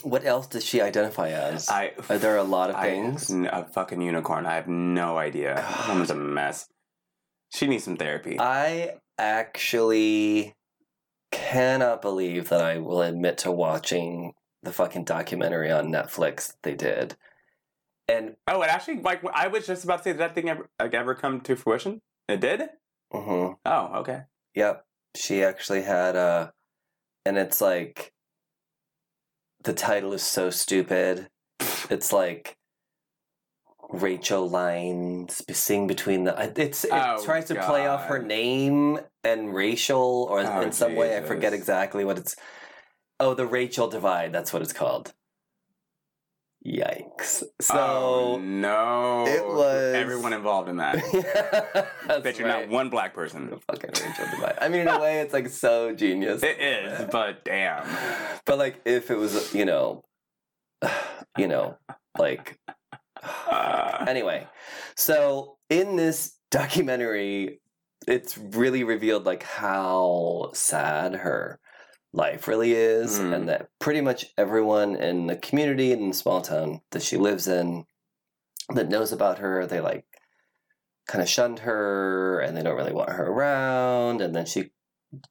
What 0.03 0.25
else 0.25 0.47
does 0.47 0.63
she 0.65 0.81
identify 0.81 1.29
as? 1.29 1.69
I, 1.69 1.93
Are 2.09 2.17
there 2.17 2.37
a 2.37 2.43
lot 2.43 2.69
of 2.69 2.75
I- 2.75 2.89
things? 2.89 3.29
A 3.31 3.65
fucking 3.73 4.01
unicorn. 4.01 4.45
I 4.45 4.55
have 4.55 4.67
no 4.67 5.17
idea. 5.17 5.55
That 5.55 5.87
woman's 5.89 6.11
a 6.11 6.15
mess. 6.15 6.67
She 7.49 7.67
needs 7.67 7.83
some 7.85 7.97
therapy. 7.97 8.37
I 8.39 8.95
actually 9.17 10.53
cannot 11.31 12.01
believe 12.01 12.49
that 12.49 12.61
I 12.61 12.77
will 12.77 13.01
admit 13.01 13.37
to 13.39 13.51
watching 13.51 14.33
the 14.63 14.71
fucking 14.71 15.03
documentary 15.05 15.71
on 15.71 15.87
Netflix 15.91 16.53
they 16.63 16.75
did. 16.75 17.15
And 18.07 18.35
oh, 18.47 18.61
it 18.61 18.69
actually, 18.69 19.01
like, 19.01 19.21
I 19.33 19.47
was 19.47 19.67
just 19.67 19.83
about 19.83 19.97
to 19.97 20.03
say, 20.03 20.11
did 20.11 20.19
that 20.19 20.35
thing 20.35 20.49
ever, 20.49 20.69
like, 20.79 20.93
ever 20.93 21.13
come 21.15 21.41
to 21.41 21.55
fruition? 21.55 22.01
It 22.29 22.39
did? 22.41 22.63
mhm, 23.13 23.55
Oh, 23.65 23.85
okay. 23.99 24.21
yep, 24.53 24.85
she 25.15 25.43
actually 25.43 25.81
had 25.83 26.15
a 26.17 26.53
and 27.25 27.37
it's 27.37 27.59
like 27.61 28.13
the 29.67 29.73
title 29.73 30.13
is 30.13 30.23
so 30.23 30.49
stupid. 30.49 31.27
It's 31.89 32.13
like 32.13 32.55
Rachel 33.89 34.49
lines 34.49 35.43
sing 35.51 35.87
between 35.87 36.23
the 36.23 36.53
it's 36.55 36.85
it 36.85 36.91
Oh, 36.93 37.23
tries 37.23 37.45
to 37.45 37.55
play 37.55 37.85
off 37.85 38.05
her 38.05 38.21
name 38.23 38.99
and 39.25 39.53
racial 39.53 40.25
or 40.29 40.39
Oh, 40.39 40.61
in 40.61 40.71
some 40.71 40.95
way 40.95 41.17
I 41.17 41.21
forget 41.21 41.53
exactly 41.53 42.05
what 42.05 42.17
it's 42.17 42.35
Oh, 43.19 43.33
the 43.33 43.45
Rachel 43.45 43.89
divide, 43.89 44.31
that's 44.31 44.53
what 44.53 44.61
it's 44.61 44.73
called. 44.73 45.13
Yikes. 46.67 47.43
So 47.61 47.75
oh, 47.77 48.39
no. 48.41 49.25
it 49.25 49.45
was- 49.45 49.95
Everyone 49.95 50.33
involved 50.33 50.67
in 50.67 50.77
that. 50.77 50.95
That's 52.07 52.23
Bet 52.23 52.37
you're 52.37 52.47
right. 52.47 52.67
not 52.67 52.69
one 52.69 52.89
black 52.89 53.13
person. 53.13 53.49
Fucking 53.67 53.91
Rachel 53.91 54.25
divide. 54.31 54.57
I 54.59 54.67
mean 54.67 54.81
in 54.81 54.87
a 54.89 54.99
way 54.99 55.19
it's 55.21 55.33
like 55.33 55.47
so 55.49 55.93
genius. 55.95 56.43
It 56.43 56.59
is, 56.59 57.07
but 57.11 57.45
damn. 57.45 57.87
But 58.45 58.57
like 58.57 58.81
if 58.85 59.09
it 59.11 59.17
was 59.17 59.53
you 59.53 59.63
know 59.65 60.03
you 61.37 61.47
know 61.47 61.77
like 62.17 62.59
Uh, 63.49 64.05
anyway 64.07 64.47
so 64.95 65.57
in 65.69 65.95
this 65.95 66.35
documentary 66.51 67.59
it's 68.07 68.37
really 68.37 68.83
revealed 68.83 69.25
like 69.25 69.43
how 69.43 70.51
sad 70.53 71.15
her 71.15 71.59
life 72.17 72.47
really 72.47 72.73
is 72.73 73.19
Mm. 73.19 73.33
and 73.35 73.49
that 73.49 73.69
pretty 73.79 74.01
much 74.01 74.25
everyone 74.37 74.95
in 74.95 75.27
the 75.27 75.35
community 75.35 75.91
in 75.91 76.09
the 76.09 76.13
small 76.13 76.41
town 76.41 76.81
that 76.91 77.03
she 77.03 77.15
lives 77.15 77.47
in 77.47 77.85
that 78.73 78.89
knows 78.89 79.11
about 79.11 79.37
her 79.37 79.65
they 79.65 79.79
like 79.79 80.05
kind 81.07 81.21
of 81.21 81.29
shunned 81.29 81.59
her 81.59 82.39
and 82.39 82.57
they 82.57 82.63
don't 82.63 82.75
really 82.75 82.91
want 82.91 83.11
her 83.11 83.27
around 83.27 84.19
and 84.19 84.35
then 84.35 84.45
she 84.45 84.71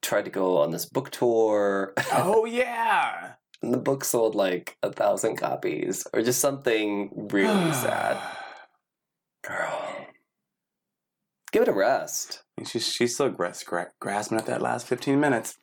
tried 0.01 0.25
to 0.25 0.31
go 0.31 0.59
on 0.59 0.70
this 0.70 0.87
book 0.87 1.11
tour 1.11 1.92
oh, 2.12 2.44
yeah. 2.61 3.33
and 3.62 3.75
the 3.75 3.79
book 3.79 4.05
sold 4.05 4.35
like 4.35 4.79
a 4.83 4.90
thousand 4.92 5.37
copies 5.37 6.07
or 6.14 6.22
just 6.22 6.40
something 6.40 7.11
really 7.31 7.72
sad 7.72 8.16
girl 9.44 10.07
give 11.53 11.62
it 11.62 11.68
a 11.68 11.72
rest 11.72 12.44
She's, 12.64 12.90
she's 12.90 13.14
still 13.14 13.29
grasping 13.29 14.38
at 14.38 14.46
that 14.46 14.62
last 14.62 14.87
15 14.87 15.20
minutes. 15.20 15.59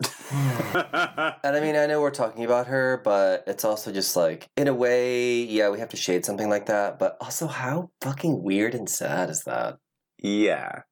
and 0.32 1.56
i 1.56 1.60
mean 1.60 1.76
i 1.76 1.86
know 1.86 2.00
we're 2.00 2.10
talking 2.10 2.44
about 2.44 2.66
her 2.66 3.00
but 3.04 3.44
it's 3.46 3.64
also 3.64 3.92
just 3.92 4.16
like 4.16 4.48
in 4.56 4.68
a 4.68 4.74
way 4.74 5.42
yeah 5.42 5.68
we 5.68 5.78
have 5.78 5.88
to 5.88 5.96
shade 5.96 6.24
something 6.24 6.48
like 6.48 6.66
that 6.66 6.98
but 6.98 7.16
also 7.20 7.46
how 7.46 7.90
fucking 8.00 8.42
weird 8.42 8.74
and 8.74 8.88
sad 8.88 9.28
is 9.28 9.44
that 9.44 9.76
yeah. 10.22 10.82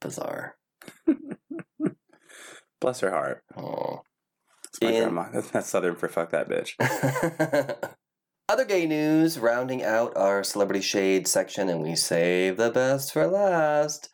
bizarre 0.00 0.56
Bless 2.80 3.00
her 3.00 3.10
heart. 3.10 3.42
oh 3.56 4.00
That's 4.64 4.80
my 4.82 4.90
Ian- 4.90 5.02
grandma. 5.02 5.30
That's, 5.32 5.50
that's 5.50 5.68
Southern 5.68 5.96
for 5.96 6.08
fuck 6.08 6.30
that 6.30 6.48
bitch. 6.48 6.74
Other 8.50 8.64
gay 8.64 8.84
news, 8.84 9.38
rounding 9.38 9.84
out 9.84 10.16
our 10.16 10.42
celebrity 10.42 10.80
shade 10.80 11.28
section, 11.28 11.68
and 11.68 11.80
we 11.80 11.94
save 11.94 12.56
the 12.56 12.68
best 12.68 13.12
for 13.12 13.28
last. 13.28 14.08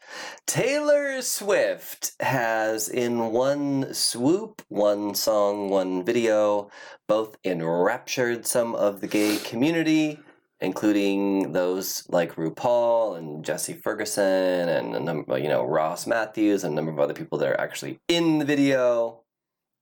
Taylor 0.46 1.22
Swift 1.22 2.12
has, 2.20 2.86
in 2.86 3.32
one 3.32 3.94
swoop, 3.94 4.60
one 4.68 5.14
song, 5.14 5.70
one 5.70 6.04
video, 6.04 6.70
both 7.08 7.38
enraptured 7.44 8.44
some 8.44 8.74
of 8.74 9.00
the 9.00 9.06
gay 9.06 9.38
community, 9.38 10.20
including 10.60 11.52
those 11.52 12.06
like 12.10 12.34
RuPaul 12.34 13.16
and 13.16 13.42
Jesse 13.42 13.72
Ferguson 13.72 14.68
and 14.68 14.94
a 14.94 15.00
number, 15.00 15.38
you 15.38 15.48
know, 15.48 15.64
Ross 15.64 16.06
Mathews 16.06 16.62
and 16.62 16.74
a 16.74 16.76
number 16.76 16.92
of 16.92 17.00
other 17.00 17.14
people 17.14 17.38
that 17.38 17.48
are 17.48 17.58
actually 17.58 18.00
in 18.06 18.36
the 18.36 18.44
video. 18.44 19.22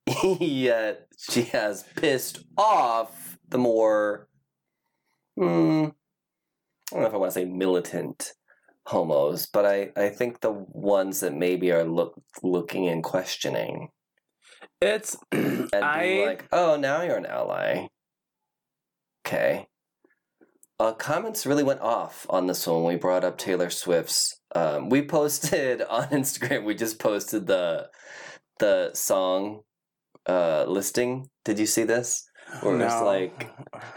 Yet 0.38 1.08
she 1.18 1.42
has 1.42 1.82
pissed 1.96 2.44
off 2.56 3.36
the 3.48 3.58
more, 3.58 4.28
hmm, 5.36 5.86
I 6.92 6.94
don't 6.94 7.00
know 7.02 7.06
if 7.08 7.14
I 7.14 7.16
want 7.16 7.32
to 7.32 7.40
say 7.40 7.44
militant 7.44 8.32
homos, 8.86 9.46
but 9.46 9.64
I, 9.64 9.90
I 9.96 10.10
think 10.10 10.40
the 10.40 10.52
ones 10.52 11.20
that 11.20 11.34
maybe 11.34 11.72
are 11.72 11.84
look, 11.84 12.20
looking 12.42 12.86
and 12.88 13.02
questioning 13.02 13.88
It's. 14.80 15.16
and 15.32 15.70
I. 15.74 16.02
being 16.06 16.26
like, 16.26 16.48
oh, 16.52 16.76
now 16.76 17.02
you're 17.02 17.16
an 17.16 17.26
ally. 17.26 17.86
Okay. 19.26 19.66
Uh, 20.78 20.92
comments 20.92 21.46
really 21.46 21.62
went 21.62 21.80
off 21.80 22.26
on 22.28 22.46
this 22.46 22.66
one. 22.66 22.84
We 22.84 22.96
brought 22.96 23.24
up 23.24 23.38
Taylor 23.38 23.70
Swift's. 23.70 24.38
Um, 24.54 24.90
we 24.90 25.06
posted 25.06 25.82
on 25.90 26.08
Instagram. 26.08 26.64
We 26.64 26.74
just 26.74 26.98
posted 26.98 27.46
the 27.46 27.88
the 28.58 28.90
song 28.94 29.60
uh, 30.28 30.64
listing. 30.68 31.28
Did 31.44 31.58
you 31.58 31.66
see 31.66 31.84
this? 31.84 32.28
Where 32.60 32.78
it's 32.80 32.94
No. 32.94 33.04
like 33.04 33.53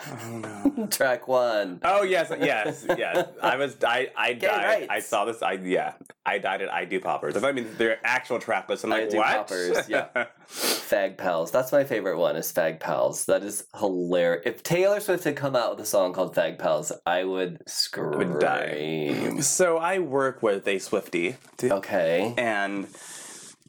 Oh, 0.10 0.72
no. 0.78 0.88
track 0.88 1.28
one. 1.28 1.80
Oh 1.84 2.04
yes, 2.04 2.32
yes, 2.40 2.86
yes. 2.98 3.28
I 3.42 3.56
was 3.58 3.78
I 3.84 4.10
I 4.16 4.34
Gay 4.34 4.48
died. 4.48 4.66
rights. 4.66 4.88
I 4.90 5.00
saw 5.00 5.26
this. 5.26 5.42
I 5.42 5.54
yeah. 5.54 5.94
I 6.26 6.38
died 6.40 6.62
at 6.62 6.74
I 6.74 6.86
do 6.86 7.00
poppers. 7.00 7.42
I 7.42 7.52
mean 7.52 7.68
they're 7.78 8.00
actual 8.04 8.40
track 8.40 8.68
lists. 8.70 8.84
I'm 8.84 8.90
like, 8.90 9.04
I 9.04 9.08
Do 9.10 9.18
what? 9.18 9.28
Poppers, 9.48 9.90
yeah. 9.90 10.08
Fag 10.50 11.18
Pals. 11.18 11.52
That's 11.52 11.72
my 11.72 11.84
favorite 11.84 12.18
one. 12.18 12.36
Is 12.36 12.52
Fag 12.52 12.80
Pals. 12.80 13.26
That 13.26 13.44
is 13.44 13.66
hilarious. 13.78 14.44
If 14.46 14.64
Taylor 14.64 15.00
Swift 15.00 15.24
had 15.24 15.36
come 15.36 15.56
out 15.56 15.72
with 15.72 15.80
a 15.86 15.86
song 15.90 16.14
called 16.14 16.36
Fag 16.36 16.58
Pals, 16.60 16.92
I 17.06 17.24
would 17.24 17.62
scream. 17.68 18.14
I 18.14 18.18
Would 18.26 18.40
die. 18.40 19.40
so 19.42 19.78
I 19.78 20.00
work 20.00 20.42
with 20.42 20.68
a 20.68 20.80
Swifty, 20.80 21.36
Okay. 21.64 22.34
and 22.38 22.88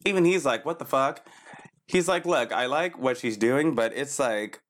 even 0.05 0.25
he's 0.25 0.45
like, 0.47 0.65
"What 0.65 0.79
the 0.79 0.85
fuck?" 0.85 1.27
He's 1.87 2.07
like, 2.09 2.25
"Look, 2.27 2.53
I 2.53 2.67
like 2.67 2.99
what 2.99 3.17
she's 3.19 3.37
doing, 3.37 3.75
but 3.75 3.93
it's 3.95 4.19
like." 4.19 4.61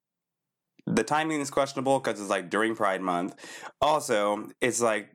The 0.94 1.04
timing 1.04 1.40
is 1.40 1.50
questionable 1.50 1.98
because 1.98 2.20
it's 2.20 2.30
like 2.30 2.50
during 2.50 2.74
Pride 2.74 3.00
Month. 3.02 3.34
Also, 3.80 4.48
it's 4.60 4.80
like 4.80 5.10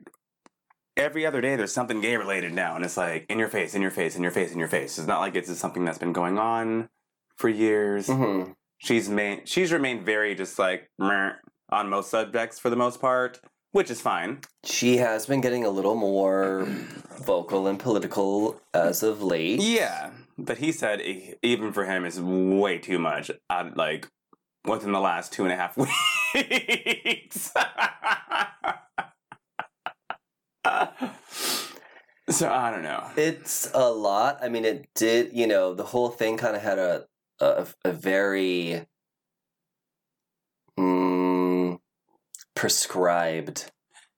every 0.96 1.26
other 1.26 1.40
day 1.40 1.56
there's 1.56 1.72
something 1.72 2.00
gay 2.00 2.16
related 2.16 2.52
now, 2.52 2.76
and 2.76 2.84
it's 2.84 2.96
like 2.96 3.26
in 3.28 3.38
your 3.38 3.48
face, 3.48 3.74
in 3.74 3.82
your 3.82 3.90
face, 3.90 4.16
in 4.16 4.22
your 4.22 4.30
face, 4.30 4.52
in 4.52 4.58
your 4.58 4.68
face. 4.68 4.98
It's 4.98 5.08
not 5.08 5.20
like 5.20 5.34
it's 5.34 5.48
just 5.48 5.60
something 5.60 5.84
that's 5.84 5.98
been 5.98 6.12
going 6.12 6.38
on 6.38 6.88
for 7.36 7.48
years. 7.48 8.06
hmm 8.06 8.52
She's 8.78 9.08
main, 9.08 9.46
she's 9.46 9.72
remained 9.72 10.04
very 10.04 10.34
just 10.34 10.58
like 10.58 10.90
on 11.00 11.88
most 11.88 12.10
subjects 12.10 12.58
for 12.58 12.68
the 12.68 12.76
most 12.76 13.00
part, 13.00 13.40
which 13.72 13.90
is 13.90 14.00
fine. 14.00 14.40
She 14.64 14.98
has 14.98 15.24
been 15.26 15.40
getting 15.40 15.64
a 15.64 15.70
little 15.70 15.94
more 15.94 16.66
vocal 17.18 17.66
and 17.66 17.78
political 17.78 18.60
as 18.74 19.02
of 19.02 19.22
late. 19.22 19.60
Yeah, 19.60 20.10
but 20.36 20.58
he 20.58 20.70
said 20.70 21.00
even 21.42 21.72
for 21.72 21.86
him 21.86 22.04
is 22.04 22.20
way 22.20 22.78
too 22.78 22.98
much. 22.98 23.30
Uh, 23.48 23.70
like 23.74 24.08
within 24.64 24.92
the 24.92 25.00
last 25.00 25.32
two 25.32 25.44
and 25.44 25.52
a 25.52 25.56
half 25.56 25.76
weeks. 26.34 27.52
so 32.28 32.50
I 32.50 32.70
don't 32.70 32.82
know. 32.82 33.10
It's 33.16 33.70
a 33.74 33.90
lot. 33.90 34.38
I 34.42 34.48
mean, 34.48 34.64
it 34.64 34.88
did. 34.94 35.32
You 35.32 35.46
know, 35.46 35.74
the 35.74 35.84
whole 35.84 36.08
thing 36.08 36.36
kind 36.36 36.56
of 36.56 36.62
had 36.62 36.78
a 36.78 37.06
a, 37.40 37.66
a 37.84 37.92
very 37.92 38.86
mm, 40.78 41.78
prescribed 42.54 43.70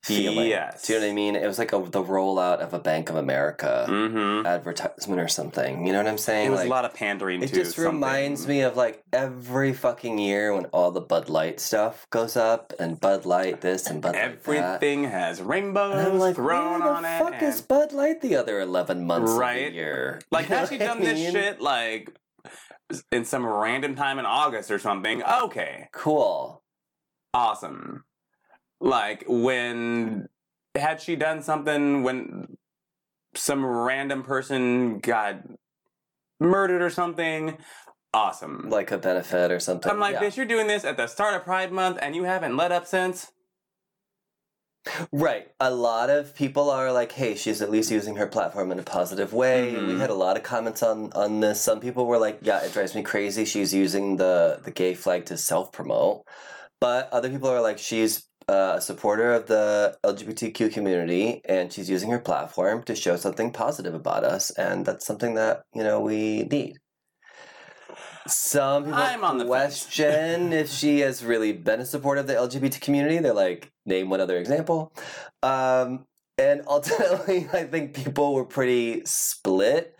feeling. 0.07 0.47
Yes. 0.49 0.83
Do 0.87 0.93
you 0.95 0.99
know 1.01 1.07
what 1.07 1.11
I 1.11 1.15
mean? 1.15 1.37
It 1.37 1.47
was 1.47 1.59
like 1.59 1.73
a, 1.73 1.79
the 1.79 2.03
rollout 2.03 2.59
of 2.59 2.73
a 2.75 2.79
Bank 2.79 3.11
of 3.11 3.17
America 3.17 3.87
Mm-hmm. 3.89 4.47
advertisement 4.47 5.21
or 5.21 5.29
something. 5.29 5.87
You 5.87 5.93
know 5.93 5.99
what 5.99 6.07
I'm 6.09 6.19
saying? 6.19 6.47
It 6.47 6.51
was 6.51 6.61
like, 6.61 6.67
a 6.69 6.71
lot 6.71 6.85
of 6.85 6.95
pandering 6.95 7.43
it 7.43 7.49
to 7.49 7.55
just 7.55 7.77
reminds 7.79 8.47
me 8.47 8.61
of 8.63 8.77
like 8.77 9.03
every 9.13 9.73
fucking 9.73 10.19
year 10.19 10.55
when 10.55 10.67
all 10.67 10.91
the 10.91 11.01
Bud 11.01 11.29
Light 11.29 11.61
stuff 11.61 12.07
goes 12.11 12.37
up 12.37 12.73
and 12.79 13.01
Bud 13.01 13.27
Light 13.27 13.61
this 13.61 13.87
and 13.89 14.01
Bud 14.01 14.15
Light 14.15 14.43
that. 14.43 14.49
Everything 14.49 15.05
has 15.05 15.43
rainbows 15.43 16.21
like, 16.21 16.35
thrown 16.37 16.81
where 16.81 16.93
on 16.93 17.03
the 17.03 17.09
it. 17.17 17.19
fuck 17.19 17.43
is 17.43 17.61
Bud 17.61 17.93
Light 17.93 18.21
the 18.21 18.37
other 18.37 18.61
11 18.61 19.07
months 19.07 19.31
of 19.33 19.39
Right. 19.39 19.71
the 19.71 19.75
year? 19.75 20.21
Like, 20.31 20.45
You 20.49 20.51
know 20.55 20.59
has 20.61 20.69
she 20.69 20.79
done 20.79 21.01
this 21.01 21.33
shit 21.33 21.61
like 21.61 22.15
in 23.11 23.25
some 23.25 23.45
random 23.45 23.95
time 23.97 24.19
in 24.19 24.27
August 24.27 24.71
or 24.71 24.79
something? 24.79 25.23
Okay, 25.23 25.89
Cool. 25.93 26.63
awesome. 27.35 28.05
Like 28.81 29.25
when 29.27 30.29
had 30.75 31.01
she 31.01 31.17
done 31.17 31.43
something 31.43 32.03
when 32.03 32.57
some 33.35 33.65
random 33.65 34.23
person 34.23 34.99
got 34.99 35.37
murdered 36.41 36.83
or 36.83 36.91
something? 36.91 37.59
Awesome. 38.15 38.69
Like 38.71 38.91
a 38.91 38.99
benefit 38.99 39.51
or 39.51 39.61
something. 39.61 39.91
I'm 39.91 40.01
like, 40.01 40.15
yeah. 40.15 40.23
bitch, 40.23 40.37
you're 40.37 40.47
doing 40.47 40.67
this 40.67 40.85
at 40.85 40.97
the 40.97 41.07
start 41.07 41.35
of 41.35 41.45
Pride 41.45 41.73
Month 41.73 41.99
and 42.01 42.15
you 42.15 42.25
haven't 42.25 42.57
let 42.57 42.73
up 42.73 42.87
since. 42.87 43.31
Right. 45.13 45.49
A 45.59 45.71
lot 45.71 46.11
of 46.11 46.35
people 46.35 46.71
are 46.71 46.93
like, 46.93 47.13
hey, 47.13 47.35
she's 47.35 47.61
at 47.61 47.71
least 47.71 47.91
using 47.91 48.17
her 48.17 48.27
platform 48.27 48.71
in 48.71 48.79
a 48.79 48.85
positive 48.85 49.33
way. 49.33 49.75
Mhm. 49.75 49.89
We 49.89 49.99
had 49.99 50.11
a 50.11 50.15
lot 50.15 50.37
of 50.37 50.45
comments 50.45 50.83
on, 50.83 51.13
on 51.13 51.41
this. 51.41 51.61
Some 51.61 51.81
people 51.81 52.07
were 52.07 52.19
like, 52.19 52.39
yeah, 52.43 52.61
it 52.61 52.73
drives 52.73 52.95
me 52.95 53.03
crazy. 53.03 53.45
She's 53.45 53.75
using 53.75 54.17
the, 54.17 54.61
the 54.65 54.71
gay 54.71 54.95
flag 54.95 55.27
to 55.27 55.37
self 55.37 55.73
promote. 55.73 56.23
But 56.81 57.09
other 57.13 57.29
people 57.29 57.49
are 57.49 57.61
like, 57.61 57.79
she's 57.79 58.29
uh, 58.49 58.75
a 58.77 58.81
supporter 58.81 59.33
of 59.33 59.47
the 59.47 59.99
LGBTQ 60.05 60.73
community 60.73 61.41
and 61.47 61.73
she's 61.73 61.91
using 61.91 62.11
her 62.11 62.19
platform 62.19 62.83
to 62.85 62.95
show 62.95 63.17
something 63.17 63.53
positive 63.53 63.95
about 63.95 64.25
us. 64.25 64.51
And 64.51 64.87
that's 64.87 65.07
something 65.07 65.35
that, 65.35 65.63
you 65.75 65.83
know, 65.83 66.01
we 66.01 66.45
need. 66.45 66.77
Some 68.29 68.85
people 68.85 68.99
I'm 68.99 69.25
on 69.25 69.39
the 69.39 69.45
question 69.45 70.53
if 70.53 70.71
she 70.71 71.01
has 71.01 71.25
really 71.25 71.53
been 71.53 71.81
a 71.81 71.87
supporter 71.87 72.21
of 72.21 72.27
the 72.27 72.35
LGBT 72.35 72.81
community. 72.81 73.19
They're 73.19 73.33
like, 73.33 73.71
name 73.85 74.11
one 74.11 74.21
other 74.21 74.39
example. 74.39 74.93
Um, 75.43 76.07
and 76.39 76.63
ultimately, 76.67 77.49
I 77.53 77.65
think 77.65 77.95
people 77.95 78.35
were 78.35 78.45
pretty 78.45 79.03
split. 79.05 79.97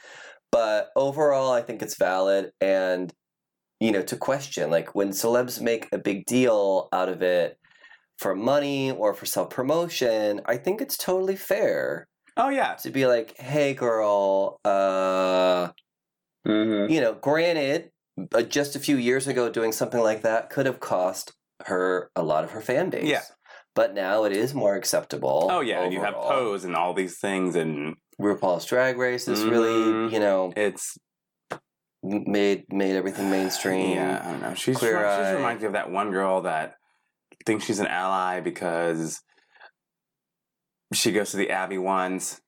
But 0.53 0.91
overall, 0.95 1.53
I 1.53 1.63
think 1.63 1.83
it's 1.83 1.99
valid. 1.99 2.53
And, 2.61 3.13
you 3.81 3.91
know, 3.91 4.03
to 4.03 4.17
question, 4.17 4.71
like 4.71 4.95
when 4.95 5.11
celebs 5.11 5.61
make 5.61 5.89
a 5.93 5.99
big 5.99 6.27
deal 6.27 6.89
out 6.93 7.09
of 7.09 7.23
it 7.23 7.59
for 8.19 8.35
money 8.35 8.91
or 8.91 9.13
for 9.15 9.27
self 9.27 9.51
promotion, 9.51 10.41
I 10.47 10.57
think 10.57 10.81
it's 10.81 10.97
totally 10.97 11.37
fair 11.37 12.07
Oh 12.37 12.49
yeah. 12.51 12.75
to 12.77 12.91
be 12.91 13.07
like, 13.07 13.37
hey, 13.39 13.75
girl, 13.75 14.61
uh, 14.65 15.69
Mm-hmm. 16.47 16.93
you 16.93 17.01
know, 17.01 17.13
granted, 17.15 17.91
uh, 18.33 18.43
just 18.43 18.77
a 18.77 18.79
few 18.79 18.97
years 18.97 19.27
ago, 19.27 19.51
doing 19.51 19.73
something 19.73 20.01
like 20.01 20.23
that 20.23 20.49
could 20.49 20.67
have 20.67 20.79
cost 20.79 21.33
her 21.65 22.11
a 22.15 22.23
lot 22.23 22.45
of 22.45 22.53
her 22.53 22.61
fan 22.61 22.89
base. 22.89 23.05
Yeah. 23.05 23.23
But 23.75 23.95
now 23.95 24.23
it 24.25 24.33
is 24.33 24.55
more 24.55 24.77
acceptable. 24.77 25.49
Oh 25.51 25.61
yeah, 25.61 25.83
and 25.83 25.93
you 25.93 26.01
have. 26.01 26.15
Pose 26.15 26.65
and 26.65 26.77
all 26.77 26.95
these 26.95 27.19
things, 27.19 27.57
and 27.57 27.97
RuPaul's 28.21 28.65
Drag 28.65 28.97
Race 28.97 29.27
is 29.29 29.41
Mhm. 29.41 29.51
really, 29.51 30.15
you 30.15 30.21
know, 30.21 30.53
it's 30.57 30.97
made 32.03 32.65
made 32.73 32.97
everything 32.97 33.29
mainstream. 33.31 33.97
Yeah, 33.97 34.23
I 34.25 34.31
don't 34.31 34.41
know. 34.43 34.55
She's 34.55 34.79
Queer 34.79 34.99
she 35.01 35.05
Eye. 35.05 35.33
reminds 35.33 35.63
me 35.63 35.67
of 35.67 35.73
that 35.73 35.91
one 35.91 36.11
girl 36.13 36.43
that 36.43 36.75
thinks 37.47 37.65
she's 37.65 37.79
an 37.79 37.87
ally 37.87 38.41
because 38.41 39.23
she 40.93 41.13
goes 41.13 41.31
to 41.31 41.37
the 41.37 41.51
Abbey 41.51 41.79
ones. 41.79 42.41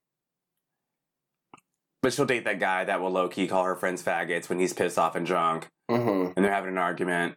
But 2.02 2.12
she'll 2.12 2.26
date 2.26 2.44
that 2.44 2.61
guy 2.61 2.84
that 2.84 3.00
will 3.00 3.11
low 3.11 3.28
key 3.28 3.48
call 3.48 3.64
her 3.64 3.74
friends 3.74 4.02
faggots 4.02 4.48
when 4.48 4.61
he's 4.61 4.72
pissed 4.72 4.98
off 4.98 5.16
and 5.16 5.26
drunk, 5.26 5.68
hmm 5.88 6.28
and 6.37 6.44
they're 6.44 6.52
having 6.52 6.70
an 6.70 6.78
argument, 6.78 7.34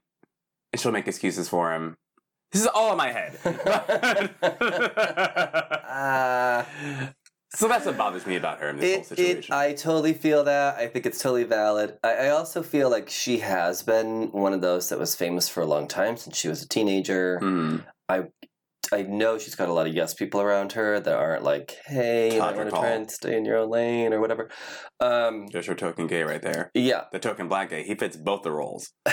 and 0.71 0.79
she'll 0.79 0.91
make 0.91 1.07
excuses 1.07 1.49
for 1.49 1.73
him. 1.73 1.97
This 2.51 2.61
is 2.61 2.67
all 2.67 2.91
in 2.91 2.97
my 2.97 3.11
head. 3.11 3.39
Uh, 5.91 6.63
so 7.53 7.67
that's 7.67 7.85
what 7.85 7.97
bothers 7.97 8.25
me 8.25 8.35
about 8.35 8.59
her 8.59 8.69
in 8.69 8.77
this 8.77 8.95
whole 8.95 9.03
situation. 9.03 9.53
it, 9.53 9.57
I 9.57 9.73
totally 9.73 10.13
feel 10.13 10.43
that. 10.45 10.77
I 10.77 10.87
think 10.87 11.05
it's 11.05 11.21
totally 11.21 11.43
valid. 11.43 11.97
I, 12.03 12.13
I 12.13 12.29
also 12.29 12.63
feel 12.63 12.89
like 12.89 13.09
she 13.09 13.39
has 13.39 13.83
been 13.83 14.31
one 14.31 14.53
of 14.53 14.61
those 14.61 14.89
that 14.89 14.99
was 14.99 15.15
famous 15.15 15.49
for 15.49 15.61
a 15.61 15.65
long 15.65 15.87
time 15.87 16.17
since 16.17 16.37
she 16.37 16.47
was 16.47 16.63
a 16.63 16.67
teenager. 16.67 17.39
Hmm. 17.39 17.77
I 18.93 19.03
know 19.03 19.37
she's 19.37 19.55
got 19.55 19.69
a 19.69 19.73
lot 19.73 19.87
of 19.87 19.93
yes 19.93 20.13
people 20.13 20.41
around 20.41 20.73
her 20.73 20.99
that 20.99 21.15
aren't 21.15 21.43
like, 21.43 21.77
hey, 21.85 22.31
Todrick 22.33 22.55
want 22.57 22.69
to 22.69 22.75
try 22.75 22.89
and 22.89 23.09
stay 23.09 23.37
in 23.37 23.45
your 23.45 23.57
own 23.57 23.69
lane 23.69 24.11
or 24.11 24.19
whatever. 24.19 24.49
Um, 24.99 25.47
There's 25.47 25.67
her 25.67 25.75
token 25.75 26.07
gay 26.07 26.23
right 26.23 26.41
there. 26.41 26.71
yeah. 26.73 27.03
The 27.11 27.19
token 27.19 27.47
black 27.47 27.69
gay. 27.69 27.83
He 27.83 27.95
fits 27.95 28.17
both 28.17 28.41
the 28.43 28.51
roles. 28.51 28.91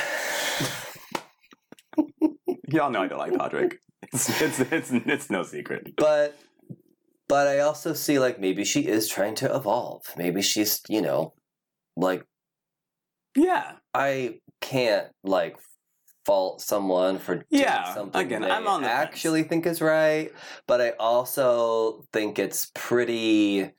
Y'all 2.70 2.90
know 2.90 3.02
I 3.02 3.08
don't 3.08 3.18
like 3.18 3.32
Todrick. 3.32 3.74
It's, 4.12 4.40
it's, 4.40 4.60
it's, 4.60 4.90
it's 4.90 5.30
no 5.30 5.42
secret. 5.44 5.92
but 5.96 6.36
but 7.28 7.46
I 7.46 7.60
also 7.60 7.92
see 7.92 8.18
like 8.18 8.40
maybe 8.40 8.64
she 8.64 8.86
is 8.86 9.08
trying 9.08 9.34
to 9.36 9.54
evolve. 9.54 10.02
Maybe 10.16 10.42
she's, 10.42 10.80
you 10.88 11.02
know, 11.02 11.34
like 11.96 12.24
Yeah. 13.36 13.76
I 13.94 14.40
can't 14.60 15.08
like 15.22 15.56
fault 16.26 16.60
someone 16.60 17.18
for 17.18 17.36
doing 17.36 17.46
Yeah, 17.50 17.94
something 17.94 18.20
again, 18.20 18.44
I'm 18.44 18.66
on 18.66 18.82
the 18.82 18.88
fence. 18.88 19.00
actually 19.00 19.44
think 19.44 19.66
is 19.66 19.80
right, 19.80 20.32
but 20.66 20.80
I 20.80 20.90
also 20.98 22.04
think 22.12 22.38
it's 22.38 22.70
pretty 22.74 23.72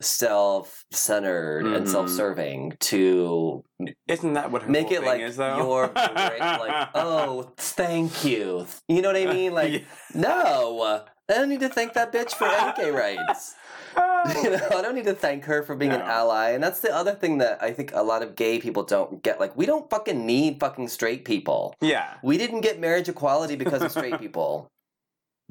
self-centered 0.00 1.66
and 1.66 1.86
Mhm. 1.86 1.88
self-serving 1.90 2.76
to 2.80 3.64
Isn't 4.08 4.34
that 4.34 4.50
what 4.50 4.68
make 4.68 4.90
it 4.90 5.02
like 5.02 5.20
is, 5.20 5.36
though? 5.36 5.56
your 5.56 5.88
like 5.96 6.88
oh 6.94 7.52
thank 7.56 8.24
you 8.24 8.66
you 8.88 9.00
know 9.02 9.08
what 9.08 9.16
i 9.16 9.24
mean 9.26 9.52
like 9.60 9.72
Yeah. 9.72 9.80
no 10.14 11.04
i 11.28 11.34
don't 11.34 11.48
need 11.48 11.60
to 11.60 11.68
thank 11.68 11.92
that 11.94 12.12
bitch 12.12 12.32
for 12.32 12.48
gay 12.80 12.90
rights 12.90 13.54
you 14.42 14.50
know 14.50 14.68
i 14.76 14.82
don't 14.82 14.94
need 14.94 15.04
to 15.04 15.14
thank 15.14 15.44
her 15.44 15.62
for 15.62 15.74
being 15.74 15.90
an 15.92 16.00
ally 16.02 16.50
and 16.50 16.62
that's 16.62 16.80
the 16.80 16.94
other 16.94 17.12
thing 17.12 17.38
that 17.38 17.60
i 17.62 17.72
think 17.72 17.90
a 17.94 18.02
lot 18.02 18.22
of 18.22 18.36
gay 18.36 18.58
people 18.58 18.82
don't 18.82 19.22
get 19.22 19.40
like 19.40 19.56
we 19.56 19.66
don't 19.66 19.88
fucking 19.90 20.24
need 20.24 20.60
fucking 20.60 20.88
straight 20.88 21.24
people 21.24 21.74
yeah. 21.80 22.14
we 22.22 22.36
didn't 22.38 22.60
get 22.60 22.78
marriage 22.80 23.08
equality 23.08 23.56
because 23.56 23.82
of 23.82 23.90
straight 23.90 24.18
people 24.20 24.70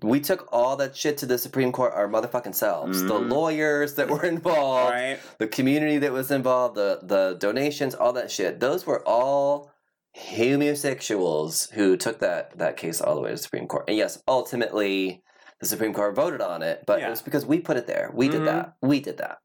we 0.04 0.20
took 0.20 0.48
all 0.52 0.76
that 0.76 0.96
shit 0.96 1.18
to 1.18 1.26
the 1.26 1.38
supreme 1.38 1.72
court 1.72 1.94
our 1.94 2.08
motherfucking 2.08 2.54
selves 2.56 3.02
the 3.04 3.14
Mhm. 3.14 3.30
lawyers 3.32 3.96
that 3.96 4.10
were 4.10 4.26
involved 4.26 4.94
Right? 4.94 5.20
the 5.40 5.48
community 5.48 5.98
that 6.00 6.12
was 6.12 6.32
involved, 6.32 6.76
the 6.76 7.00
the 7.04 7.36
donations, 7.40 7.96
all 7.96 8.14
that 8.14 8.30
shit. 8.32 8.60
Those 8.60 8.86
were 8.86 9.02
all 9.08 9.72
homosexuals 10.16 11.70
who 11.72 11.96
took 11.98 12.20
that 12.20 12.58
that 12.58 12.78
case 12.78 13.00
all 13.02 13.16
the 13.16 13.22
way 13.22 13.30
to 13.30 13.36
the 13.36 13.42
Supreme 13.42 13.68
Court. 13.68 13.86
And 13.88 13.98
yes, 13.98 14.22
ultimately 14.28 15.24
the 15.62 15.68
Supreme 15.68 15.94
Court 15.94 16.16
voted 16.16 16.42
on 16.42 16.62
it, 16.62 16.84
but 16.86 17.00
Yeah. 17.00 17.08
it 17.08 17.12
was 17.12 17.22
because 17.22 17.46
we 17.46 17.60
put 17.60 17.78
it 17.78 17.88
there. 17.88 18.12
We 18.14 18.28
did 18.30 18.42
Mhm. 18.42 18.46
that. 18.46 18.74
We 18.82 19.00
did 19.00 19.18
that. 19.18 19.40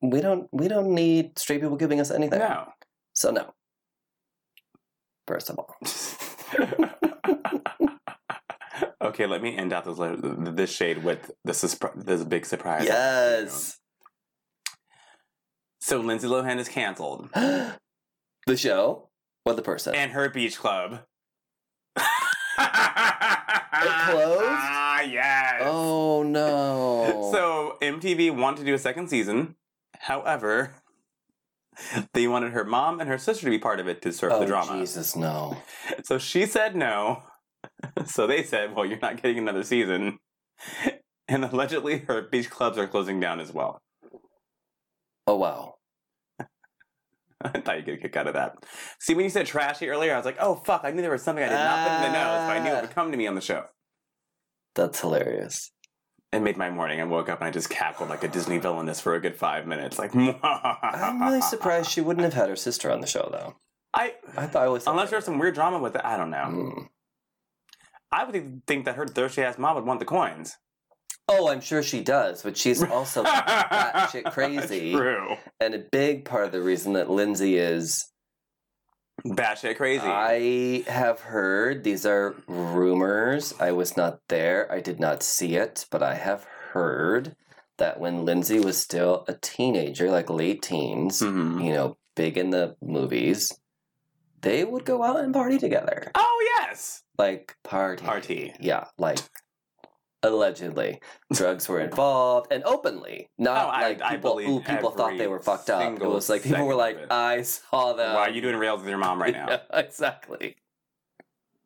We 0.00 0.20
don't 0.20 0.48
we 0.52 0.68
don't 0.68 0.94
need 0.94 1.38
straight 1.38 1.60
people 1.60 1.76
giving 1.76 2.00
us 2.00 2.10
anything. 2.10 2.38
No. 2.38 2.72
So 3.14 3.30
no. 3.30 3.52
First 5.26 5.50
of 5.50 5.58
all. 5.58 5.76
okay, 9.02 9.26
let 9.26 9.42
me 9.42 9.56
end 9.56 9.72
out 9.72 9.84
this, 9.84 9.98
this 10.54 10.70
shade 10.70 11.02
with 11.04 11.30
this, 11.44 11.62
surpri- 11.64 12.04
this 12.04 12.24
big 12.24 12.46
surprise. 12.46 12.84
Yes. 12.84 13.78
So 15.80 16.00
Lindsay 16.00 16.26
Lohan 16.28 16.58
is 16.58 16.68
canceled. 16.68 17.30
the 17.34 18.56
show 18.56 19.08
or 19.44 19.54
the 19.54 19.62
person? 19.62 19.94
and 19.94 20.12
her 20.12 20.28
beach 20.30 20.58
club. 20.58 21.00
It 21.96 22.02
closed? 24.10 24.75
Ah, 25.06 25.12
yes. 25.12 25.62
oh 25.64 26.22
no. 26.22 27.30
So 27.32 27.76
MTV 27.82 28.34
wanted 28.34 28.58
to 28.60 28.64
do 28.64 28.74
a 28.74 28.78
second 28.78 29.08
season. 29.08 29.56
However, 29.98 30.74
they 32.12 32.26
wanted 32.28 32.52
her 32.52 32.64
mom 32.64 33.00
and 33.00 33.08
her 33.08 33.18
sister 33.18 33.44
to 33.44 33.50
be 33.50 33.58
part 33.58 33.80
of 33.80 33.88
it 33.88 34.02
to 34.02 34.12
surf 34.12 34.32
oh, 34.34 34.40
the 34.40 34.46
drama. 34.46 34.78
Jesus, 34.80 35.16
no. 35.16 35.56
So 36.04 36.18
she 36.18 36.46
said 36.46 36.76
no. 36.76 37.22
So 38.06 38.28
they 38.28 38.44
said, 38.44 38.76
"Well, 38.76 38.86
you're 38.86 39.00
not 39.00 39.20
getting 39.20 39.38
another 39.38 39.64
season." 39.64 40.18
And 41.26 41.44
allegedly, 41.44 41.98
her 42.06 42.22
beach 42.22 42.48
clubs 42.48 42.78
are 42.78 42.86
closing 42.86 43.18
down 43.18 43.40
as 43.40 43.52
well. 43.52 43.82
Oh 45.26 45.34
wow. 45.34 45.74
I 47.40 47.48
thought 47.60 47.76
you'd 47.76 47.86
get 47.86 47.94
a 47.94 47.98
kick 47.98 48.16
out 48.16 48.28
of 48.28 48.34
that. 48.34 48.64
See, 49.00 49.14
when 49.14 49.24
you 49.24 49.30
said 49.30 49.46
trashy 49.46 49.88
earlier, 49.88 50.14
I 50.14 50.16
was 50.16 50.24
like, 50.24 50.36
"Oh 50.38 50.54
fuck!" 50.54 50.82
I 50.84 50.92
knew 50.92 51.02
there 51.02 51.10
was 51.10 51.22
something 51.22 51.42
I 51.42 51.48
did 51.48 51.54
not 51.54 51.88
put 51.88 51.96
in 51.96 52.12
the 52.12 52.18
notes, 52.18 52.44
but 52.46 52.56
I 52.56 52.60
knew 52.62 52.70
it 52.70 52.82
would 52.82 52.90
come 52.90 53.10
to 53.10 53.16
me 53.16 53.26
on 53.26 53.34
the 53.34 53.40
show. 53.40 53.64
That's 54.76 55.00
hilarious. 55.00 55.72
It 56.32 56.40
made 56.40 56.56
my 56.56 56.70
morning. 56.70 57.00
I 57.00 57.04
woke 57.04 57.28
up 57.28 57.40
and 57.40 57.48
I 57.48 57.50
just 57.50 57.70
cackled 57.70 58.10
like 58.10 58.22
a 58.22 58.28
Disney 58.28 58.58
villainess 58.58 59.00
for 59.00 59.14
a 59.14 59.20
good 59.20 59.36
five 59.36 59.66
minutes. 59.66 59.98
Like, 59.98 60.14
I'm 60.42 61.22
really 61.22 61.40
surprised 61.40 61.90
she 61.90 62.00
wouldn't 62.00 62.24
have 62.24 62.34
had 62.34 62.48
her 62.48 62.56
sister 62.56 62.92
on 62.92 63.00
the 63.00 63.06
show, 63.06 63.28
though. 63.32 63.56
I 63.94 64.14
I 64.36 64.46
thought 64.46 64.62
I 64.62 64.68
was 64.68 64.86
unless 64.86 65.10
there's 65.10 65.24
some 65.24 65.38
weird 65.38 65.54
drama 65.54 65.78
with 65.78 65.96
it, 65.96 66.02
I 66.04 66.16
don't 66.16 66.30
know. 66.30 66.36
Mm. 66.36 66.88
I 68.12 68.24
would 68.24 68.62
think 68.66 68.84
that 68.84 68.96
her 68.96 69.06
thirsty 69.06 69.42
ass 69.42 69.58
mom 69.58 69.76
would 69.76 69.86
want 69.86 70.00
the 70.00 70.06
coins. 70.06 70.56
Oh, 71.28 71.48
I'm 71.48 71.60
sure 71.60 71.82
she 71.82 72.02
does, 72.02 72.42
but 72.42 72.56
she's 72.56 72.82
also 72.90 73.24
batshit 73.24 74.30
crazy. 74.32 74.92
True. 74.92 75.36
And 75.60 75.74
a 75.74 75.84
big 75.90 76.24
part 76.24 76.44
of 76.44 76.52
the 76.52 76.62
reason 76.62 76.92
that 76.92 77.10
Lindsay 77.10 77.56
is 77.56 78.06
Batshit 79.34 79.76
crazy. 79.76 80.04
I 80.06 80.84
have 80.90 81.20
heard 81.20 81.84
these 81.84 82.06
are 82.06 82.34
rumors. 82.46 83.54
I 83.58 83.72
was 83.72 83.96
not 83.96 84.20
there. 84.28 84.70
I 84.70 84.80
did 84.80 85.00
not 85.00 85.22
see 85.22 85.56
it, 85.56 85.86
but 85.90 86.02
I 86.02 86.14
have 86.14 86.44
heard 86.72 87.34
that 87.78 87.98
when 88.00 88.24
Lindsay 88.24 88.60
was 88.60 88.78
still 88.78 89.24
a 89.28 89.34
teenager, 89.34 90.10
like 90.10 90.30
late 90.30 90.62
teens, 90.62 91.20
Mhm. 91.20 91.64
you 91.64 91.72
know, 91.72 91.96
big 92.14 92.38
in 92.38 92.50
the 92.50 92.76
movies, 92.80 93.52
they 94.42 94.64
would 94.64 94.84
go 94.84 95.02
out 95.02 95.20
and 95.20 95.34
party 95.34 95.58
together. 95.58 96.10
Oh 96.14 96.52
yes. 96.58 97.02
Like 97.18 97.56
party. 97.62 98.04
Party. 98.04 98.54
Yeah, 98.60 98.84
like 98.98 99.18
allegedly 100.22 101.00
drugs 101.32 101.68
were 101.68 101.80
involved 101.80 102.50
and 102.52 102.64
openly 102.64 103.28
not 103.38 103.66
Oh, 103.66 103.68
I- 103.68 103.82
like 103.92 104.10
people 104.10 104.38
who 104.38 104.60
people 104.60 104.90
thought 104.90 105.16
they 105.18 105.26
were 105.26 105.40
fucked 105.40 105.70
up 105.70 106.00
it 106.00 106.06
was 106.06 106.28
like 106.28 106.42
people 106.42 106.66
were 106.66 106.74
like 106.74 106.98
i 107.10 107.42
saw 107.42 107.92
them 107.92 108.14
Why 108.14 108.22
are 108.22 108.30
you 108.30 108.40
doing 108.40 108.56
rails 108.56 108.80
with 108.80 108.88
your 108.88 108.98
mom 108.98 109.20
right 109.20 109.34
now? 109.40 109.46
Yeah, 109.48 109.60
exactly 109.72 110.56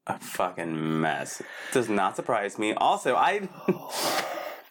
A 0.07 0.19
fucking 0.19 1.01
mess. 1.01 1.41
Does 1.73 1.89
not 1.89 2.17
surprise 2.17 2.59
me. 2.59 2.73
Also, 2.75 3.15
I 3.15 3.49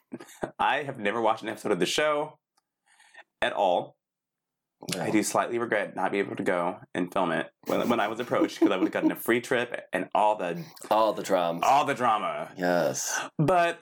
I 0.60 0.84
have 0.84 1.00
never 1.00 1.22
watched 1.22 1.44
an 1.44 1.50
episode 1.50 1.72
of 1.72 1.80
the 1.80 1.86
show 1.86 2.38
at 3.42 3.54
all. 3.54 3.96
I 5.00 5.12
do 5.12 5.22
slightly 5.24 5.60
regret 5.60 5.96
not 5.96 6.12
being 6.12 6.26
able 6.26 6.36
to 6.38 6.44
go 6.44 6.78
and 6.96 7.12
film 7.12 7.32
it 7.32 7.48
when, 7.68 7.90
when 7.90 8.00
I 8.00 8.08
was 8.08 8.20
approached 8.20 8.60
because 8.60 8.72
I 8.74 8.78
would 8.78 8.86
have 8.86 8.94
gotten 8.94 9.12
a 9.12 9.16
free 9.16 9.42
trip 9.42 9.80
and 9.92 10.08
all 10.16 10.36
the 10.38 10.64
all 10.90 11.14
the 11.14 11.24
drums 11.24 11.62
all 11.66 11.86
the 11.86 11.94
drama. 11.94 12.50
yes. 12.58 13.20
But 13.38 13.80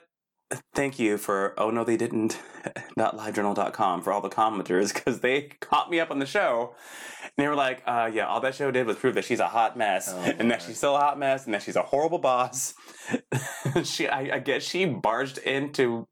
thank 0.74 0.98
you 0.98 1.18
for 1.18 1.54
oh 1.56 1.70
no 1.70 1.84
they 1.84 1.96
didn't. 1.96 2.38
Not 2.96 3.16
livejournal.com 3.16 4.02
for 4.02 4.12
all 4.12 4.20
the 4.20 4.28
commenters 4.28 4.92
because 4.92 5.20
they 5.20 5.42
caught 5.60 5.88
me 5.90 6.00
up 6.00 6.10
on 6.10 6.18
the 6.18 6.26
show. 6.26 6.74
And 7.22 7.32
they 7.44 7.46
were 7.48 7.54
like 7.54 7.82
uh, 7.86 8.10
yeah 8.12 8.26
all 8.26 8.40
that 8.40 8.54
show 8.56 8.70
did 8.70 8.86
was 8.86 8.96
prove 8.96 9.14
that 9.14 9.24
she's 9.24 9.40
a 9.40 9.46
hot 9.48 9.76
mess 9.78 10.12
Oh, 10.12 10.34
and 10.38 10.50
that 10.50 10.62
she's 10.62 10.78
still 10.78 10.96
a 10.96 11.00
hot 11.00 11.18
mess 11.18 11.44
and 11.44 11.54
that 11.54 11.62
she's 11.62 11.76
a 11.76 11.82
horrible 11.82 12.18
boss. 12.18 12.74
She 13.84 14.08
I, 14.08 14.36
I 14.36 14.38
guess 14.40 14.62
she 14.62 14.86
barged 14.86 15.38
into 15.38 16.08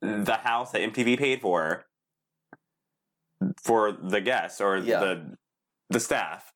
the 0.00 0.34
house 0.34 0.70
that 0.72 0.82
mtv 0.82 1.18
paid 1.18 1.40
for 1.40 1.84
for 3.62 3.92
the 3.92 4.20
guests 4.20 4.60
or 4.60 4.76
Yeah. 4.78 5.00
the 5.00 5.36
the 5.90 6.00
staff 6.00 6.52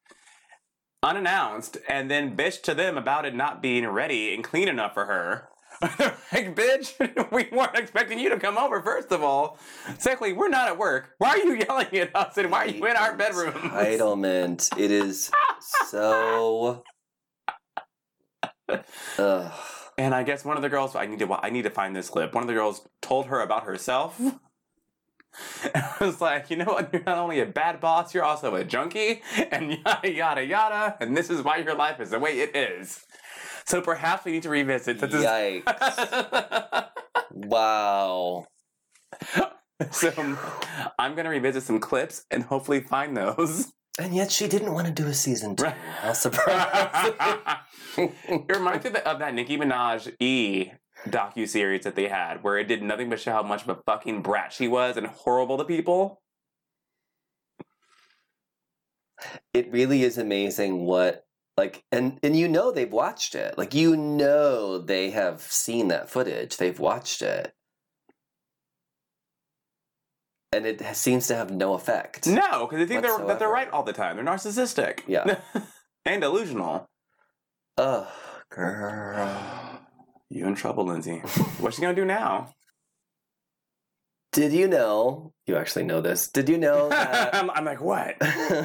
unannounced 1.03 1.77
and 1.89 2.11
then 2.11 2.37
bitched 2.37 2.63
to 2.63 2.75
them 2.75 2.97
about 2.99 3.25
it 3.27 3.35
not 3.35 3.63
being 3.63 3.87
ready 3.87 4.35
and 4.35 4.43
clean 4.43 4.67
enough 4.69 4.95
for 4.95 5.05
her. 5.07 5.49
like, 6.33 6.57
bitch, 6.57 7.31
we 7.33 7.49
weren't 7.57 7.77
expecting 7.77 8.19
you 8.19 8.31
to 8.31 8.39
come 8.39 8.57
over, 8.57 8.81
first 8.83 9.13
of 9.13 9.23
all. 9.23 9.59
Secondly, 9.99 10.33
we're 10.33 10.49
not 10.49 10.69
at 10.69 10.79
work. 10.79 11.11
Why 11.19 11.31
are 11.31 11.39
you 11.39 11.55
yelling 11.55 11.95
at 11.99 12.17
us 12.17 12.39
and 12.39 12.51
why 12.51 12.65
are 12.65 12.69
you 12.69 12.87
in 12.87 12.97
our 12.97 13.15
bedroom? 13.15 13.53
entitlement 13.53 14.77
it 14.79 14.91
is 14.91 15.31
so 15.89 16.83
Ugh. 19.19 19.53
And 19.99 20.15
I 20.15 20.23
guess 20.25 20.45
one 20.45 20.57
of 20.57 20.63
the 20.63 20.69
girls, 20.69 20.95
I 20.97 21.07
need 21.07 21.21
to, 21.21 21.33
I 21.33 21.51
need 21.51 21.63
to 21.63 21.71
find 21.71 21.95
this 21.95 22.09
clip. 22.11 22.35
One 22.35 22.43
of 22.43 22.49
the 22.49 22.55
girls 22.55 22.87
told 23.01 23.27
her 23.27 23.41
about 23.41 23.65
herself. 23.65 24.21
I 25.75 25.97
was 26.01 26.21
like, 26.21 26.51
you 26.51 26.57
know 26.57 26.67
what? 26.67 26.93
You're 26.93 27.03
not 27.05 27.19
only 27.19 27.41
a 27.41 27.47
bad 27.47 27.81
boss, 27.81 28.15
you're 28.15 28.25
also 28.25 28.55
a 28.55 28.65
junkie, 28.65 29.23
and 29.51 29.79
yada 29.85 30.13
yada 30.13 30.45
yada. 30.45 30.97
And 31.01 31.17
this 31.17 31.31
is 31.31 31.43
why 31.43 31.59
your 31.59 31.75
life 31.75 32.01
is 32.01 32.11
the 32.11 32.19
way 32.19 32.41
it 32.41 32.55
is. 32.57 33.05
So 33.67 33.81
perhaps 33.81 34.25
we 34.25 34.33
need 34.33 34.43
to 34.45 34.51
revisit. 34.51 35.01
That 35.01 35.11
Yikes. 35.11 36.89
wow 37.31 38.47
so 39.91 40.13
I'm 40.99 41.15
gonna 41.15 41.31
revisit 41.31 41.63
some 41.63 41.81
clips 41.81 42.25
and 42.31 42.43
hopefully 42.43 42.81
find 42.81 43.17
those. 43.17 43.73
and 43.99 44.15
yet 44.15 44.31
she 44.31 44.49
didn't 44.49 44.73
want 44.73 44.87
to 44.87 44.93
do 44.93 45.07
a 45.07 45.15
season 45.15 45.57
two 45.57 45.67
how 46.01 46.13
surprising 46.13 47.15
it 47.97 48.45
reminds 48.49 48.85
me 48.85 48.91
of 49.01 49.19
that 49.19 49.35
Nicki 49.35 49.57
Minaj 49.57 50.15
E 50.21 50.71
docu 51.09 51.49
series 51.49 51.85
that 51.85 51.95
they 51.95 52.09
had, 52.09 52.43
where 52.43 52.59
it 52.59 52.69
did 52.69 52.83
nothing 52.83 53.11
but 53.11 53.21
show 53.21 53.33
how 53.33 53.43
much 53.43 53.63
of 53.63 53.69
a 53.69 53.83
fucking 53.87 54.23
brat 54.23 54.53
she 54.53 54.69
was 54.69 54.97
and 54.97 55.07
horrible 55.07 55.59
to 55.59 55.65
people. 55.65 56.21
it 59.53 59.71
really 59.73 60.03
is 60.03 60.19
amazing 60.19 60.85
what 60.85 61.25
like 61.57 61.83
and 61.91 62.19
and 62.23 62.37
you 62.37 62.49
know 62.49 62.71
they've 62.71 62.93
watched 62.93 63.35
it 63.35 63.57
like 63.57 63.75
you 63.75 63.97
know 63.97 64.79
they 64.79 65.11
have 65.11 65.41
seen 65.41 65.89
that 65.89 66.11
footage 66.11 66.57
they've 66.59 66.79
watched 66.79 67.23
it 67.23 67.53
and 70.53 70.67
it 70.67 70.83
seems 70.95 71.27
to 71.27 71.35
have 71.35 71.51
no 71.51 71.75
effect 71.75 72.27
No, 72.27 72.67
because 72.67 72.79
they 72.79 72.87
think 72.87 73.03
they're, 73.03 73.19
that 73.27 73.39
they're 73.39 73.49
right 73.49 73.69
all 73.71 73.83
the 73.83 73.93
time. 73.93 74.17
They're 74.17 74.25
narcissistic. 74.25 75.01
Yeah. 75.07 75.39
and 76.07 76.23
delusional. 76.23 76.87
Ugh, 77.77 78.07
girl 78.51 79.76
You 80.31 80.47
in 80.47 80.55
trouble, 80.55 80.85
Lindsay. 80.87 81.19
What's 81.61 81.77
she 81.77 81.83
gonna 81.83 81.95
do 81.95 82.05
now? 82.05 82.53
did 84.33 84.53
you 84.53 84.69
know 84.69 85.33
you 85.47 85.57
actually 85.57 85.85
know 85.85 86.03
this 86.03 86.29
did 86.29 86.47
you 86.49 86.59
know 86.59 86.89
that 86.91 87.35
I'm, 87.35 87.51
I'm 87.51 87.65
like, 87.65 87.81
what? 87.81 88.17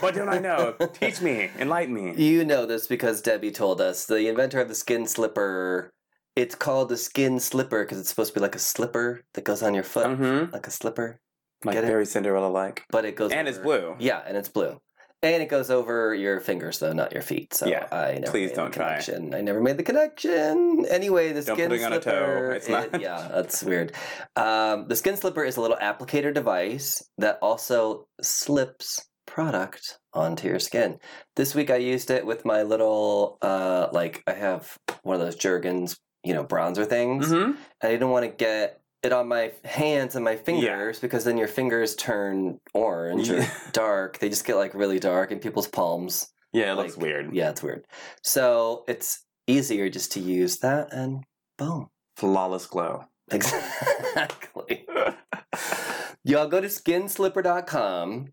What 0.01 0.13
don't 0.15 0.27
I 0.27 0.37
know? 0.39 0.73
Teach 0.93 1.21
me, 1.21 1.49
enlighten 1.57 1.93
me. 1.93 2.13
you 2.21 2.43
know 2.43 2.65
this 2.65 2.87
because 2.87 3.21
debbie 3.21 3.51
told 3.51 3.79
us 3.79 4.05
the 4.05 4.27
inventor 4.27 4.59
of 4.59 4.67
the 4.67 4.75
skin 4.75 5.07
slipper 5.07 5.89
it's 6.35 6.55
called 6.55 6.89
the 6.89 6.97
skin 6.97 7.39
slipper 7.39 7.83
because 7.83 7.99
it's 7.99 8.09
supposed 8.09 8.33
to 8.33 8.39
be 8.39 8.41
like 8.43 8.55
a 8.55 8.59
slipper 8.59 9.21
that 9.33 9.43
goes 9.45 9.63
on 9.63 9.73
your 9.73 9.83
foot 9.83 10.07
Mm-hmm. 10.07 10.51
like 10.51 10.67
a 10.67 10.71
slipper 10.71 11.21
Like 11.63 11.75
Get 11.75 11.85
very 11.85 12.05
Cinderella 12.05 12.47
like. 12.47 12.83
but 12.89 13.05
it 13.05 13.15
goes 13.15 13.31
And 13.31 13.47
it's 13.47 13.57
blue. 13.59 13.95
Yeah, 13.99 14.21
and 14.27 14.35
it's 14.35 14.49
blue. 14.49 14.81
And 15.23 15.43
it 15.43 15.49
goes 15.49 15.69
over 15.69 16.15
your 16.15 16.39
fingers 16.39 16.79
though, 16.79 16.93
not 16.93 17.11
your 17.13 17.21
feet. 17.21 17.53
So 17.53 17.67
Yeah, 17.67 17.87
I 17.91 18.13
never 18.15 18.31
please 18.31 18.49
made 18.49 18.55
don't 18.55 18.71
the 18.71 18.77
try. 18.77 19.37
I 19.37 19.41
never 19.41 19.61
made 19.61 19.77
the 19.77 19.83
connection. 19.83 20.85
Anyway, 20.89 21.31
the 21.31 21.43
Don't 21.43 21.55
skin 21.57 21.71
on 21.83 21.93
a 21.93 21.99
toe. 21.99 22.01
slipper. 22.01 22.51
It's 22.53 22.67
it- 22.67 22.71
not- 22.71 23.01
yeah, 23.01 23.27
that's 23.31 23.61
weird. 23.63 23.93
Um, 24.35 24.87
the 24.87 24.95
skin 24.95 25.15
slipper 25.17 25.43
is 25.43 25.57
a 25.57 25.61
little 25.61 25.77
applicator 25.77 26.33
device 26.33 27.07
that 27.19 27.37
also 27.41 28.07
slips 28.21 29.07
product 29.27 29.99
onto 30.13 30.47
your 30.47 30.59
skin. 30.59 30.99
This 31.35 31.53
week 31.53 31.69
I 31.69 31.75
used 31.77 32.09
it 32.09 32.25
with 32.25 32.43
my 32.43 32.63
little 32.63 33.37
uh 33.43 33.87
like 33.93 34.23
I 34.27 34.33
have 34.33 34.75
one 35.03 35.15
of 35.15 35.21
those 35.21 35.35
Jergens, 35.35 35.97
you 36.23 36.33
know, 36.33 36.43
bronzer 36.43 36.85
things. 36.87 37.29
Mm-hmm. 37.29 37.51
I 37.83 37.87
didn't 37.89 38.09
want 38.09 38.25
to 38.25 38.31
get 38.31 38.80
it 39.03 39.11
on 39.11 39.27
my 39.27 39.51
hands 39.65 40.15
and 40.15 40.23
my 40.23 40.35
fingers 40.35 40.99
because 40.99 41.23
then 41.23 41.37
your 41.37 41.47
fingers 41.47 41.95
turn 41.95 42.59
orange 42.73 43.29
or 43.29 43.45
dark. 43.71 44.19
They 44.19 44.29
just 44.29 44.45
get 44.45 44.55
like 44.55 44.73
really 44.75 44.99
dark 44.99 45.31
in 45.31 45.39
people's 45.39 45.67
palms. 45.67 46.29
Yeah, 46.53 46.71
it 46.71 46.75
looks 46.75 46.97
weird. 46.97 47.33
Yeah, 47.33 47.49
it's 47.49 47.63
weird. 47.63 47.85
So 48.23 48.83
it's 48.87 49.25
easier 49.47 49.89
just 49.89 50.11
to 50.13 50.19
use 50.19 50.57
that 50.59 50.91
and 50.93 51.23
boom. 51.57 51.87
Flawless 52.17 52.65
glow. 52.67 53.05
Exactly. 53.31 54.85
Y'all 56.25 56.47
go 56.47 56.59
to 56.59 56.67
skinslipper.com. 56.67 58.27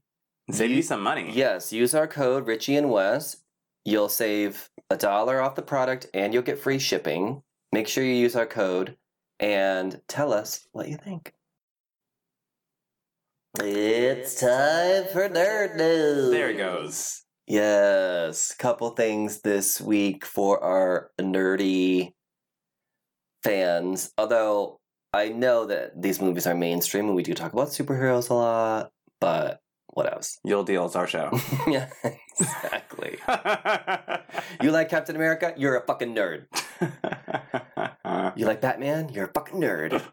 Save 0.50 0.70
You- 0.70 0.76
you 0.76 0.82
some 0.82 1.02
money. 1.02 1.30
Yes, 1.32 1.72
use 1.72 1.94
our 1.94 2.06
code 2.08 2.46
Richie 2.46 2.76
and 2.76 2.90
Wes. 2.90 3.36
You'll 3.84 4.08
save 4.08 4.68
a 4.90 4.96
dollar 4.96 5.40
off 5.40 5.54
the 5.54 5.62
product 5.62 6.06
and 6.12 6.34
you'll 6.34 6.42
get 6.42 6.58
free 6.58 6.78
shipping. 6.78 7.42
Make 7.72 7.86
sure 7.88 8.02
you 8.04 8.14
use 8.14 8.34
our 8.36 8.46
code 8.46 8.96
and 9.40 10.00
tell 10.08 10.32
us 10.32 10.66
what 10.72 10.88
you 10.88 10.96
think. 10.96 11.32
It's 13.60 14.40
time 14.40 15.04
for 15.12 15.28
nerd 15.28 15.76
news. 15.76 16.30
There 16.30 16.50
it 16.50 16.58
goes. 16.58 17.24
Yes, 17.46 18.54
couple 18.54 18.90
things 18.90 19.40
this 19.40 19.80
week 19.80 20.24
for 20.24 20.62
our 20.62 21.10
nerdy 21.18 22.12
fans. 23.42 24.12
Although 24.18 24.80
I 25.14 25.30
know 25.30 25.64
that 25.64 26.00
these 26.00 26.20
movies 26.20 26.46
are 26.46 26.54
mainstream 26.54 27.06
and 27.06 27.16
we 27.16 27.22
do 27.22 27.34
talk 27.34 27.52
about 27.52 27.68
superheroes 27.68 28.28
a 28.28 28.34
lot, 28.34 28.90
but 29.20 29.60
what 29.94 30.12
else? 30.12 30.38
You'll 30.44 30.64
deal. 30.64 30.86
It's 30.86 30.94
our 30.94 31.06
show. 31.06 31.30
yeah, 31.68 31.88
exactly. 32.04 33.18
You 34.62 34.72
like 34.72 34.88
Captain 34.88 35.14
America? 35.14 35.54
You're 35.56 35.76
a 35.76 35.86
fucking 35.86 36.14
nerd. 36.14 36.46
You 38.38 38.46
like 38.46 38.60
Batman? 38.60 39.08
You're 39.08 39.24
a 39.26 39.32
fucking 39.32 39.60
nerd. 39.60 40.00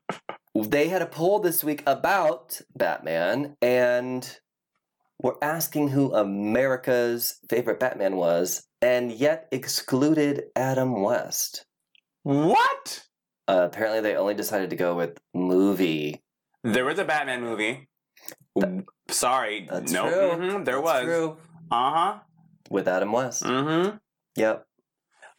They 0.57 0.87
had 0.87 1.01
a 1.01 1.05
poll 1.05 1.39
this 1.39 1.65
week 1.65 1.83
about 1.85 2.61
Batman, 2.77 3.57
and 3.61 4.39
were 5.21 5.37
asking 5.43 5.89
who 5.89 6.15
America's 6.15 7.39
favorite 7.49 7.77
Batman 7.77 8.15
was, 8.15 8.65
and 8.81 9.11
yet 9.11 9.49
excluded 9.51 10.43
Adam 10.55 11.01
West. 11.01 11.65
what? 12.23 13.03
Uh, 13.49 13.67
apparently, 13.69 13.99
they 13.99 14.15
only 14.15 14.33
decided 14.33 14.69
to 14.69 14.77
go 14.77 14.95
with 14.95 15.17
movie. 15.33 16.23
There 16.63 16.85
was 16.85 16.99
a 16.99 17.05
Batman 17.05 17.41
movie. 17.41 17.89
Sorry. 19.09 19.67
No. 19.69 19.81
true. 20.09 20.31
mhm, 20.39 20.63
there 20.63 20.81
That's 20.81 21.05
was. 21.05 21.37
Uh 21.69 21.91
huh. 21.91 22.19
with 22.69 22.87
Adam 22.87 23.11
West. 23.11 23.43
Mm 23.43 23.89
hmm. 23.91 23.97
Yep. 24.37 24.65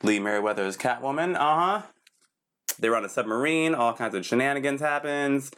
Lee 0.02 0.20
Meriwether's 0.20 0.76
Catwoman. 0.76 1.36
Uh 1.36 1.78
huh. 1.78 1.82
They're 2.78 2.96
on 2.96 3.04
a 3.04 3.08
submarine. 3.08 3.74
All 3.74 3.92
kinds 3.92 4.14
of 4.14 4.24
shenanigans 4.26 4.80
happens. 4.80 5.50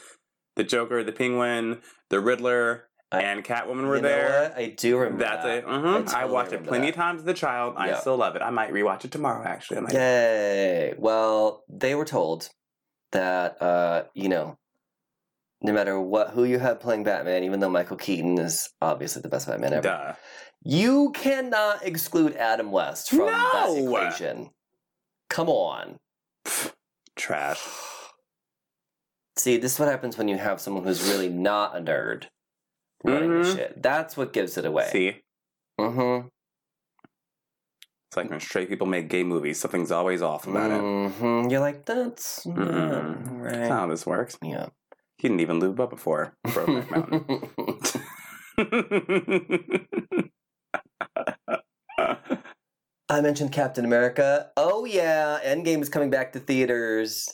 The 0.57 0.65
Joker, 0.65 1.05
the 1.05 1.13
Penguin, 1.13 1.81
the 2.11 2.21
Riddler, 2.21 2.85
I- 3.13 3.23
and 3.23 3.45
Catwoman 3.45 3.87
were 3.89 4.01
there. 4.01 4.53
I 4.57 4.67
do 4.77 4.99
remember. 4.99 5.25
That's 5.25 5.45
that. 5.45 5.59
it. 5.59 5.67
Mhm. 5.67 6.01
I, 6.01 6.03
totally 6.13 6.33
watched 6.33 6.53
it 6.53 6.65
plenty 6.65 6.89
of 6.91 6.95
times 6.95 7.23
as 7.23 7.27
a 7.29 7.35
child. 7.35 7.75
I 7.77 7.89
Yeah. 7.89 8.01
still 8.01 8.17
love 8.17 8.37
it. 8.37 8.43
I 8.43 8.51
might 8.51 8.73
rewatch 8.73 9.05
it 9.05 9.13
tomorrow. 9.13 9.45
Actually, 9.47 9.79
I 9.79 9.81
might. 9.81 9.93
Yay! 9.95 10.95
Well, 10.99 11.65
they 11.69 11.95
were 11.95 12.05
told 12.05 12.51
that 13.13 13.61
uh, 13.63 14.05
you 14.15 14.29
know, 14.29 14.59
no 15.63 15.73
matter 15.73 15.99
what 15.99 16.31
who 16.31 16.45
you 16.45 16.59
have 16.59 16.81
playing 16.81 17.05
Batman, 17.05 17.45
even 17.45 17.61
though 17.61 17.71
Michael 17.71 17.97
Keaton 17.97 18.39
is 18.39 18.69
obviously 18.83 19.23
the 19.23 19.29
best 19.29 19.47
Batman 19.47 19.73
ever, 19.73 19.83
Duh. 19.83 20.13
you 20.63 21.11
cannot 21.13 21.87
exclude 21.87 22.35
Adam 22.37 22.71
West 22.73 23.09
from 23.11 23.27
that 23.27 23.75
equation. 23.77 24.51
Come 25.31 25.49
on. 25.49 25.99
Trash. 27.19 27.61
See, 29.37 29.57
this 29.59 29.75
is 29.75 29.79
what 29.79 29.89
happens 29.89 30.17
when 30.17 30.29
you 30.29 30.39
have 30.39 30.61
someone 30.61 30.85
who's 30.85 31.03
really 31.11 31.29
not 31.29 31.77
a 31.77 31.81
nerd 31.81 32.25
running 33.05 33.43
the 33.43 33.49
Mhm. 33.49 33.55
shit. 33.57 33.83
That's 33.83 34.17
what 34.17 34.33
gives 34.33 34.57
it 34.57 34.65
away. 34.65 34.89
See, 34.91 35.21
Mm-hmm. 35.81 36.27
it's 38.09 38.17
like 38.17 38.31
when 38.31 38.41
straight 38.41 38.69
people 38.69 38.87
make 38.87 39.09
gay 39.09 39.23
movies. 39.23 39.61
Something's 39.61 39.93
always 39.93 40.23
off 40.23 40.47
about 40.47 40.71
it. 40.73 40.81
hmm 41.13 41.49
You're 41.51 41.61
like, 41.61 41.85
that's 41.87 42.45
Mm-mm. 42.47 43.41
right. 43.41 43.53
That's 43.53 43.69
not 43.69 43.81
how 43.81 43.87
this 43.89 44.07
works. 44.07 44.37
Yeah. 44.43 44.69
He 45.19 45.29
didn't 45.29 45.41
even 45.41 45.61
lube 45.61 45.81
up 45.81 45.91
before 45.91 46.35
Brokeback 46.47 46.91
Mountain. 46.91 47.29
I 53.11 53.21
mentioned 53.23 53.53
Captain 53.53 53.85
America. 53.85 54.51
Oh 54.57 54.85
yeah, 54.85 55.39
Endgame 55.43 55.81
is 55.81 55.89
coming 55.89 56.11
back 56.11 56.33
to 56.33 56.41
theaters 56.41 57.25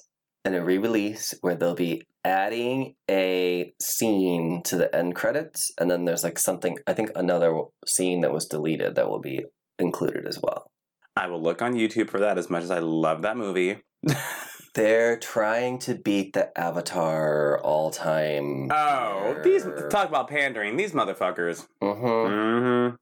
in 0.44 0.54
a 0.54 0.64
re-release 0.64 1.34
where 1.40 1.56
they'll 1.56 1.74
be 1.74 2.02
adding 2.24 2.94
a 3.10 3.72
scene 3.80 4.62
to 4.66 4.76
the 4.76 4.94
end 4.94 5.14
credits, 5.16 5.72
and 5.80 5.90
then 5.90 6.04
there's 6.04 6.22
like 6.22 6.38
something. 6.38 6.78
I 6.86 6.92
think 6.92 7.10
another 7.16 7.60
scene 7.86 8.20
that 8.20 8.32
was 8.32 8.46
deleted 8.46 8.94
that 8.94 9.08
will 9.08 9.20
be 9.20 9.44
included 9.78 10.26
as 10.26 10.38
well. 10.40 10.70
I 11.16 11.26
will 11.26 11.42
look 11.42 11.60
on 11.60 11.74
YouTube 11.74 12.08
for 12.10 12.20
that 12.20 12.38
as 12.38 12.48
much 12.50 12.62
as 12.62 12.70
I 12.70 12.78
love 12.78 13.22
that 13.22 13.36
movie. 13.36 13.78
They're 14.74 15.16
trying 15.18 15.78
to 15.80 15.94
beat 15.94 16.32
the 16.32 16.56
Avatar 16.58 17.60
all-time. 17.60 18.68
Oh, 18.72 19.36
these 19.44 19.64
talk 19.88 20.08
about 20.08 20.28
pandering. 20.28 20.76
These 20.76 20.92
motherfuckers. 20.92 21.66
hmm 21.80 21.86
Mm-hmm. 21.86 22.96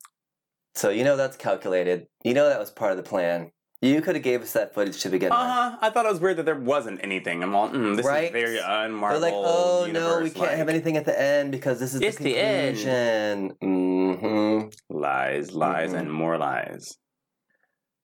So 0.74 0.90
you 0.90 1.04
know 1.04 1.16
that's 1.16 1.36
calculated. 1.36 2.06
You 2.24 2.34
know 2.34 2.48
that 2.48 2.58
was 2.58 2.70
part 2.70 2.90
of 2.92 2.96
the 2.96 3.02
plan. 3.02 3.50
You 3.82 4.00
could 4.00 4.14
have 4.14 4.22
gave 4.22 4.42
us 4.42 4.52
that 4.52 4.74
footage 4.74 5.00
to 5.02 5.08
begin 5.08 5.30
with. 5.30 5.38
Uh 5.38 5.70
huh. 5.72 5.78
I 5.82 5.90
thought 5.90 6.06
it 6.06 6.12
was 6.12 6.20
weird 6.20 6.36
that 6.36 6.44
there 6.46 6.54
wasn't 6.58 7.00
anything. 7.02 7.42
I'm 7.42 7.54
all, 7.56 7.68
mm, 7.68 7.96
this 7.96 8.06
Right? 8.06 8.26
is 8.26 8.30
very 8.30 8.58
unmarked. 8.58 9.14
They're 9.20 9.30
like, 9.32 9.34
oh 9.34 9.88
no, 9.90 10.20
we 10.22 10.30
can't 10.30 10.52
have 10.56 10.68
anything 10.68 10.96
at 10.96 11.04
the 11.04 11.20
end 11.20 11.50
because 11.50 11.80
this 11.80 11.92
is 11.92 12.00
It's 12.00 12.16
the 12.16 12.24
the 12.24 12.36
end." 12.38 12.76
conclusion. 12.76 13.56
Mm-hmm. 13.60 14.96
Lies, 14.96 15.52
lies, 15.52 15.90
Mhm. 15.92 15.98
and 15.98 16.12
more 16.12 16.38
lies. 16.38 16.96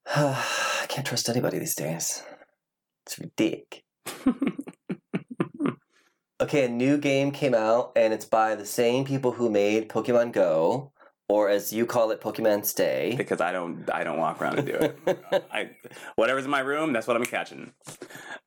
I 0.15 0.85
can't 0.89 1.07
trust 1.07 1.29
anybody 1.29 1.59
these 1.59 1.75
days. 1.75 2.23
It's 3.05 3.17
ridiculous. 3.19 3.83
Okay, 6.41 6.63
a 6.63 6.69
new 6.69 6.97
game 6.97 7.31
came 7.31 7.53
out, 7.53 7.91
and 7.97 8.13
it's 8.13 8.23
by 8.23 8.55
the 8.55 8.65
same 8.65 9.03
people 9.03 9.33
who 9.33 9.49
made 9.49 9.89
Pokemon 9.89 10.31
Go, 10.31 10.93
or 11.29 11.47
as 11.47 11.71
you 11.71 11.85
call 11.85 12.11
it, 12.11 12.19
Pokemon 12.19 12.65
Stay. 12.65 13.13
because 13.15 13.39
I 13.39 13.51
don't, 13.51 13.89
I 13.93 14.03
don't 14.03 14.17
walk 14.17 14.41
around 14.41 14.59
and 14.59 14.67
do 14.67 14.73
it. 14.73 14.99
I, 15.51 15.69
whatever's 16.15 16.45
in 16.45 16.51
my 16.51 16.59
room, 16.59 16.91
that's 16.91 17.07
what 17.07 17.15
I'm 17.15 17.25
catching. 17.25 17.71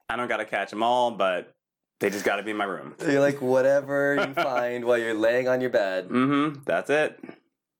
I 0.08 0.16
don't 0.16 0.28
gotta 0.28 0.44
catch 0.44 0.70
them 0.70 0.82
all, 0.82 1.12
but 1.12 1.54
they 2.00 2.10
just 2.10 2.24
gotta 2.24 2.42
be 2.42 2.50
in 2.50 2.56
my 2.56 2.64
room. 2.64 2.94
You're 3.00 3.20
like 3.20 3.40
whatever 3.40 4.16
you 4.16 4.34
find 4.42 4.84
while 4.84 4.98
you're 4.98 5.14
laying 5.14 5.48
on 5.48 5.60
your 5.60 5.70
bed. 5.70 6.08
Mm-hmm. 6.08 6.64
That's 6.64 6.90
it. 6.90 7.18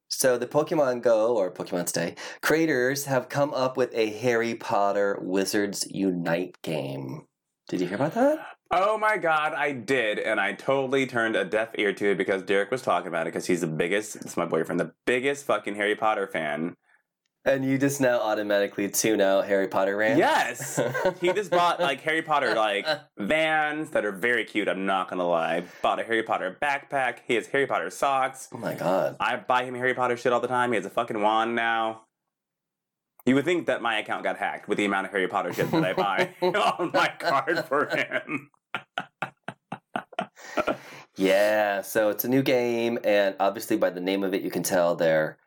So 0.09 0.38
the 0.38 0.46
Pokemon 0.46 1.03
Go 1.03 1.36
or 1.36 1.50
Pokemon 1.50 1.88
Stay 1.88 2.14
creators 2.40 3.07
have 3.07 3.28
come 3.28 3.53
up 3.55 3.76
with 3.76 3.92
a 3.94 4.11
Harry 4.11 4.55
Potter 4.55 5.18
Wizards 5.20 5.86
Unite 5.90 6.61
game. 6.62 7.26
Did 7.68 7.80
you 7.80 7.86
hear 7.86 7.96
about 7.96 8.14
that? 8.14 8.38
Oh 8.75 8.97
my 8.97 9.18
god, 9.18 9.53
I 9.53 9.73
did, 9.73 10.18
and 10.18 10.41
I 10.41 10.55
totally 10.55 11.07
turned 11.07 11.37
a 11.37 11.45
deaf 11.45 11.68
ear 11.77 11.93
to 11.93 12.12
it 12.12 12.16
because 12.16 12.43
Derek 12.43 12.70
was 12.70 12.81
talking 12.81 13.09
about 13.09 13.27
it 13.27 13.33
because 13.33 13.45
he's 13.47 13.61
the 13.61 13.66
biggest. 13.66 14.16
It's 14.16 14.35
my 14.35 14.47
boyfriend, 14.47 14.81
the 14.81 14.93
biggest 15.07 15.45
fucking 15.45 15.75
Harry 15.75 15.95
Potter 15.95 16.27
fan. 16.27 16.75
And 17.45 17.64
you 17.66 17.77
just 17.77 18.01
now 18.01 18.20
automatically 18.20 18.89
tune 18.89 19.20
out 19.20 19.47
Harry 19.47 19.68
Potter 19.68 19.97
rant? 19.97 20.16
Yes, 20.16 20.81
he 21.20 21.33
just 21.35 21.51
bought 21.51 21.81
like 21.81 22.01
Harry 22.01 22.23
Potter 22.23 22.55
like 22.55 22.87
Vans 23.18 23.91
that 23.91 24.07
are 24.07 24.12
very 24.12 24.45
cute. 24.45 24.68
I'm 24.68 24.87
not 24.87 25.11
gonna 25.11 25.29
lie. 25.29 25.64
Bought 25.83 26.01
a 26.01 26.05
Harry 26.05 26.23
Potter 26.23 26.57
backpack. 26.62 27.18
He 27.27 27.35
has 27.35 27.49
Harry 27.49 27.66
Potter 27.66 27.91
socks. 27.91 28.49
Oh 28.55 28.59
my 28.59 28.75
god. 28.75 29.16
I 29.20 29.37
buy 29.37 29.64
him 29.64 29.75
Harry 29.75 29.93
Potter 29.93 30.16
shit 30.16 30.33
all 30.33 30.41
the 30.41 30.49
time. 30.49 30.70
He 30.70 30.77
has 30.77 30.87
a 30.87 30.91
fucking 30.91 31.20
wand 31.20 31.55
now. 31.55 32.03
You 33.27 33.35
would 33.35 33.45
think 33.45 33.66
that 33.66 33.83
my 33.83 33.99
account 33.99 34.25
got 34.25 34.39
hacked 34.39 34.66
with 34.68 34.79
the 34.79 34.85
amount 34.85 35.07
of 35.07 35.12
Harry 35.12 35.29
Potter 35.29 35.53
shit 35.53 35.70
that 35.73 35.85
I 35.85 35.93
buy 35.93 36.35
on 36.43 36.91
my 36.95 37.12
card 37.18 37.64
for 37.66 37.87
him. 37.87 38.51
Yeah, 41.16 41.83
so 41.83 42.09
it's 42.09 42.25
a 42.25 42.29
new 42.29 42.43
game, 42.43 42.99
and 43.05 43.37
obviously 43.39 43.77
by 43.77 43.91
the 43.91 44.01
name 44.01 44.25
of 44.25 44.33
it, 44.35 44.43
you 44.43 44.51
can 44.51 44.62
tell 44.62 44.97
they're 44.97 45.39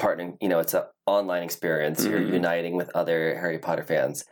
partnering. 0.00 0.36
You 0.40 0.48
know, 0.48 0.58
it's 0.58 0.74
an 0.74 0.82
online 1.06 1.44
experience. 1.44 2.04
You're 2.04 2.20
Mhm. 2.20 2.32
uniting 2.32 2.76
with 2.76 2.90
other 2.94 3.36
Harry 3.38 3.58
Potter 3.58 3.84
fans. 3.84 4.24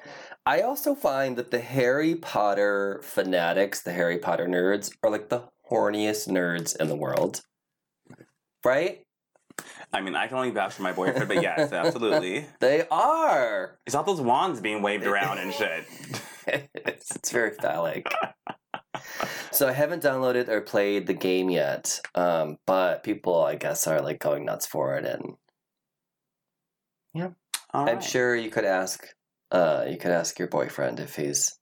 I 0.47 0.63
also 0.63 0.95
find 0.95 1.37
that 1.37 1.51
the 1.53 1.61
Harry 1.61 2.17
Potter 2.17 3.01
fanatics, 3.05 3.83
the 3.83 3.93
Harry 3.93 4.19
Potter 4.19 4.47
nerds, 4.47 4.93
are 5.05 5.11
like 5.11 5.29
the 5.29 5.45
horniest 5.71 6.29
nerds 6.29 6.77
in 6.77 6.89
the 6.89 6.97
world. 6.97 7.43
Right? 8.65 9.03
I 9.93 10.01
mean, 10.01 10.15
I 10.17 10.27
can 10.27 10.37
only 10.37 10.51
vouch 10.51 10.75
for 10.75 10.83
my 10.83 10.93
boyfriend, 10.93 11.29
but 11.29 11.43
yes, 11.43 11.73
absolutely. 11.73 12.47
They 12.61 12.87
are. 12.91 13.79
It's 13.87 13.95
all 13.95 14.03
those 14.03 14.21
wands 14.21 14.61
being 14.61 14.83
waved 14.83 15.07
around 15.07 15.39
and 15.39 15.53
shit. 15.55 15.85
it's, 16.75 17.15
it's 17.17 17.31
very 17.31 17.53
phallic. 17.55 18.07
so 19.53 19.69
I 19.69 19.73
haven't 19.73 20.03
downloaded 20.03 20.49
or 20.49 20.61
played 20.61 21.07
the 21.07 21.15
game 21.15 21.51
yet, 21.51 22.01
um, 22.15 22.57
but 22.67 23.03
people, 23.03 23.43
I 23.45 23.55
guess, 23.57 23.87
are 23.87 24.01
like 24.01 24.19
going 24.21 24.45
nuts 24.45 24.67
for 24.67 24.97
it, 24.97 25.05
and 25.05 25.35
All 27.15 27.33
I'm 27.89 27.97
right. 27.97 28.03
sure 28.03 28.35
you 28.35 28.51
could 28.51 28.65
ask, 28.65 29.07
uh, 29.51 29.85
you 29.89 29.97
could 29.97 30.11
ask 30.11 30.39
your 30.39 30.49
boyfriend 30.49 31.01
if 31.01 31.17
he's. 31.17 31.57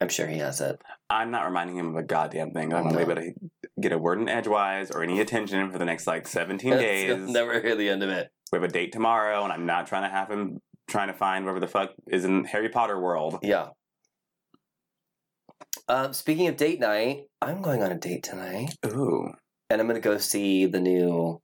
I'm 0.00 0.08
sure 0.08 0.26
he 0.26 0.38
has 0.38 0.60
it. 0.60 0.80
I'm 1.08 1.30
not 1.30 1.44
reminding 1.44 1.76
him 1.76 1.90
of 1.90 1.94
a 1.96 2.02
goddamn 2.02 2.50
thing. 2.50 2.74
I'm 2.74 2.84
not 2.86 2.94
No. 2.94 2.98
able 3.00 3.14
to 3.14 3.32
get 3.80 3.92
a 3.92 3.98
word 3.98 4.20
in 4.20 4.28
edgewise 4.28 4.90
or 4.90 5.02
any 5.04 5.20
attention 5.20 5.70
for 5.70 5.78
the 5.78 5.84
next 5.84 6.08
like 6.08 6.26
17 6.26 6.70
You'll 6.72 6.78
days. 6.80 7.30
never 7.30 7.60
hear 7.60 7.76
the 7.76 7.88
end 7.88 8.02
of 8.02 8.10
it. 8.10 8.28
We 8.50 8.56
have 8.58 8.64
a 8.64 8.72
date 8.72 8.90
tomorrow, 8.92 9.44
and 9.44 9.52
I'm 9.52 9.64
not 9.64 9.86
trying 9.86 10.02
to 10.02 10.08
have 10.08 10.28
him 10.28 10.58
trying 10.88 11.06
to 11.06 11.14
find 11.14 11.44
whatever 11.44 11.60
the 11.60 11.68
fuck 11.68 11.90
is 12.08 12.24
in 12.24 12.44
Harry 12.44 12.68
Potter 12.68 13.00
world. 13.00 13.38
Yeah. 13.42 13.68
Um, 15.92 16.12
speaking 16.14 16.48
of 16.48 16.56
date 16.56 16.80
night, 16.80 17.24
I'm 17.42 17.60
going 17.60 17.82
on 17.82 17.92
a 17.92 17.98
date 17.98 18.22
tonight, 18.22 18.74
Ooh. 18.86 19.30
and 19.68 19.78
I'm 19.80 19.86
going 19.86 20.00
to 20.00 20.08
go 20.08 20.16
see 20.16 20.64
the 20.64 20.80
new 20.80 21.40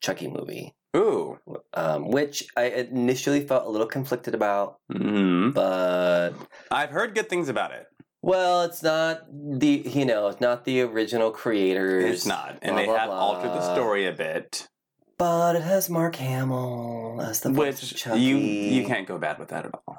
Chucky 0.00 0.28
movie. 0.28 0.72
Ooh. 0.96 1.40
um, 1.72 2.08
which 2.12 2.46
I 2.56 2.66
initially 2.66 3.40
felt 3.44 3.66
a 3.66 3.68
little 3.68 3.88
conflicted 3.88 4.32
about, 4.36 4.76
hmm 4.88 5.50
but 5.50 6.30
I've 6.70 6.90
heard 6.90 7.16
good 7.16 7.28
things 7.28 7.48
about 7.48 7.72
it. 7.72 7.86
well, 8.22 8.62
it's 8.62 8.84
not 8.84 9.22
the 9.32 9.82
you 9.84 10.04
know 10.04 10.28
it's 10.28 10.40
not 10.40 10.64
the 10.64 10.82
original 10.82 11.32
creators. 11.32 12.04
It's 12.04 12.26
not. 12.26 12.58
And 12.62 12.74
blah, 12.74 12.80
they 12.80 12.86
blah, 12.86 12.98
have 12.98 13.10
altered 13.10 13.48
the 13.50 13.74
story 13.74 14.06
a 14.06 14.12
bit. 14.12 14.68
but 15.18 15.56
it 15.56 15.62
has 15.62 15.90
Mark 15.90 16.14
Hamill 16.14 17.20
as 17.20 17.40
the 17.40 17.50
Which 17.50 17.96
Chucky. 17.96 18.20
you 18.20 18.36
you 18.36 18.86
can't 18.86 19.08
go 19.08 19.18
bad 19.18 19.40
with 19.40 19.48
that 19.48 19.66
at 19.66 19.72
all. 19.88 19.98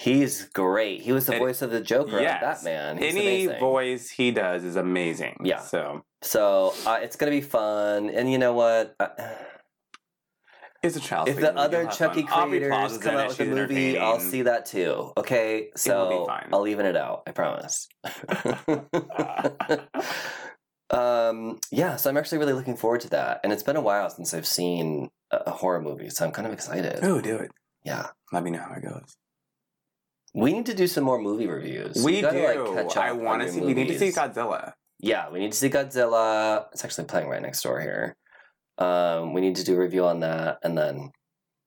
He's 0.00 0.44
great. 0.50 1.00
He 1.02 1.10
was 1.10 1.26
the 1.26 1.32
And- 1.32 1.40
voice 1.40 1.60
of 1.60 1.72
the 1.72 1.80
Joker 1.80 2.20
Yes. 2.20 2.34
on 2.40 2.40
Batman. 2.40 2.98
He's 2.98 3.14
Any 3.16 3.44
amazing. 3.46 3.58
voice 3.60 4.10
he 4.10 4.30
does 4.30 4.62
is 4.62 4.76
amazing. 4.76 5.38
Yeah. 5.42 5.58
So 5.58 6.04
So 6.22 6.72
uh, 6.86 7.00
it's 7.02 7.16
gonna 7.16 7.32
be 7.32 7.40
fun, 7.40 8.08
and 8.08 8.30
you 8.30 8.38
know 8.38 8.52
what? 8.52 8.94
Uh, 9.00 9.08
it's 10.84 10.94
a 10.94 11.00
child. 11.00 11.28
if 11.28 11.40
the 11.40 11.52
other 11.56 11.86
Chucky 11.88 12.22
creators 12.22 12.98
come 12.98 13.16
out 13.16 13.28
with 13.30 13.40
a 13.40 13.44
movie, 13.46 13.98
I'll 13.98 14.20
see 14.20 14.42
that 14.42 14.66
too. 14.66 15.12
Okay, 15.16 15.70
so 15.74 16.20
be 16.20 16.26
fine. 16.26 16.48
I'll 16.52 16.68
even 16.68 16.86
it 16.86 16.96
out. 16.96 17.24
I 17.26 17.32
promise. 17.32 17.88
um, 20.90 21.58
yeah, 21.72 21.96
so 21.96 22.08
I'm 22.08 22.16
actually 22.16 22.38
really 22.38 22.52
looking 22.52 22.76
forward 22.76 23.00
to 23.02 23.10
that, 23.10 23.40
and 23.42 23.52
it's 23.52 23.64
been 23.64 23.74
a 23.76 23.80
while 23.80 24.08
since 24.10 24.32
I've 24.32 24.46
seen 24.46 25.10
a, 25.32 25.38
a 25.48 25.50
horror 25.50 25.82
movie, 25.82 26.08
so 26.10 26.24
I'm 26.24 26.30
kind 26.32 26.46
of 26.46 26.52
excited. 26.52 27.00
Oh, 27.02 27.20
do 27.20 27.36
it. 27.36 27.50
Yeah, 27.84 28.06
Let 28.32 28.42
me 28.44 28.50
know 28.50 28.60
how 28.60 28.74
it 28.74 28.82
goes. 28.82 29.16
We 30.38 30.52
need 30.52 30.66
to 30.66 30.74
do 30.74 30.86
some 30.86 31.04
more 31.04 31.20
movie 31.20 31.46
reviews. 31.46 32.02
we 32.04 32.16
You 32.16 32.22
gotta, 32.22 32.38
do. 32.54 32.66
like, 32.68 32.74
catch 32.76 32.96
up 32.96 33.04
I 33.04 33.12
want 33.12 33.42
to 33.42 33.52
see. 33.52 33.60
We 33.60 33.74
need 33.74 33.88
to 33.88 33.98
see. 33.98 34.10
Godzilla. 34.10 34.72
Yeah, 35.00 35.30
we 35.30 35.38
need 35.38 35.52
to 35.52 35.58
see 35.58 35.68
Godzilla. 35.70 36.66
It's 36.72 36.84
actually 36.84 37.04
playing 37.04 37.28
right 37.28 37.42
next 37.42 37.62
door 37.62 37.80
here. 37.80 38.16
Um, 38.78 39.32
we 39.32 39.40
need 39.40 39.56
to 39.56 39.64
do 39.64 39.74
a 39.74 39.78
review 39.78 40.04
on 40.04 40.20
that, 40.20 40.58
and 40.62 40.78
then 40.78 41.10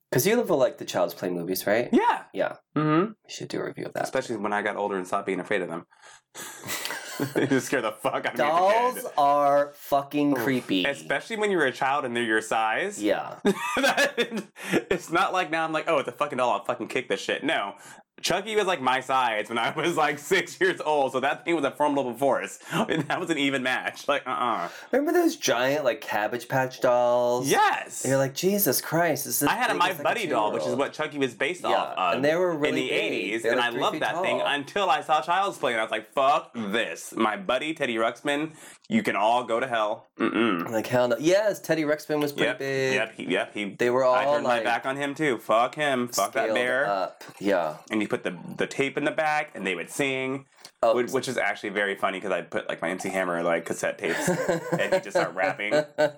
Because 0.09 0.25
you 0.25 0.35
love 0.37 0.49
like 0.49 0.77
the 0.77 0.85
Child's 0.85 1.13
Play 1.13 1.29
movies, 1.29 1.67
right? 1.67 1.89
Yeah. 1.91 2.23
Yeah. 2.33 2.55
Mm-hmm. 2.75 3.11
We 3.11 3.29
should 3.29 3.49
do 3.49 3.59
a 3.59 3.65
review 3.65 3.85
of 3.85 3.93
that. 3.93 4.03
Especially 4.03 4.37
when 4.37 4.53
I 4.53 4.61
got 4.61 4.77
older 4.77 4.97
and 4.97 5.05
stopped 5.05 5.25
being 5.25 5.39
afraid 5.41 5.61
of 5.61 5.69
them. 5.69 5.85
they 7.33 7.47
just 7.47 7.67
scare 7.67 7.81
the 7.81 7.91
fuck 7.91 8.25
out 8.25 8.33
of 8.33 8.39
me. 8.39 8.45
as 8.45 9.03
Dolls 9.03 9.13
are 9.17 9.71
fucking 9.75 10.35
creepy. 10.35 10.85
Especially 10.85 11.35
when 11.35 11.51
you're 11.51 11.65
a 11.65 11.71
child 11.71 12.05
and 12.05 12.15
they're 12.15 12.23
your 12.23 12.41
size. 12.41 13.01
yeah. 13.01 13.35
it's 13.45 15.11
not 15.11 15.33
like 15.33 15.51
now 15.51 15.63
I'm 15.65 15.73
like, 15.73 15.85
oh, 15.87 15.97
it's 15.99 16.07
a 16.07 16.13
fucking 16.13 16.37
doll. 16.37 16.51
I'll 16.51 16.63
fucking 16.63 16.87
kick 16.87 17.09
this 17.09 17.19
shit. 17.19 17.43
No. 17.43 17.75
Chucky 18.21 18.55
was 18.55 18.65
like 18.65 18.81
my 18.81 18.99
size 19.01 19.49
when 19.49 19.57
I 19.57 19.71
was 19.75 19.97
like 19.97 20.19
six 20.19 20.59
years 20.59 20.79
old, 20.81 21.11
so 21.13 21.19
that 21.19 21.45
thing 21.45 21.55
was 21.55 21.65
a 21.65 21.71
formidable 21.71 22.13
force. 22.13 22.59
And 22.91 23.03
that 23.07 23.19
was 23.19 23.29
an 23.29 23.37
even 23.37 23.63
match. 23.63 24.07
Like, 24.07 24.25
uh 24.27 24.31
uh 24.31 24.69
Remember 24.91 25.13
those 25.13 25.35
giant 25.35 25.85
like 25.85 26.01
Cabbage 26.01 26.47
Patch 26.47 26.81
dolls? 26.81 27.49
Yes. 27.49 28.03
And 28.03 28.09
you're 28.11 28.17
like, 28.19 28.33
Jesus 28.33 28.81
Christ, 28.81 29.25
this 29.25 29.41
is. 29.41 29.47
I 29.47 29.53
had 29.53 29.71
a 29.71 29.73
My 29.73 29.89
like, 29.89 30.03
Buddy 30.03 30.27
doll, 30.27 30.51
which 30.51 30.65
is 30.65 30.75
what 30.75 30.93
Chucky 30.93 31.17
was 31.17 31.33
based 31.33 31.61
Yeah, 31.61 31.69
off 31.69 31.97
of. 31.97 32.15
and 32.15 32.25
they 32.25 32.35
were 32.35 32.55
really 32.55 32.89
in 32.91 33.11
the 33.11 33.19
big. 33.31 33.39
80s, 33.39 33.43
They 33.43 33.49
were 33.49 33.55
and 33.55 33.61
I 33.61 33.69
loved 33.69 33.99
that 34.01 34.21
thing 34.21 34.41
until 34.43 34.89
I 34.89 35.01
saw 35.01 35.21
Child's 35.21 35.57
Play, 35.57 35.71
and 35.73 35.79
I 35.79 35.83
was 35.83 35.91
like, 35.91 36.11
fuck 36.13 36.51
this. 36.55 37.13
My 37.15 37.37
buddy, 37.37 37.73
Teddy 37.73 37.95
Ruxpin, 37.95 38.51
you 38.89 39.03
can 39.03 39.15
all 39.15 39.43
go 39.43 39.59
to 39.59 39.67
hell. 39.67 40.07
Mm-mm. 40.19 40.69
Like 40.69 40.87
hell 40.87 41.07
no. 41.07 41.17
Yes, 41.19 41.59
Teddy 41.59 41.83
Ruxpin 41.83 42.19
was 42.19 42.31
pretty 42.31 42.47
Yep, 42.47 42.59
big. 42.59 42.93
yep, 42.93 43.13
he, 43.15 43.23
yep. 43.31 43.53
He, 43.53 43.65
They 43.75 43.89
were 43.89 44.03
all 44.03 44.15
I 44.15 44.25
turned 44.25 44.43
like 44.43 44.63
my 44.63 44.69
back 44.69 44.85
on 44.85 44.95
him, 44.97 45.15
too. 45.15 45.37
Fuck 45.37 45.75
him. 45.75 46.07
Fuck 46.09 46.33
that 46.33 46.53
bear. 46.53 46.85
Up. 46.87 47.23
Yeah. 47.39 47.77
And 47.89 48.01
you 48.01 48.07
put 48.11 48.23
the, 48.25 48.37
the 48.57 48.67
tape 48.67 48.97
in 48.97 49.05
the 49.05 49.11
back, 49.11 49.51
and 49.55 49.65
they 49.65 49.73
would 49.73 49.89
sing, 49.89 50.45
Oh, 50.83 50.95
which, 50.95 51.11
which 51.11 51.27
is 51.29 51.37
actually 51.37 51.69
very 51.69 51.95
funny, 51.95 52.19
because 52.19 52.31
I'd 52.33 52.51
put, 52.51 52.67
like, 52.67 52.81
my 52.81 52.89
MC 52.89 53.07
Hammer, 53.09 53.41
like, 53.41 53.65
cassette 53.65 53.97
tapes, 53.97 54.27
and 54.27 54.93
he'd 54.93 55.03
just 55.03 55.15
start 55.15 55.33
rapping. 55.33 55.73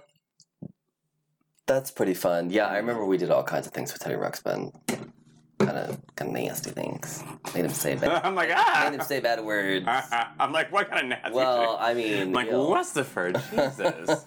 That's 1.67 1.91
pretty 1.91 2.15
fun. 2.15 2.49
Yeah, 2.49 2.65
I 2.65 2.77
remember 2.77 3.05
we 3.05 3.17
did 3.17 3.29
all 3.29 3.43
kinds 3.43 3.67
of 3.67 3.73
things 3.73 3.93
with 3.93 4.01
Teddy 4.01 4.15
Ruxpin. 4.15 4.73
Kind 5.59 5.77
of, 5.77 6.01
kind 6.15 6.29
of 6.29 6.33
nasty 6.33 6.71
things. 6.71 7.23
Made 7.53 7.65
him 7.65 7.71
say 7.71 7.95
bad. 7.95 8.11
I'm 8.25 8.35
like, 8.35 8.49
ah! 8.51 8.87
Made 8.89 8.99
him 8.99 9.05
say 9.05 9.19
bad 9.19 9.43
words. 9.45 9.85
I'm 9.87 10.51
like, 10.51 10.71
what 10.71 10.89
kind 10.89 11.03
of 11.03 11.09
nasty 11.09 11.31
Well, 11.31 11.77
shit? 11.77 11.81
I 11.85 11.93
mean, 11.93 12.21
I'm 12.23 12.31
like, 12.33 12.47
you 12.47 12.51
know. 12.53 12.67
Jesus. 13.51 14.25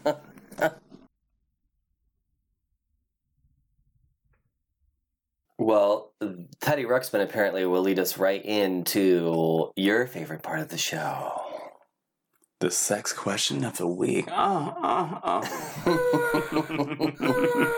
Well, 5.58 6.12
Teddy 6.60 6.84
Ruxpin 6.84 7.22
apparently 7.22 7.64
will 7.64 7.80
lead 7.80 7.98
us 7.98 8.18
right 8.18 8.44
into 8.44 9.72
your 9.74 10.06
favorite 10.06 10.42
part 10.42 10.60
of 10.60 10.68
the 10.68 10.76
show. 10.76 11.32
the 12.60 12.70
sex 12.70 13.12
question 13.12 13.64
of 13.64 13.78
the 13.78 13.86
week. 13.86 14.28
Oh, 14.30 14.74
oh, 14.82 15.20
oh. 15.96 17.74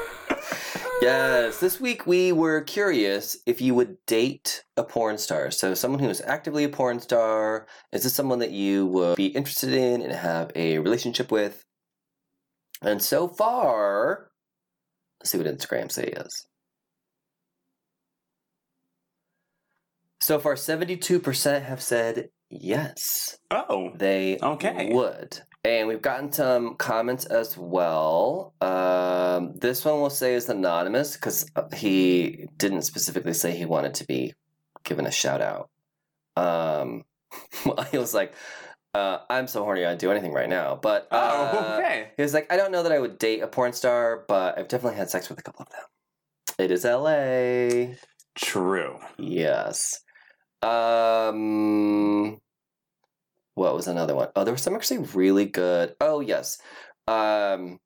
yes, 1.02 1.60
this 1.60 1.80
week 1.80 2.04
we 2.06 2.32
were 2.32 2.62
curious 2.62 3.36
if 3.46 3.60
you 3.60 3.74
would 3.76 3.96
date 4.06 4.64
a 4.76 4.82
porn 4.82 5.16
star. 5.18 5.52
So, 5.52 5.74
someone 5.74 6.00
who 6.00 6.08
is 6.08 6.20
actively 6.22 6.64
a 6.64 6.68
porn 6.68 6.98
star, 6.98 7.68
is 7.92 8.02
this 8.02 8.14
someone 8.14 8.40
that 8.40 8.50
you 8.50 8.86
would 8.86 9.16
be 9.16 9.26
interested 9.28 9.72
in 9.72 10.02
and 10.02 10.12
have 10.12 10.50
a 10.56 10.78
relationship 10.78 11.30
with? 11.30 11.64
And 12.82 13.00
so 13.00 13.28
far, 13.28 14.30
let's 15.20 15.30
see 15.30 15.38
what 15.38 15.46
Instagram 15.46 15.92
say 15.92 16.04
is. 16.04 16.47
So 20.20 20.38
far, 20.38 20.54
72% 20.54 21.62
have 21.62 21.80
said 21.82 22.30
yes. 22.50 23.38
oh. 23.50 23.92
They 23.94 24.38
Okay. 24.42 24.90
would. 24.92 25.38
And 25.64 25.86
we've 25.88 26.02
gotten 26.02 26.32
some 26.32 26.76
comments 26.76 27.24
as 27.26 27.56
well. 27.58 28.54
Um, 28.60 29.54
this 29.56 29.84
one 29.84 30.00
we'll 30.00 30.10
say 30.10 30.34
is 30.34 30.48
anonymous 30.48 31.14
because 31.14 31.46
he 31.76 32.46
didn't 32.56 32.82
specifically 32.82 33.34
say 33.34 33.54
he 33.56 33.64
wanted 33.66 33.94
to 33.94 34.06
be 34.06 34.34
given 34.84 35.06
a 35.06 35.10
shout 35.10 35.40
out. 35.42 35.68
Um, 36.36 37.04
he 37.90 37.98
was 37.98 38.14
like, 38.14 38.32
uh, 38.94 39.18
I'm 39.28 39.46
so 39.46 39.62
horny 39.64 39.84
I'd 39.84 39.98
do 39.98 40.10
anything 40.10 40.32
right 40.32 40.48
now. 40.48 40.78
But 40.80 41.08
uh, 41.10 41.50
Oh, 41.52 41.76
okay. 41.78 42.10
he 42.16 42.22
was 42.22 42.32
like, 42.34 42.50
I 42.52 42.56
don't 42.56 42.72
know 42.72 42.82
that 42.84 42.92
I 42.92 42.98
would 42.98 43.18
date 43.18 43.40
a 43.42 43.46
porn 43.48 43.72
star, 43.72 44.24
but 44.28 44.58
I've 44.58 44.68
definitely 44.68 44.96
had 44.98 45.10
sex 45.10 45.28
with 45.28 45.38
a 45.38 45.42
couple 45.42 45.62
of 45.62 45.68
them. 45.70 45.84
It 46.58 46.70
is 46.70 46.84
LA. 46.84 47.94
True. 48.36 48.98
Yes. 49.18 50.00
Um 50.62 52.40
what 53.54 53.74
was 53.74 53.88
another 53.88 54.14
one? 54.14 54.28
Oh, 54.36 54.44
there 54.44 54.54
was 54.54 54.62
some 54.62 54.74
actually 54.74 54.98
really 55.14 55.44
good. 55.46 55.94
Oh, 56.00 56.20
yes. 56.20 56.58
Um 57.06 57.78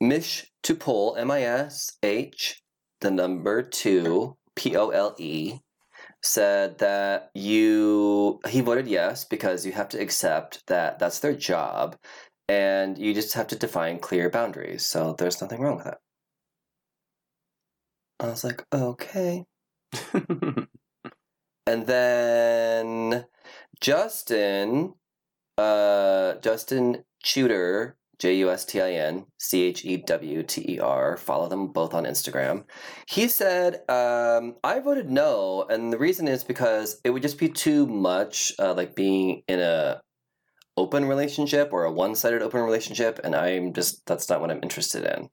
Mish 0.00 0.50
to 0.64 0.74
pull, 0.74 1.16
M 1.16 1.30
I 1.30 1.42
S 1.44 1.96
H, 2.02 2.62
the 3.00 3.10
number 3.10 3.62
2, 3.62 4.36
P 4.54 4.76
O 4.76 4.90
L 4.90 5.14
E 5.18 5.60
said 6.22 6.78
that 6.78 7.30
you 7.34 8.40
he 8.48 8.60
voted 8.60 8.86
yes 8.88 9.24
because 9.24 9.66
you 9.66 9.72
have 9.72 9.88
to 9.90 10.00
accept 10.00 10.66
that 10.68 10.98
that's 10.98 11.20
their 11.20 11.34
job 11.34 11.96
and 12.48 12.98
you 12.98 13.14
just 13.14 13.34
have 13.34 13.46
to 13.48 13.56
define 13.56 13.98
clear 13.98 14.30
boundaries. 14.30 14.86
So 14.86 15.14
there's 15.18 15.40
nothing 15.40 15.60
wrong 15.60 15.76
with 15.78 15.86
it. 15.86 15.98
I 18.20 18.26
was 18.28 18.42
like, 18.44 18.64
"Okay." 18.72 19.44
And 21.66 21.86
then 21.86 23.26
Justin, 23.80 24.94
uh, 25.58 26.34
Justin 26.36 27.04
Chewter, 27.22 27.96
J 28.18 28.36
U 28.36 28.50
S 28.50 28.64
T 28.64 28.80
I 28.80 28.92
N 28.92 29.26
C 29.40 29.62
H 29.62 29.84
E 29.84 29.96
W 29.96 30.42
T 30.42 30.74
E 30.74 30.78
R. 30.78 31.16
Follow 31.16 31.48
them 31.48 31.68
both 31.68 31.92
on 31.94 32.04
Instagram. 32.04 32.64
He 33.08 33.26
said, 33.26 33.82
um, 33.88 34.56
"I 34.62 34.78
voted 34.78 35.10
no, 35.10 35.66
and 35.68 35.92
the 35.92 35.98
reason 35.98 36.28
is 36.28 36.44
because 36.44 37.00
it 37.04 37.10
would 37.10 37.22
just 37.22 37.38
be 37.38 37.48
too 37.48 37.86
much, 37.86 38.52
uh, 38.60 38.74
like 38.74 38.94
being 38.94 39.42
in 39.48 39.60
a 39.60 40.00
open 40.76 41.04
relationship 41.04 41.72
or 41.72 41.84
a 41.84 41.92
one-sided 41.92 42.42
open 42.42 42.62
relationship, 42.62 43.20
and 43.22 43.34
I'm 43.34 43.72
just 43.72 44.04
that's 44.06 44.28
not 44.28 44.40
what 44.40 44.50
I'm 44.50 44.62
interested 44.62 45.04
in." 45.04 45.28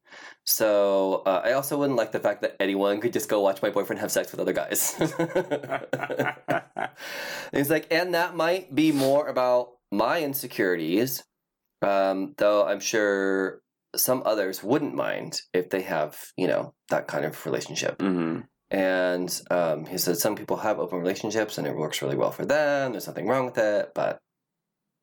So 0.45 1.23
uh, 1.25 1.41
I 1.43 1.53
also 1.53 1.77
wouldn't 1.77 1.97
like 1.97 2.11
the 2.11 2.19
fact 2.19 2.41
that 2.41 2.55
anyone 2.59 3.01
could 3.01 3.13
just 3.13 3.29
go 3.29 3.41
watch 3.41 3.61
my 3.61 3.69
boyfriend 3.69 3.99
have 4.01 4.11
sex 4.11 4.31
with 4.31 4.39
other 4.39 4.53
guys. 4.53 4.95
He's 7.53 7.69
like, 7.69 7.87
and 7.91 8.13
that 8.13 8.35
might 8.35 8.73
be 8.73 8.91
more 8.91 9.27
about 9.27 9.69
my 9.91 10.21
insecurities, 10.21 11.23
um, 11.81 12.33
though 12.37 12.65
I'm 12.65 12.79
sure 12.79 13.61
some 13.95 14.21
others 14.25 14.63
wouldn't 14.63 14.95
mind 14.95 15.41
if 15.53 15.69
they 15.69 15.81
have, 15.81 16.17
you 16.37 16.47
know, 16.47 16.73
that 16.89 17.07
kind 17.07 17.25
of 17.25 17.45
relationship. 17.45 18.01
hmm 18.01 18.41
And 18.69 19.41
um, 19.49 19.85
he 19.85 19.97
said 19.97 20.17
some 20.17 20.35
people 20.35 20.57
have 20.57 20.79
open 20.79 20.99
relationships 20.99 21.57
and 21.57 21.65
it 21.65 21.75
works 21.75 22.01
really 22.01 22.15
well 22.15 22.31
for 22.31 22.45
them. 22.45 22.91
There's 22.91 23.07
nothing 23.07 23.27
wrong 23.27 23.45
with 23.45 23.57
it, 23.57 23.91
but 23.95 24.19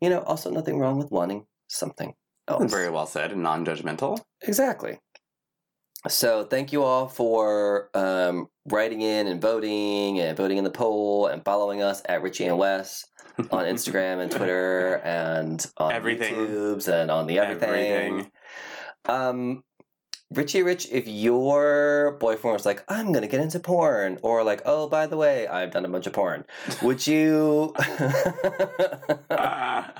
you 0.01 0.11
know, 0.11 0.20
also 0.20 0.51
nothing 0.51 0.78
wrong 0.78 0.99
with 0.99 1.11
wanting 1.11 1.47
something 1.68 2.14
else. 2.49 2.70
Very 2.70 2.90
well 2.90 3.07
said 3.07 3.32
and 3.32 3.42
non-judgmental. 3.42 4.20
Exactly. 4.42 4.99
So 6.09 6.44
thank 6.44 6.72
you 6.72 6.84
all 6.84 7.09
for 7.09 7.90
um, 7.94 8.47
writing 8.68 9.01
in 9.03 9.26
and 9.26 9.40
voting 9.40 10.20
and 10.20 10.36
voting 10.36 10.59
in 10.59 10.64
the 10.64 10.70
poll 10.70 11.26
and 11.26 11.44
following 11.44 11.82
us 11.82 12.03
at 12.09 12.22
Richie 12.22 12.47
and 12.47 12.59
Wes 12.59 13.05
on 13.38 13.64
Instagram 13.64 14.20
and 14.20 14.30
Twitter 14.30 14.97
and 15.05 15.64
on 15.78 15.92
Everything. 15.92 16.34
YouTube's 16.34 16.88
and 16.88 17.11
on 17.11 17.26
the 17.26 17.38
everything. 17.38 17.68
Everything. 17.68 18.30
Um, 19.07 19.64
Richie 20.32 20.62
Rich, 20.62 20.88
if 20.90 21.06
your 21.06 22.16
boyfriend 22.18 22.54
was 22.54 22.66
like, 22.66 22.84
I'm 22.88 23.12
gonna 23.12 23.28
get 23.28 23.40
into 23.40 23.60
porn, 23.60 24.18
or 24.22 24.42
like, 24.42 24.62
oh, 24.64 24.88
by 24.88 25.06
the 25.06 25.16
way, 25.16 25.46
I've 25.46 25.70
done 25.70 25.84
a 25.84 25.88
bunch 25.88 26.06
of 26.06 26.12
porn, 26.12 26.44
would 26.82 27.06
you 27.06 27.74
Ah. 29.30 29.92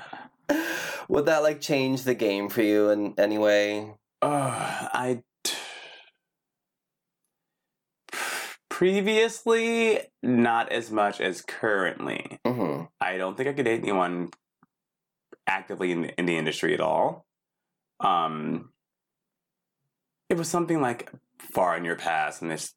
would 1.09 1.25
that 1.25 1.43
like 1.43 1.61
change 1.61 2.03
the 2.03 2.13
game 2.15 2.49
for 2.49 2.61
you 2.61 2.89
in 2.89 3.13
any 3.17 3.37
way? 3.37 3.93
Uh, 4.21 4.89
I 4.93 5.23
previously 8.69 9.99
not 10.21 10.71
as 10.71 10.91
much 10.91 11.19
as 11.21 11.41
currently. 11.41 12.39
hmm 12.45 12.83
I 12.99 13.17
don't 13.17 13.35
think 13.37 13.49
I 13.49 13.53
could 13.53 13.65
date 13.65 13.81
anyone 13.81 14.29
actively 15.47 15.91
in 15.91 16.01
the, 16.03 16.19
in 16.19 16.25
the 16.25 16.37
industry 16.37 16.73
at 16.73 16.81
all. 16.81 17.25
Um, 17.99 18.69
it 20.29 20.37
was 20.37 20.47
something 20.49 20.81
like 20.81 21.11
far 21.39 21.77
in 21.77 21.85
your 21.85 21.95
past, 21.95 22.41
and 22.41 22.51
it's 22.51 22.73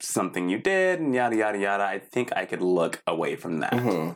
something 0.00 0.48
you 0.48 0.58
did, 0.58 1.00
and 1.00 1.14
yada 1.14 1.36
yada 1.36 1.58
yada. 1.58 1.84
I 1.84 1.98
think 1.98 2.32
I 2.36 2.44
could 2.44 2.62
look 2.62 3.02
away 3.06 3.36
from 3.36 3.58
that. 3.60 3.74
hmm 3.74 4.10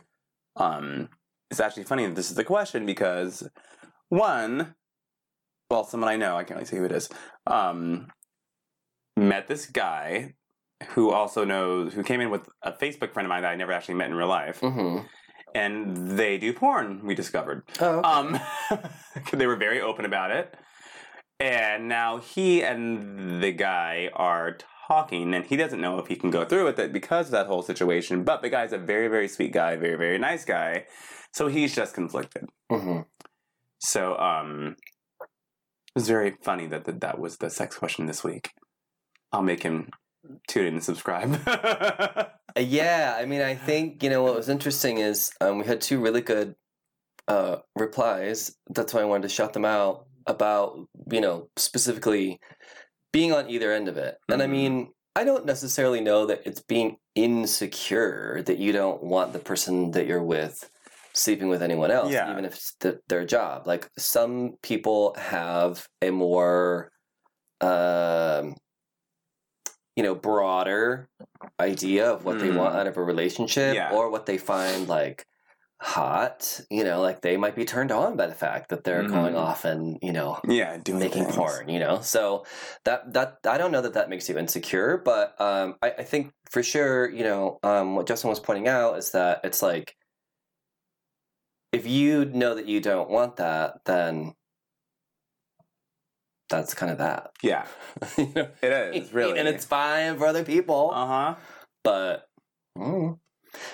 Um, 0.55 1.09
it's 1.49 1.59
actually 1.59 1.83
funny 1.83 2.05
that 2.05 2.15
this 2.15 2.29
is 2.29 2.35
the 2.35 2.43
question 2.43 2.85
because 2.85 3.47
one, 4.09 4.75
well, 5.69 5.83
someone 5.83 6.09
I 6.09 6.15
know, 6.17 6.35
I 6.37 6.43
can't 6.43 6.57
really 6.57 6.65
say 6.67 6.77
who 6.77 6.85
it 6.85 6.91
is, 6.91 7.09
um, 7.47 8.07
met 9.15 9.47
this 9.47 9.65
guy 9.65 10.33
who 10.89 11.11
also 11.11 11.45
knows, 11.45 11.93
who 11.93 12.03
came 12.03 12.21
in 12.21 12.29
with 12.29 12.47
a 12.61 12.71
Facebook 12.71 13.13
friend 13.13 13.25
of 13.25 13.29
mine 13.29 13.43
that 13.43 13.51
I 13.51 13.55
never 13.55 13.71
actually 13.71 13.95
met 13.95 14.09
in 14.09 14.15
real 14.15 14.27
life, 14.27 14.59
hmm 14.59 14.99
and 15.55 16.17
they 16.17 16.39
do 16.39 16.51
porn. 16.51 17.05
We 17.05 17.13
discovered. 17.13 17.61
Oh, 17.79 17.99
okay. 17.99 18.09
Um, 18.09 18.39
they 19.33 19.45
were 19.45 19.55
very 19.55 19.79
open 19.81 20.03
about 20.05 20.31
it, 20.31 20.55
and 21.43 21.89
now 21.89 22.19
he 22.19 22.63
and 22.63 23.43
the 23.43 23.51
guy 23.51 24.09
are 24.13 24.57
talking, 24.87 25.33
and 25.33 25.45
he 25.45 25.57
doesn't 25.57 25.81
know 25.81 25.99
if 25.99 26.07
he 26.07 26.15
can 26.15 26.29
go 26.29 26.45
through 26.45 26.63
with 26.63 26.79
it 26.79 26.93
because 26.93 27.27
of 27.27 27.31
that 27.33 27.47
whole 27.47 27.61
situation. 27.61 28.23
But 28.23 28.41
the 28.41 28.49
guy's 28.49 28.71
a 28.71 28.77
very, 28.77 29.09
very 29.09 29.27
sweet 29.27 29.51
guy, 29.51 29.75
very, 29.75 29.97
very 29.97 30.17
nice 30.17 30.45
guy, 30.45 30.85
so 31.33 31.47
he's 31.47 31.75
just 31.75 31.93
conflicted. 31.93 32.47
hmm 32.69 33.01
So, 33.79 34.17
um, 34.17 34.77
it 35.19 35.95
was 35.95 36.07
very 36.07 36.35
funny 36.41 36.65
that 36.67 36.85
that, 36.85 37.01
that 37.01 37.19
was 37.19 37.37
the 37.37 37.49
sex 37.49 37.77
question 37.77 38.05
this 38.05 38.23
week. 38.23 38.51
I'll 39.33 39.43
make 39.43 39.63
him 39.63 39.89
tune 40.47 40.67
in 40.67 40.73
and 40.75 40.83
subscribe. 40.83 41.39
Yeah, 42.55 43.17
I 43.19 43.25
mean, 43.25 43.41
I 43.41 43.55
think 43.55 44.03
you 44.03 44.11
know 44.11 44.21
what 44.21 44.35
was 44.35 44.47
interesting 44.47 44.99
is 44.99 45.31
um, 45.41 45.57
we 45.57 45.65
had 45.65 45.81
two 45.81 45.99
really 45.99 46.21
good 46.21 46.53
uh, 47.27 47.57
replies. 47.75 48.55
That's 48.69 48.93
why 48.93 49.01
I 49.01 49.05
wanted 49.05 49.23
to 49.23 49.29
shout 49.29 49.53
them 49.53 49.65
out 49.65 50.05
about 50.27 50.77
you 51.11 51.21
know 51.21 51.49
specifically 51.57 52.39
being 53.11 53.31
on 53.31 53.49
either 53.49 53.71
end 53.71 53.87
of 53.87 53.97
it. 53.97 54.17
And 54.29 54.41
I 54.41 54.45
Mhm. 54.47 54.49
mean, 54.51 54.93
I 55.15 55.23
don't 55.23 55.45
necessarily 55.45 56.01
know 56.01 56.25
that 56.25 56.41
it's 56.45 56.61
being 56.61 56.97
insecure 57.15 58.41
that 58.43 58.57
you 58.57 58.71
don't 58.71 59.03
want 59.03 59.33
the 59.33 59.39
person 59.39 59.91
that 59.91 60.07
you're 60.07 60.23
with 60.23 60.67
sleeping 61.13 61.47
with 61.47 61.61
anyone 61.61 61.91
else, 61.91 62.11
Yeah. 62.11 62.31
even 62.31 62.43
if 62.43 62.55
it's 62.55 62.73
th- 62.79 62.97
their 63.07 63.23
job. 63.23 63.67
Like 63.67 63.87
some 63.99 64.57
people 64.63 65.13
have 65.17 65.87
a 66.01 66.09
more 66.09 66.91
um, 67.61 68.55
you 69.95 70.03
know 70.03 70.15
broader 70.15 71.07
idea 71.61 72.11
of 72.11 72.25
what 72.25 72.39
they 72.39 72.49
Mm. 72.49 72.57
want 72.57 72.75
out 72.75 72.87
of 72.87 72.97
a 72.97 73.03
relationship 73.03 73.75
Yeah. 73.75 73.91
or 73.93 74.09
what 74.09 74.25
they 74.25 74.37
find 74.37 74.87
like 74.89 75.25
hot 75.85 76.61
you 76.69 76.81
know 76.81 77.01
like 77.01 77.19
they 77.19 77.35
might 77.35 77.55
be 77.57 77.65
turned 77.65 77.91
on 77.91 78.15
by 78.15 78.25
the 78.25 78.33
fact 78.33 78.69
that 78.69 78.85
they're 78.85 79.03
going 79.03 79.33
Mhm. 79.33 79.37
off 79.39 79.65
and 79.65 79.99
you 80.01 80.13
know 80.13 80.39
yeah, 80.47 80.77
doing 80.77 80.99
making 80.99 81.25
things. 81.25 81.35
porn 81.35 81.67
you 81.67 81.77
know 81.77 81.99
so 81.99 82.45
that 82.85 83.11
that 83.13 83.39
i 83.45 83.57
don't 83.57 83.71
know 83.73 83.81
that 83.81 83.93
that 83.93 84.09
makes 84.09 84.29
you 84.29 84.37
insecure 84.37 84.97
but 85.03 85.39
um 85.41 85.75
i, 85.81 85.89
I 85.91 86.03
think 86.03 86.31
for 86.49 86.63
sure 86.63 87.09
you 87.09 87.23
know 87.25 87.59
um 87.63 87.95
what 87.95 88.07
justin 88.07 88.29
was 88.29 88.39
pointing 88.39 88.69
out 88.69 88.97
is 88.97 89.11
that 89.11 89.41
it's 89.43 89.61
like 89.61 89.97
if 91.73 91.85
you 91.85 92.23
know 92.25 92.55
that 92.55 92.65
you 92.67 92.79
don't 92.79 93.09
want 93.09 93.35
that 93.35 93.83
then 93.85 94.35
that's 96.49 96.73
kind 96.73 96.91
of 96.93 96.99
that 96.99 97.31
Yeah, 97.41 97.65
You 98.17 98.31
know? 98.35 98.47
it 98.61 98.95
is 98.95 99.11
really, 99.19 99.37
and 99.39 99.47
it's 99.49 99.65
fine 99.65 100.17
for 100.17 100.27
other 100.27 100.45
people 100.45 100.91
uh 100.93 101.07
huh. 101.07 101.35
but 101.83 102.29
mm. 102.77 103.17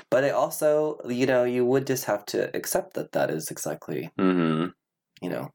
But 0.09 0.23
it 0.23 0.33
also 0.33 0.99
you 1.07 1.25
know 1.25 1.43
you 1.43 1.65
would 1.65 1.87
just 1.87 2.05
have 2.05 2.25
to 2.25 2.55
accept 2.55 2.93
that 2.93 3.11
that 3.11 3.29
is 3.29 3.49
exactly 3.51 4.09
mm-hmm. 4.17 4.67
you 5.21 5.29
know 5.29 5.51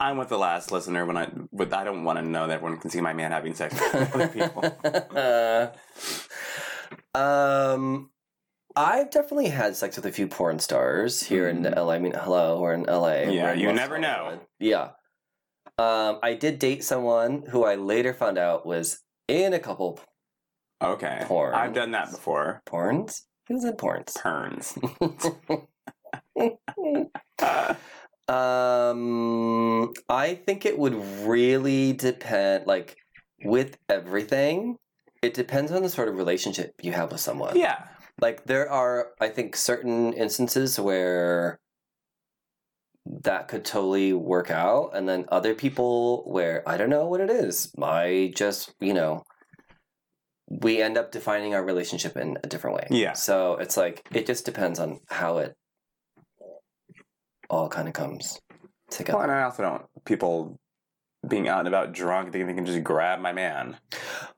I'm 0.00 0.16
with 0.16 0.30
the 0.30 0.38
last 0.38 0.72
listener 0.72 1.04
when 1.06 1.16
I 1.16 1.28
with 1.50 1.72
I 1.72 1.84
don't 1.84 2.04
want 2.04 2.18
to 2.18 2.24
know 2.24 2.46
that 2.46 2.54
everyone 2.54 2.78
can 2.78 2.90
see 2.90 3.00
my 3.00 3.12
man 3.12 3.30
having 3.30 3.54
sex 3.54 3.74
with 3.74 4.14
other 4.14 4.28
people. 4.28 4.64
um 7.20 8.10
I've 8.74 9.10
definitely 9.10 9.48
had 9.48 9.76
sex 9.76 9.96
with 9.96 10.06
a 10.06 10.12
few 10.12 10.26
porn 10.26 10.58
stars 10.58 11.24
here 11.24 11.48
in 11.48 11.62
Mhm. 11.62 11.76
LA. 11.76 11.94
I 11.94 11.98
mean, 11.98 12.12
hello, 12.12 12.60
we're 12.60 12.72
in 12.72 12.86
LA. 12.88 13.30
Yeah, 13.30 13.52
in 13.52 13.60
you 13.60 13.66
West 13.66 13.76
never 13.76 13.98
know. 13.98 14.40
Yeah. 14.58 14.90
Um, 15.78 16.18
I 16.22 16.34
did 16.34 16.58
date 16.58 16.84
someone 16.84 17.44
who 17.50 17.64
I 17.64 17.74
later 17.74 18.14
found 18.14 18.38
out 18.38 18.64
was 18.66 19.00
in 19.28 19.52
a 19.52 19.58
couple 19.58 20.00
Okay, 20.82 21.22
Porn. 21.26 21.54
I've 21.54 21.72
done 21.74 21.92
that 21.92 22.10
before. 22.10 22.62
porns. 22.66 23.22
Was 23.48 23.64
in 23.64 23.74
porns. 23.74 24.14
Perns. 24.14 24.78
um, 28.28 29.92
I 30.08 30.34
think 30.34 30.64
it 30.66 30.78
would 30.78 30.94
really 31.26 31.92
depend. 31.92 32.66
Like 32.66 32.96
with 33.44 33.76
everything, 33.88 34.76
it 35.22 35.34
depends 35.34 35.70
on 35.72 35.82
the 35.82 35.88
sort 35.88 36.08
of 36.08 36.16
relationship 36.16 36.72
you 36.82 36.92
have 36.92 37.12
with 37.12 37.20
someone. 37.20 37.56
yeah, 37.56 37.84
Like 38.20 38.44
there 38.44 38.70
are, 38.70 39.08
I 39.20 39.28
think, 39.28 39.56
certain 39.56 40.12
instances 40.14 40.78
where 40.80 41.58
that 43.22 43.48
could 43.48 43.64
totally 43.64 44.12
work 44.12 44.50
out, 44.50 44.90
and 44.94 45.08
then 45.08 45.26
other 45.28 45.54
people 45.54 46.22
where 46.30 46.66
I 46.68 46.76
don't 46.76 46.90
know 46.90 47.06
what 47.08 47.20
it 47.20 47.30
is. 47.30 47.72
I 47.80 48.32
just, 48.34 48.72
you 48.80 48.94
know, 48.94 49.24
we 50.60 50.82
end 50.82 50.98
up 50.98 51.10
defining 51.10 51.54
our 51.54 51.64
relationship 51.64 52.16
in 52.16 52.38
a 52.44 52.46
different 52.46 52.76
way. 52.76 52.86
Yeah. 52.90 53.14
So 53.14 53.56
it's 53.56 53.76
like 53.76 54.06
it 54.12 54.26
just 54.26 54.44
depends 54.44 54.78
on 54.78 55.00
how 55.08 55.38
it 55.38 55.56
all 57.48 57.68
kind 57.68 57.88
of 57.88 57.94
comes 57.94 58.40
together. 58.90 59.16
well, 59.16 59.24
and 59.24 59.32
I 59.32 59.42
also 59.42 59.62
don't 59.62 59.82
people 60.04 60.58
being 61.26 61.48
out 61.48 61.60
and 61.60 61.68
about 61.68 61.92
drunk 61.92 62.32
thinking 62.32 62.48
they 62.48 62.54
can 62.54 62.66
just 62.66 62.82
grab 62.82 63.20
my 63.20 63.32
man 63.32 63.76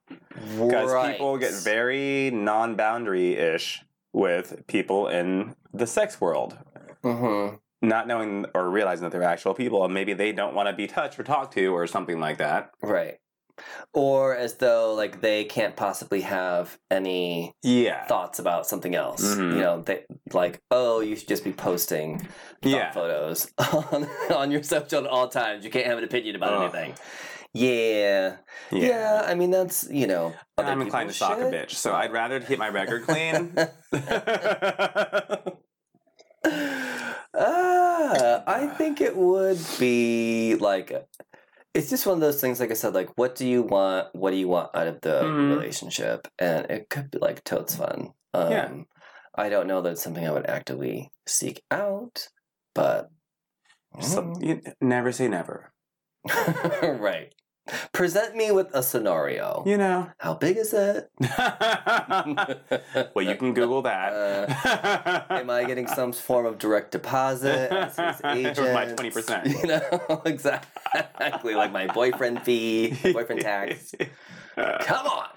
because 0.09 1.13
people 1.13 1.39
get 1.39 1.55
very 1.55 2.31
non-boundary 2.31 3.37
ish 3.37 3.83
with 4.13 4.67
people 4.67 5.09
in 5.09 5.55
the 5.73 5.87
sex 5.87 6.21
world. 6.21 6.57
hmm 7.03 7.49
not 7.83 8.07
knowing 8.09 8.47
or 8.55 8.71
realizing 8.71 9.03
that 9.03 9.13
they're 9.13 9.23
actual 9.23 9.53
people 9.53 9.85
and 9.85 9.93
maybe 9.93 10.15
they 10.15 10.33
don't 10.33 10.55
want 10.55 10.69
to 10.69 10.73
be 10.73 10.87
touched 10.87 11.19
or 11.21 11.23
talked 11.23 11.53
to 11.53 11.67
or 11.67 11.87
something 11.87 12.19
like 12.19 12.39
that. 12.39 12.71
Right. 12.83 13.19
Or 13.93 14.37
as 14.37 14.55
though 14.57 14.95
like 14.95 15.21
they 15.21 15.45
can't 15.45 15.77
possibly 15.77 16.23
have 16.23 16.79
any 16.91 17.55
Yeah. 17.63 18.05
thoughts 18.07 18.39
about 18.39 18.67
something 18.67 18.95
else. 18.95 19.23
Mhm. 19.23 19.53
You 19.55 19.61
know, 19.61 19.81
they 19.83 20.05
like, 20.33 20.61
oh, 20.71 21.01
you 21.01 21.15
should 21.17 21.29
just 21.29 21.45
be 21.45 21.53
posting 21.53 22.27
Yeah. 22.63 22.91
photos 22.93 23.51
on, 23.93 24.09
on 24.35 24.51
your 24.51 24.63
social 24.63 25.05
at 25.05 25.07
all 25.07 25.29
times. 25.29 25.65
You 25.65 25.71
can't 25.71 25.87
have 25.87 25.99
an 25.99 26.05
opinion 26.05 26.37
about 26.37 26.53
Ugh. 26.55 26.63
anything. 26.75 26.95
Yeah. 27.57 28.37
yeah. 28.73 29.23
I 29.25 29.37
mean, 29.37 29.53
that's 29.53 29.87
you 29.89 30.09
know. 30.09 30.35
I'm 30.59 30.81
inclined 30.83 31.11
to 31.11 31.15
sock 31.15 31.39
a 31.39 31.43
bitch, 31.45 31.71
so 31.71 31.95
I'd 31.95 32.13
rather 32.13 32.41
hit 32.41 32.59
my 32.59 32.69
record 32.69 33.05
clean. 33.05 33.55
Ah, 37.33 38.43
I 38.47 38.67
think 38.77 39.01
it 39.01 39.17
would 39.17 39.61
be 39.79 40.57
like 40.57 41.07
it's 41.75 41.91
just 41.91 42.07
one 42.07 42.15
of 42.15 42.21
those 42.21 42.41
things. 42.41 42.61
Like 42.61 42.71
I 42.71 42.75
said, 42.75 42.95
like 42.95 43.11
what 43.17 43.35
do 43.35 43.47
you 43.47 43.63
want? 43.63 44.09
What 44.15 44.31
do 44.31 44.37
you 44.37 44.49
want 44.49 44.71
out 44.75 44.87
of 44.87 45.01
the 45.01 45.23
Mhm. 45.25 45.51
relationship? 45.51 46.29
And 46.39 46.71
it 46.71 46.89
could 46.89 47.11
be 47.11 47.19
like 47.19 47.45
totes 47.45 47.75
fun. 47.75 48.13
Um, 48.33 48.51
Yeah. 48.53 48.73
I 49.37 49.49
don't 49.49 49.67
know 49.67 49.83
that 49.83 49.93
it's 49.93 50.03
something 50.03 50.27
I 50.27 50.31
would 50.33 50.47
actively 50.49 51.11
seek 51.27 51.63
out, 51.71 52.29
but 52.75 53.11
so, 54.01 54.33
you 54.41 54.61
never 54.81 55.13
say 55.13 55.29
never. 55.29 55.73
right. 56.83 57.33
Present 57.93 58.37
me 58.37 58.51
with 58.51 58.75
a 58.75 58.83
scenario. 58.83 59.63
You 59.65 59.79
know. 59.79 60.11
How 60.19 60.35
big 60.35 60.59
is 60.59 60.75
it? 60.75 61.11
well, 63.15 63.25
you 63.25 63.37
can 63.37 63.55
Google 63.55 63.81
that. 63.83 64.13
Uh, 64.13 65.25
Am 65.31 65.49
I 65.49 65.65
getting 65.65 65.87
some 65.87 66.13
form 66.13 66.45
of 66.45 66.59
direct 66.59 66.91
deposit 66.93 67.73
as 67.73 67.97
his 67.97 68.21
agent? 68.25 68.59
With 68.59 68.75
my 68.75 68.87
20%. 68.87 69.63
You 69.63 69.67
know, 69.67 70.23
exactly. 70.27 71.55
Like 71.55 71.73
my 71.73 71.87
boyfriend 71.87 72.43
fee, 72.43 72.97
boyfriend 73.13 73.41
tax. 73.41 73.95
Come 74.57 75.07
on. 75.07 75.29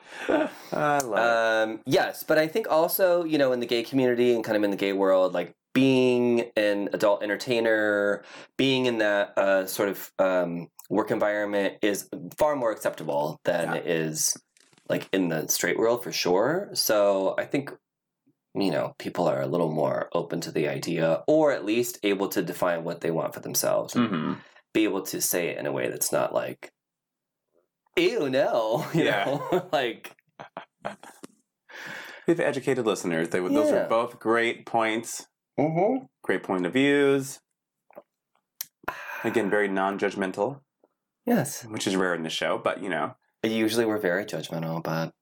I 0.74 1.00
love 1.00 1.68
it. 1.68 1.70
Um, 1.74 1.80
yes, 1.86 2.24
but 2.24 2.38
I 2.38 2.48
think 2.48 2.70
also, 2.70 3.24
you 3.24 3.38
know, 3.38 3.54
in 3.54 3.62
the 3.62 3.66
gay 3.66 3.84
community 3.84 4.34
and 4.36 4.44
kind 4.44 4.58
of 4.58 4.64
in 4.64 4.72
the 4.72 4.78
gay 4.78 4.92
world, 4.92 5.34
like 5.34 5.56
being 5.74 6.52
an 6.58 6.90
adult 6.92 7.22
entertainer, 7.24 8.24
being 8.58 8.88
in 8.88 8.98
that 8.98 9.38
uh, 9.38 9.66
sort 9.66 9.90
of 9.90 10.12
um, 10.20 10.70
work 10.90 11.12
environment 11.12 11.76
is 11.82 12.10
far 12.38 12.56
more 12.56 12.72
acceptable 12.72 13.40
than 13.44 13.66
Yeah. 13.74 13.76
it 13.76 13.88
is 13.88 14.38
like 14.90 15.10
in 15.12 15.30
the 15.30 15.48
straight 15.48 15.78
world 15.78 16.04
for 16.04 16.12
sure. 16.12 16.70
So 16.74 17.36
I 17.38 17.46
think 17.46 17.72
you 18.56 18.72
know 18.72 18.96
people 18.98 19.28
are 19.28 19.42
a 19.42 19.48
little 19.48 19.72
more 19.72 20.10
open 20.14 20.42
to 20.42 20.52
the 20.52 20.68
idea, 20.68 21.24
or 21.28 21.52
at 21.52 21.66
least 21.66 22.00
able 22.04 22.30
to 22.30 22.42
define 22.42 22.84
what 22.84 23.02
they 23.02 23.12
want 23.12 23.34
for 23.34 23.40
themselves, 23.42 23.96
and 23.96 24.08
hmm 24.10 24.34
be 24.74 24.84
able 24.84 25.02
to 25.02 25.20
say 25.22 25.48
it 25.48 25.58
in 25.58 25.66
a 25.66 25.72
way 25.72 25.90
that's 25.90 26.12
not 26.12 26.34
like, 26.34 26.72
"Ew, 27.96 28.30
no," 28.30 28.86
you 28.94 29.06
Yeah. 29.06 29.26
know, 29.26 29.70
like. 29.74 30.16
We 32.28 32.32
have 32.34 32.42
educated 32.42 32.86
listeners. 32.86 33.30
They, 33.30 33.40
would 33.40 33.54
Those 33.54 33.72
are 33.72 33.88
both 33.88 34.20
great 34.20 34.66
points, 34.66 35.28
Mm-hmm. 35.58 36.06
great 36.24 36.44
point 36.44 36.66
of 36.66 36.74
views. 36.74 37.40
Again, 39.24 39.50
very 39.50 39.70
non-judgmental, 39.70 40.60
Yes. 41.28 41.64
which 41.66 41.86
is 41.86 41.96
rare 41.96 42.16
in 42.16 42.24
the 42.24 42.30
show, 42.30 42.58
but 42.58 42.82
you 42.82 42.90
know, 42.90 43.16
Usually 43.44 43.86
we're 43.86 44.00
very 44.00 44.26
judgmental, 44.26 44.82
but 44.84 45.14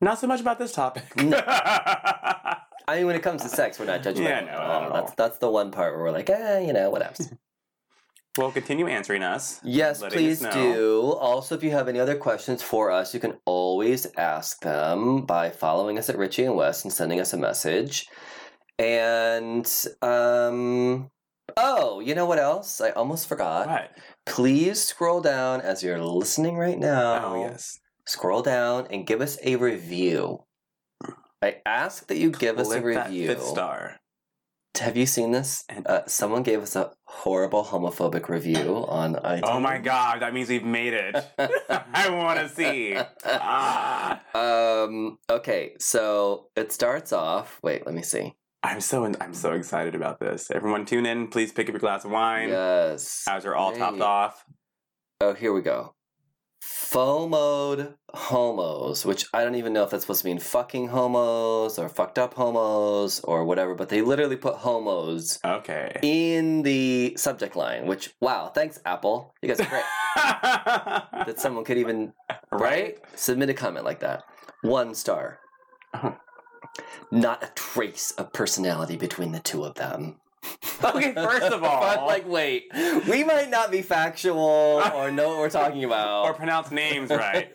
not 0.00 0.18
so 0.18 0.26
much 0.26 0.40
about 0.40 0.58
this 0.58 0.72
topic. 0.72 1.04
No. 1.22 1.42
I 2.88 2.98
mean, 2.98 3.06
when 3.06 3.16
it 3.16 3.22
comes 3.22 3.42
to 3.42 3.48
sex, 3.48 3.80
we're 3.80 3.86
not 3.86 4.04
judgmental. 4.04 4.18
Yeah, 4.20 4.40
no, 4.42 4.58
all. 4.58 4.82
at 4.82 4.92
all. 4.92 4.94
That's 4.94 5.14
that's 5.14 5.38
the 5.38 5.50
one 5.50 5.72
part 5.72 5.92
where 5.92 6.04
we're 6.04 6.12
like, 6.12 6.30
eh, 6.30 6.60
you 6.60 6.72
know, 6.72 6.88
what 6.88 7.04
else? 7.04 7.32
well, 8.38 8.52
continue 8.52 8.86
answering 8.86 9.24
us. 9.24 9.60
yes, 9.64 10.00
please 10.00 10.44
us 10.44 10.54
do. 10.54 11.16
Also, 11.18 11.56
if 11.56 11.64
you 11.64 11.72
have 11.72 11.88
any 11.88 11.98
other 11.98 12.14
questions 12.14 12.62
for 12.62 12.92
us, 12.92 13.12
you 13.12 13.18
can 13.18 13.34
always 13.44 14.06
ask 14.16 14.60
them 14.60 15.22
by 15.22 15.50
following 15.50 15.98
us 15.98 16.08
at 16.08 16.16
Richie 16.16 16.44
and 16.44 16.54
Wes 16.54 16.84
and 16.84 16.92
sending 16.92 17.18
us 17.18 17.32
a 17.32 17.36
message. 17.36 18.06
And 18.78 19.66
um, 20.00 21.10
oh, 21.56 21.98
you 21.98 22.14
know 22.14 22.26
what 22.26 22.38
else? 22.38 22.80
I 22.80 22.90
almost 22.90 23.26
forgot. 23.26 23.66
What? 23.66 23.90
Please 24.26 24.82
scroll 24.82 25.20
down 25.20 25.60
as 25.62 25.82
you're 25.82 26.02
listening 26.02 26.56
right 26.58 26.78
now. 26.78 27.32
Oh 27.32 27.40
yes. 27.40 27.78
Scroll 28.04 28.42
down 28.42 28.86
and 28.90 29.06
give 29.06 29.20
us 29.20 29.38
a 29.42 29.56
review. 29.56 30.44
I 31.42 31.56
ask 31.64 32.06
that 32.08 32.18
you 32.18 32.30
give 32.30 32.58
us 32.58 32.70
a 32.70 32.80
review. 32.80 33.28
fifth 33.28 33.42
star. 33.44 34.00
Have 34.80 34.96
you 34.96 35.06
seen 35.06 35.30
this? 35.30 35.64
Uh, 35.86 36.00
someone 36.06 36.42
gave 36.42 36.60
us 36.62 36.76
a 36.76 36.92
horrible 37.04 37.64
homophobic 37.64 38.28
review 38.28 38.84
on 38.88 39.14
iTunes. 39.14 39.40
Oh 39.44 39.58
my 39.58 39.78
god, 39.78 40.20
that 40.20 40.34
means 40.34 40.50
we've 40.50 40.64
made 40.64 40.92
it. 40.92 41.16
I 41.94 42.10
want 42.10 42.40
to 42.40 42.48
see. 42.48 42.96
Ah. 43.24 44.22
Um. 44.34 45.18
Okay, 45.30 45.74
so 45.78 46.48
it 46.56 46.72
starts 46.72 47.12
off. 47.12 47.58
Wait, 47.62 47.86
let 47.86 47.94
me 47.94 48.02
see. 48.02 48.34
I'm 48.62 48.80
so 48.80 49.04
I'm 49.20 49.34
so 49.34 49.52
excited 49.52 49.94
about 49.94 50.18
this. 50.18 50.50
Everyone, 50.50 50.84
tune 50.84 51.06
in. 51.06 51.28
Please 51.28 51.52
pick 51.52 51.68
up 51.68 51.72
your 51.72 51.80
glass 51.80 52.04
of 52.04 52.10
wine. 52.10 52.48
Yes. 52.48 53.24
As 53.28 53.44
we're 53.44 53.54
all 53.54 53.72
topped 53.72 54.00
off. 54.00 54.44
Oh, 55.20 55.34
here 55.34 55.52
we 55.52 55.60
go. 55.62 55.94
FOMOed 56.64 57.94
homos, 58.12 59.04
which 59.04 59.26
I 59.32 59.44
don't 59.44 59.54
even 59.54 59.72
know 59.72 59.84
if 59.84 59.90
that's 59.90 60.02
supposed 60.02 60.22
to 60.22 60.28
mean 60.28 60.38
fucking 60.38 60.88
homos 60.88 61.78
or 61.78 61.88
fucked 61.88 62.18
up 62.18 62.34
homos 62.34 63.20
or 63.20 63.44
whatever, 63.44 63.74
but 63.74 63.88
they 63.88 64.02
literally 64.02 64.36
put 64.36 64.54
homos 64.56 65.38
Okay. 65.44 65.98
in 66.02 66.62
the 66.62 67.14
subject 67.16 67.54
line, 67.54 67.86
which, 67.86 68.14
wow, 68.20 68.48
thanks, 68.48 68.80
Apple. 68.84 69.34
You 69.42 69.48
guys 69.48 69.60
are 69.60 69.68
great. 69.68 69.84
that 71.26 71.34
someone 71.38 71.64
could 71.64 71.78
even, 71.78 72.12
right? 72.50 72.98
Submit 73.14 73.50
a 73.50 73.54
comment 73.54 73.84
like 73.84 74.00
that. 74.00 74.24
One 74.62 74.94
star. 74.94 75.38
Uh-huh. 75.94 76.12
Not 77.10 77.42
a 77.42 77.50
trace 77.54 78.10
of 78.12 78.32
personality 78.32 78.96
between 78.96 79.32
the 79.32 79.40
two 79.40 79.64
of 79.64 79.74
them. 79.74 80.16
Okay, 80.84 81.12
first 81.14 81.52
of 81.52 81.62
all, 81.64 81.80
but 81.80 82.06
like, 82.06 82.28
wait, 82.28 82.64
we 83.08 83.24
might 83.24 83.50
not 83.50 83.70
be 83.70 83.82
factual 83.82 84.82
or 84.94 85.10
know 85.10 85.28
what 85.30 85.38
we're 85.38 85.50
talking 85.50 85.84
about, 85.84 86.24
or 86.24 86.34
pronounce 86.34 86.70
names 86.70 87.10
right. 87.10 87.50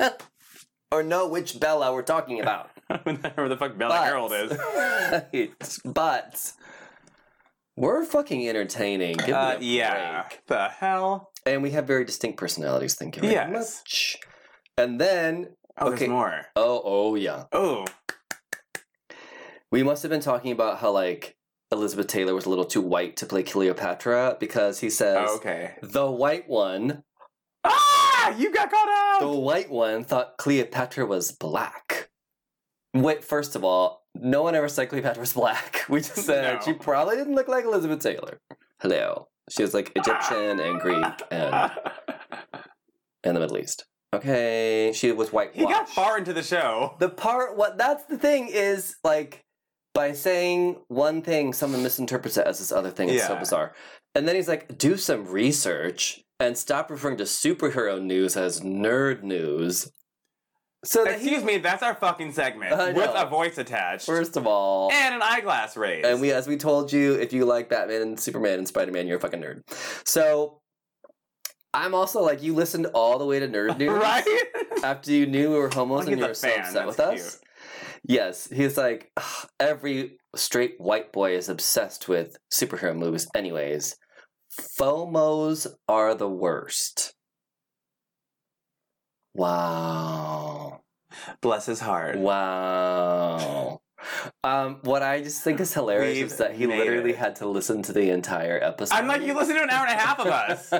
or 0.92 1.02
know 1.02 1.28
which 1.28 1.58
Bella 1.58 1.92
we're 1.92 2.02
talking 2.02 2.40
about. 2.40 2.70
Whatever 3.04 3.48
the 3.48 3.56
fuck 3.56 3.78
Bella 3.78 3.96
Harold 4.02 4.32
is. 4.34 4.52
but 5.84 6.52
we're 7.76 8.04
fucking 8.04 8.46
entertaining. 8.48 9.16
Give 9.16 9.28
me 9.28 9.32
Uh, 9.32 9.56
a 9.56 9.60
yeah. 9.60 10.22
break. 10.28 10.46
The 10.46 10.68
hell? 10.68 11.30
and 11.44 11.60
we 11.62 11.70
have 11.72 11.86
very 11.86 12.04
distinct 12.04 12.38
personalities. 12.38 12.94
Thank 12.94 13.16
you 13.16 13.22
very 13.22 13.34
Yes. 13.34 13.50
much. 13.50 14.16
And 14.78 15.00
then, 15.00 15.56
Oh, 15.78 15.86
Okay. 15.88 15.96
there's 16.00 16.10
more. 16.10 16.42
oh, 16.54 16.82
oh 16.84 17.14
yeah, 17.14 17.44
Oh, 17.52 17.84
we 19.72 19.82
must 19.82 20.02
have 20.02 20.10
been 20.10 20.20
talking 20.20 20.52
about 20.52 20.78
how 20.78 20.92
like 20.92 21.36
Elizabeth 21.72 22.06
Taylor 22.06 22.34
was 22.34 22.44
a 22.46 22.50
little 22.50 22.66
too 22.66 22.82
white 22.82 23.16
to 23.16 23.26
play 23.26 23.42
Cleopatra 23.42 24.36
because 24.38 24.78
he 24.78 24.90
says 24.90 25.28
okay. 25.36 25.74
the 25.82 26.08
white 26.08 26.48
one 26.48 27.02
Ah, 27.64 28.36
you 28.36 28.52
got 28.52 28.70
caught 28.70 28.88
out. 28.88 29.20
The 29.20 29.38
white 29.38 29.70
one 29.70 30.04
thought 30.04 30.36
Cleopatra 30.38 31.06
was 31.06 31.32
black. 31.32 32.10
Wait, 32.94 33.24
first 33.24 33.56
of 33.56 33.64
all, 33.64 34.04
no 34.14 34.42
one 34.42 34.54
ever 34.54 34.68
said 34.68 34.88
Cleopatra 34.90 35.20
was 35.20 35.32
black. 35.32 35.84
We 35.88 36.00
just 36.00 36.16
said 36.26 36.54
No. 36.54 36.60
she 36.60 36.72
probably 36.74 37.16
didn't 37.16 37.34
look 37.34 37.48
like 37.48 37.64
Elizabeth 37.64 38.00
Taylor. 38.00 38.40
Hello. 38.80 39.28
She 39.50 39.62
was 39.62 39.74
like 39.74 39.92
Egyptian 39.96 40.60
and 40.60 40.80
Greek 40.80 41.04
and, 41.30 41.54
and 43.24 43.36
the 43.36 43.40
Middle 43.40 43.58
East. 43.58 43.86
Okay, 44.14 44.92
she 44.94 45.10
was 45.10 45.32
white. 45.32 45.54
he 45.54 45.64
got 45.64 45.88
far 45.88 46.18
into 46.18 46.32
the 46.34 46.42
show. 46.42 46.96
The 46.98 47.08
part, 47.08 47.56
what 47.56 47.78
that's 47.78 48.04
the 48.04 48.18
thing 48.18 48.48
is 48.48 48.96
like 49.02 49.42
by 49.94 50.12
saying 50.12 50.80
one 50.88 51.22
thing, 51.22 51.52
someone 51.52 51.82
misinterprets 51.82 52.36
it 52.36 52.46
as 52.46 52.58
this 52.58 52.72
other 52.72 52.90
thing. 52.90 53.08
It's 53.08 53.26
so 53.26 53.36
bizarre. 53.36 53.74
And 54.14 54.26
then 54.28 54.36
he's 54.36 54.48
like, 54.48 54.78
do 54.78 54.96
some 54.96 55.26
research 55.26 56.22
and 56.40 56.56
stop 56.56 56.90
referring 56.90 57.16
to 57.18 57.24
superhero 57.24 58.02
news 58.02 58.36
as 58.36 58.60
nerd 58.60 59.22
news. 59.22 59.90
So 60.84 61.04
Excuse 61.04 61.44
me, 61.44 61.58
that's 61.58 61.82
our 61.82 61.94
fucking 61.94 62.32
segment 62.32 62.72
I 62.72 62.86
with 62.92 62.96
know. 62.96 63.14
a 63.14 63.26
voice 63.26 63.56
attached 63.56 64.04
First 64.04 64.36
of 64.36 64.48
all, 64.48 64.90
and 64.90 65.14
an 65.14 65.22
eyeglass 65.22 65.76
raised. 65.76 66.04
and 66.06 66.20
we, 66.20 66.32
as 66.32 66.48
we 66.48 66.56
told 66.56 66.92
you, 66.92 67.12
if 67.14 67.32
you 67.32 67.44
like 67.44 67.68
Batman 67.68 68.02
and 68.02 68.18
Superman 68.18 68.58
and 68.58 68.66
Spider 68.66 68.90
Man, 68.90 69.06
you're 69.06 69.18
a 69.18 69.20
fucking 69.20 69.40
nerd. 69.40 69.62
So 70.04 70.60
I'm 71.72 71.94
also 71.94 72.20
like, 72.22 72.42
you 72.42 72.54
listened 72.54 72.86
all 72.94 73.18
the 73.20 73.24
way 73.26 73.38
to 73.38 73.46
nerd 73.46 73.78
news, 73.78 73.90
right? 73.92 74.24
After 74.82 75.12
you 75.12 75.26
knew 75.26 75.50
we 75.52 75.58
were 75.58 75.70
homos 75.72 76.08
and 76.08 76.18
you 76.18 76.26
were 76.26 76.34
so 76.34 76.48
upset 76.48 76.74
that's 76.74 76.86
with 76.86 76.98
us. 77.00 77.40
Yes, 78.04 78.48
he's 78.52 78.76
like 78.76 79.10
"Ugh, 79.16 79.48
every 79.60 80.18
straight 80.34 80.74
white 80.78 81.12
boy 81.12 81.36
is 81.36 81.48
obsessed 81.48 82.08
with 82.08 82.36
superhero 82.52 82.96
movies. 82.96 83.28
Anyways, 83.34 83.96
FOMOs 84.78 85.66
are 85.88 86.14
the 86.14 86.28
worst. 86.28 87.14
Wow. 89.34 90.80
Bless 91.40 91.66
his 91.66 91.80
heart. 91.80 92.18
Wow. 92.18 93.80
Um, 94.42 94.80
what 94.82 95.02
I 95.02 95.22
just 95.22 95.42
think 95.42 95.60
is 95.60 95.72
hilarious 95.72 96.16
We've 96.16 96.26
is 96.26 96.36
that 96.38 96.54
he 96.54 96.66
literally 96.66 97.10
it. 97.10 97.16
had 97.16 97.36
to 97.36 97.46
listen 97.46 97.82
to 97.82 97.92
the 97.92 98.10
entire 98.10 98.58
episode. 98.62 98.94
I'm 98.96 99.06
like, 99.06 99.22
you 99.22 99.34
listened 99.34 99.58
to 99.58 99.62
an 99.62 99.70
hour 99.70 99.86
and 99.86 99.98
a 99.98 100.02
half 100.02 100.18
of 100.18 100.26
us. 100.26 100.72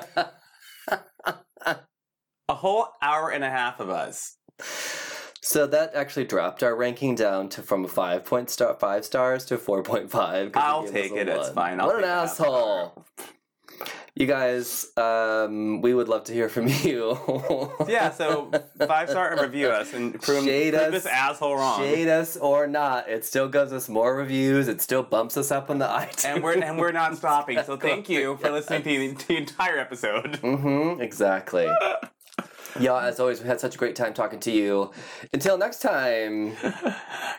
A 2.49 2.55
whole 2.55 2.89
hour 3.01 3.31
and 3.31 3.45
a 3.45 3.49
half 3.49 3.79
of 3.81 3.89
us. 3.89 4.37
So 5.43 5.66
that 5.66 5.95
actually 5.95 6.24
dropped 6.24 6.62
our 6.62 6.74
ranking 6.74 7.14
down 7.14 7.49
to 7.51 7.62
from 7.62 7.84
a 7.84 7.88
five 7.88 8.24
point 8.24 8.49
star 8.49 8.74
five 8.74 9.05
stars 9.05 9.45
to 9.47 9.59
four 9.59 9.82
point 9.82 10.11
five. 10.11 10.53
I'll 10.55 10.86
take 10.86 11.12
it. 11.12 11.28
It's 11.28 11.51
fine. 11.51 11.80
I'll 11.80 11.88
what 11.88 11.99
an 11.99 12.05
asshole! 12.05 13.05
You 14.14 14.26
guys, 14.26 14.88
um, 14.99 15.80
we 15.80 15.95
would 15.95 16.07
love 16.07 16.24
to 16.24 16.34
hear 16.34 16.51
from 16.51 16.68
you. 16.84 17.16
Yeah, 17.88 18.11
so 18.11 18.51
five 18.86 19.09
star 19.09 19.32
and 19.32 19.40
review 19.40 19.68
us 19.68 19.95
and 19.95 20.20
prove, 20.20 20.45
Shade 20.45 20.74
prove 20.74 20.84
us. 20.84 20.90
this 20.93 21.07
asshole 21.07 21.57
wrong. 21.57 21.80
Shade 21.80 22.09
us 22.09 22.36
or 22.36 22.66
not, 22.66 23.09
it 23.09 23.24
still 23.24 23.49
gives 23.49 23.72
us 23.72 23.88
more 23.88 24.14
reviews. 24.14 24.68
It 24.68 24.82
still 24.82 25.03
bumps 25.03 25.38
us 25.38 25.51
up 25.51 25.70
on 25.70 25.78
the 25.78 25.86
iTunes. 25.86 26.26
and 26.26 26.43
we're 26.45 26.61
and 26.61 26.78
we're 26.78 26.93
not 26.93 27.16
stopping. 27.16 27.59
So 27.64 27.76
thank 27.78 28.11
you 28.11 28.36
for 28.36 28.51
listening 28.53 28.82
to 28.82 28.88
the, 29.14 29.24
the 29.28 29.36
entire 29.38 29.78
episode. 29.78 30.32
Mm-hmm. 30.43 31.01
Exactly. 31.01 31.66
Y'all, 32.81 32.99
as 33.01 33.20
always, 33.20 33.41
we 33.41 33.47
had 33.47 33.61
such 33.61 33.75
a 33.75 33.79
great 33.79 33.95
time 33.97 34.14
talking 34.14 34.41
to 34.41 34.51
you. 34.51 34.91
Until 35.33 35.59
next 35.59 35.81
time, 35.81 36.55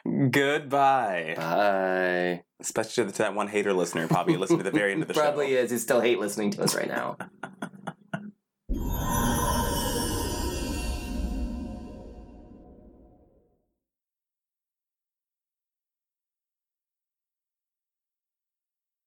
Goodbye. 0.32 1.34
bye. 1.38 2.44
Especially 2.60 3.06
to 3.06 3.18
that 3.18 3.34
one 3.34 3.48
hater 3.48 3.74
listener, 3.74 4.08
probably 4.08 4.38
listened 4.38 4.60
to 4.60 4.64
the 4.64 4.72
very 4.72 4.92
end 4.92 5.02
of 5.02 5.08
the 5.08 5.14
show. 5.16 5.22
Probably 5.22 5.54
is. 5.54 5.72
He 5.72 5.78
still 5.78 6.02
hate 6.02 6.20
listening 6.20 6.52
to 6.52 6.64
us 6.64 6.76
right 6.76 6.88
now. 6.88 7.18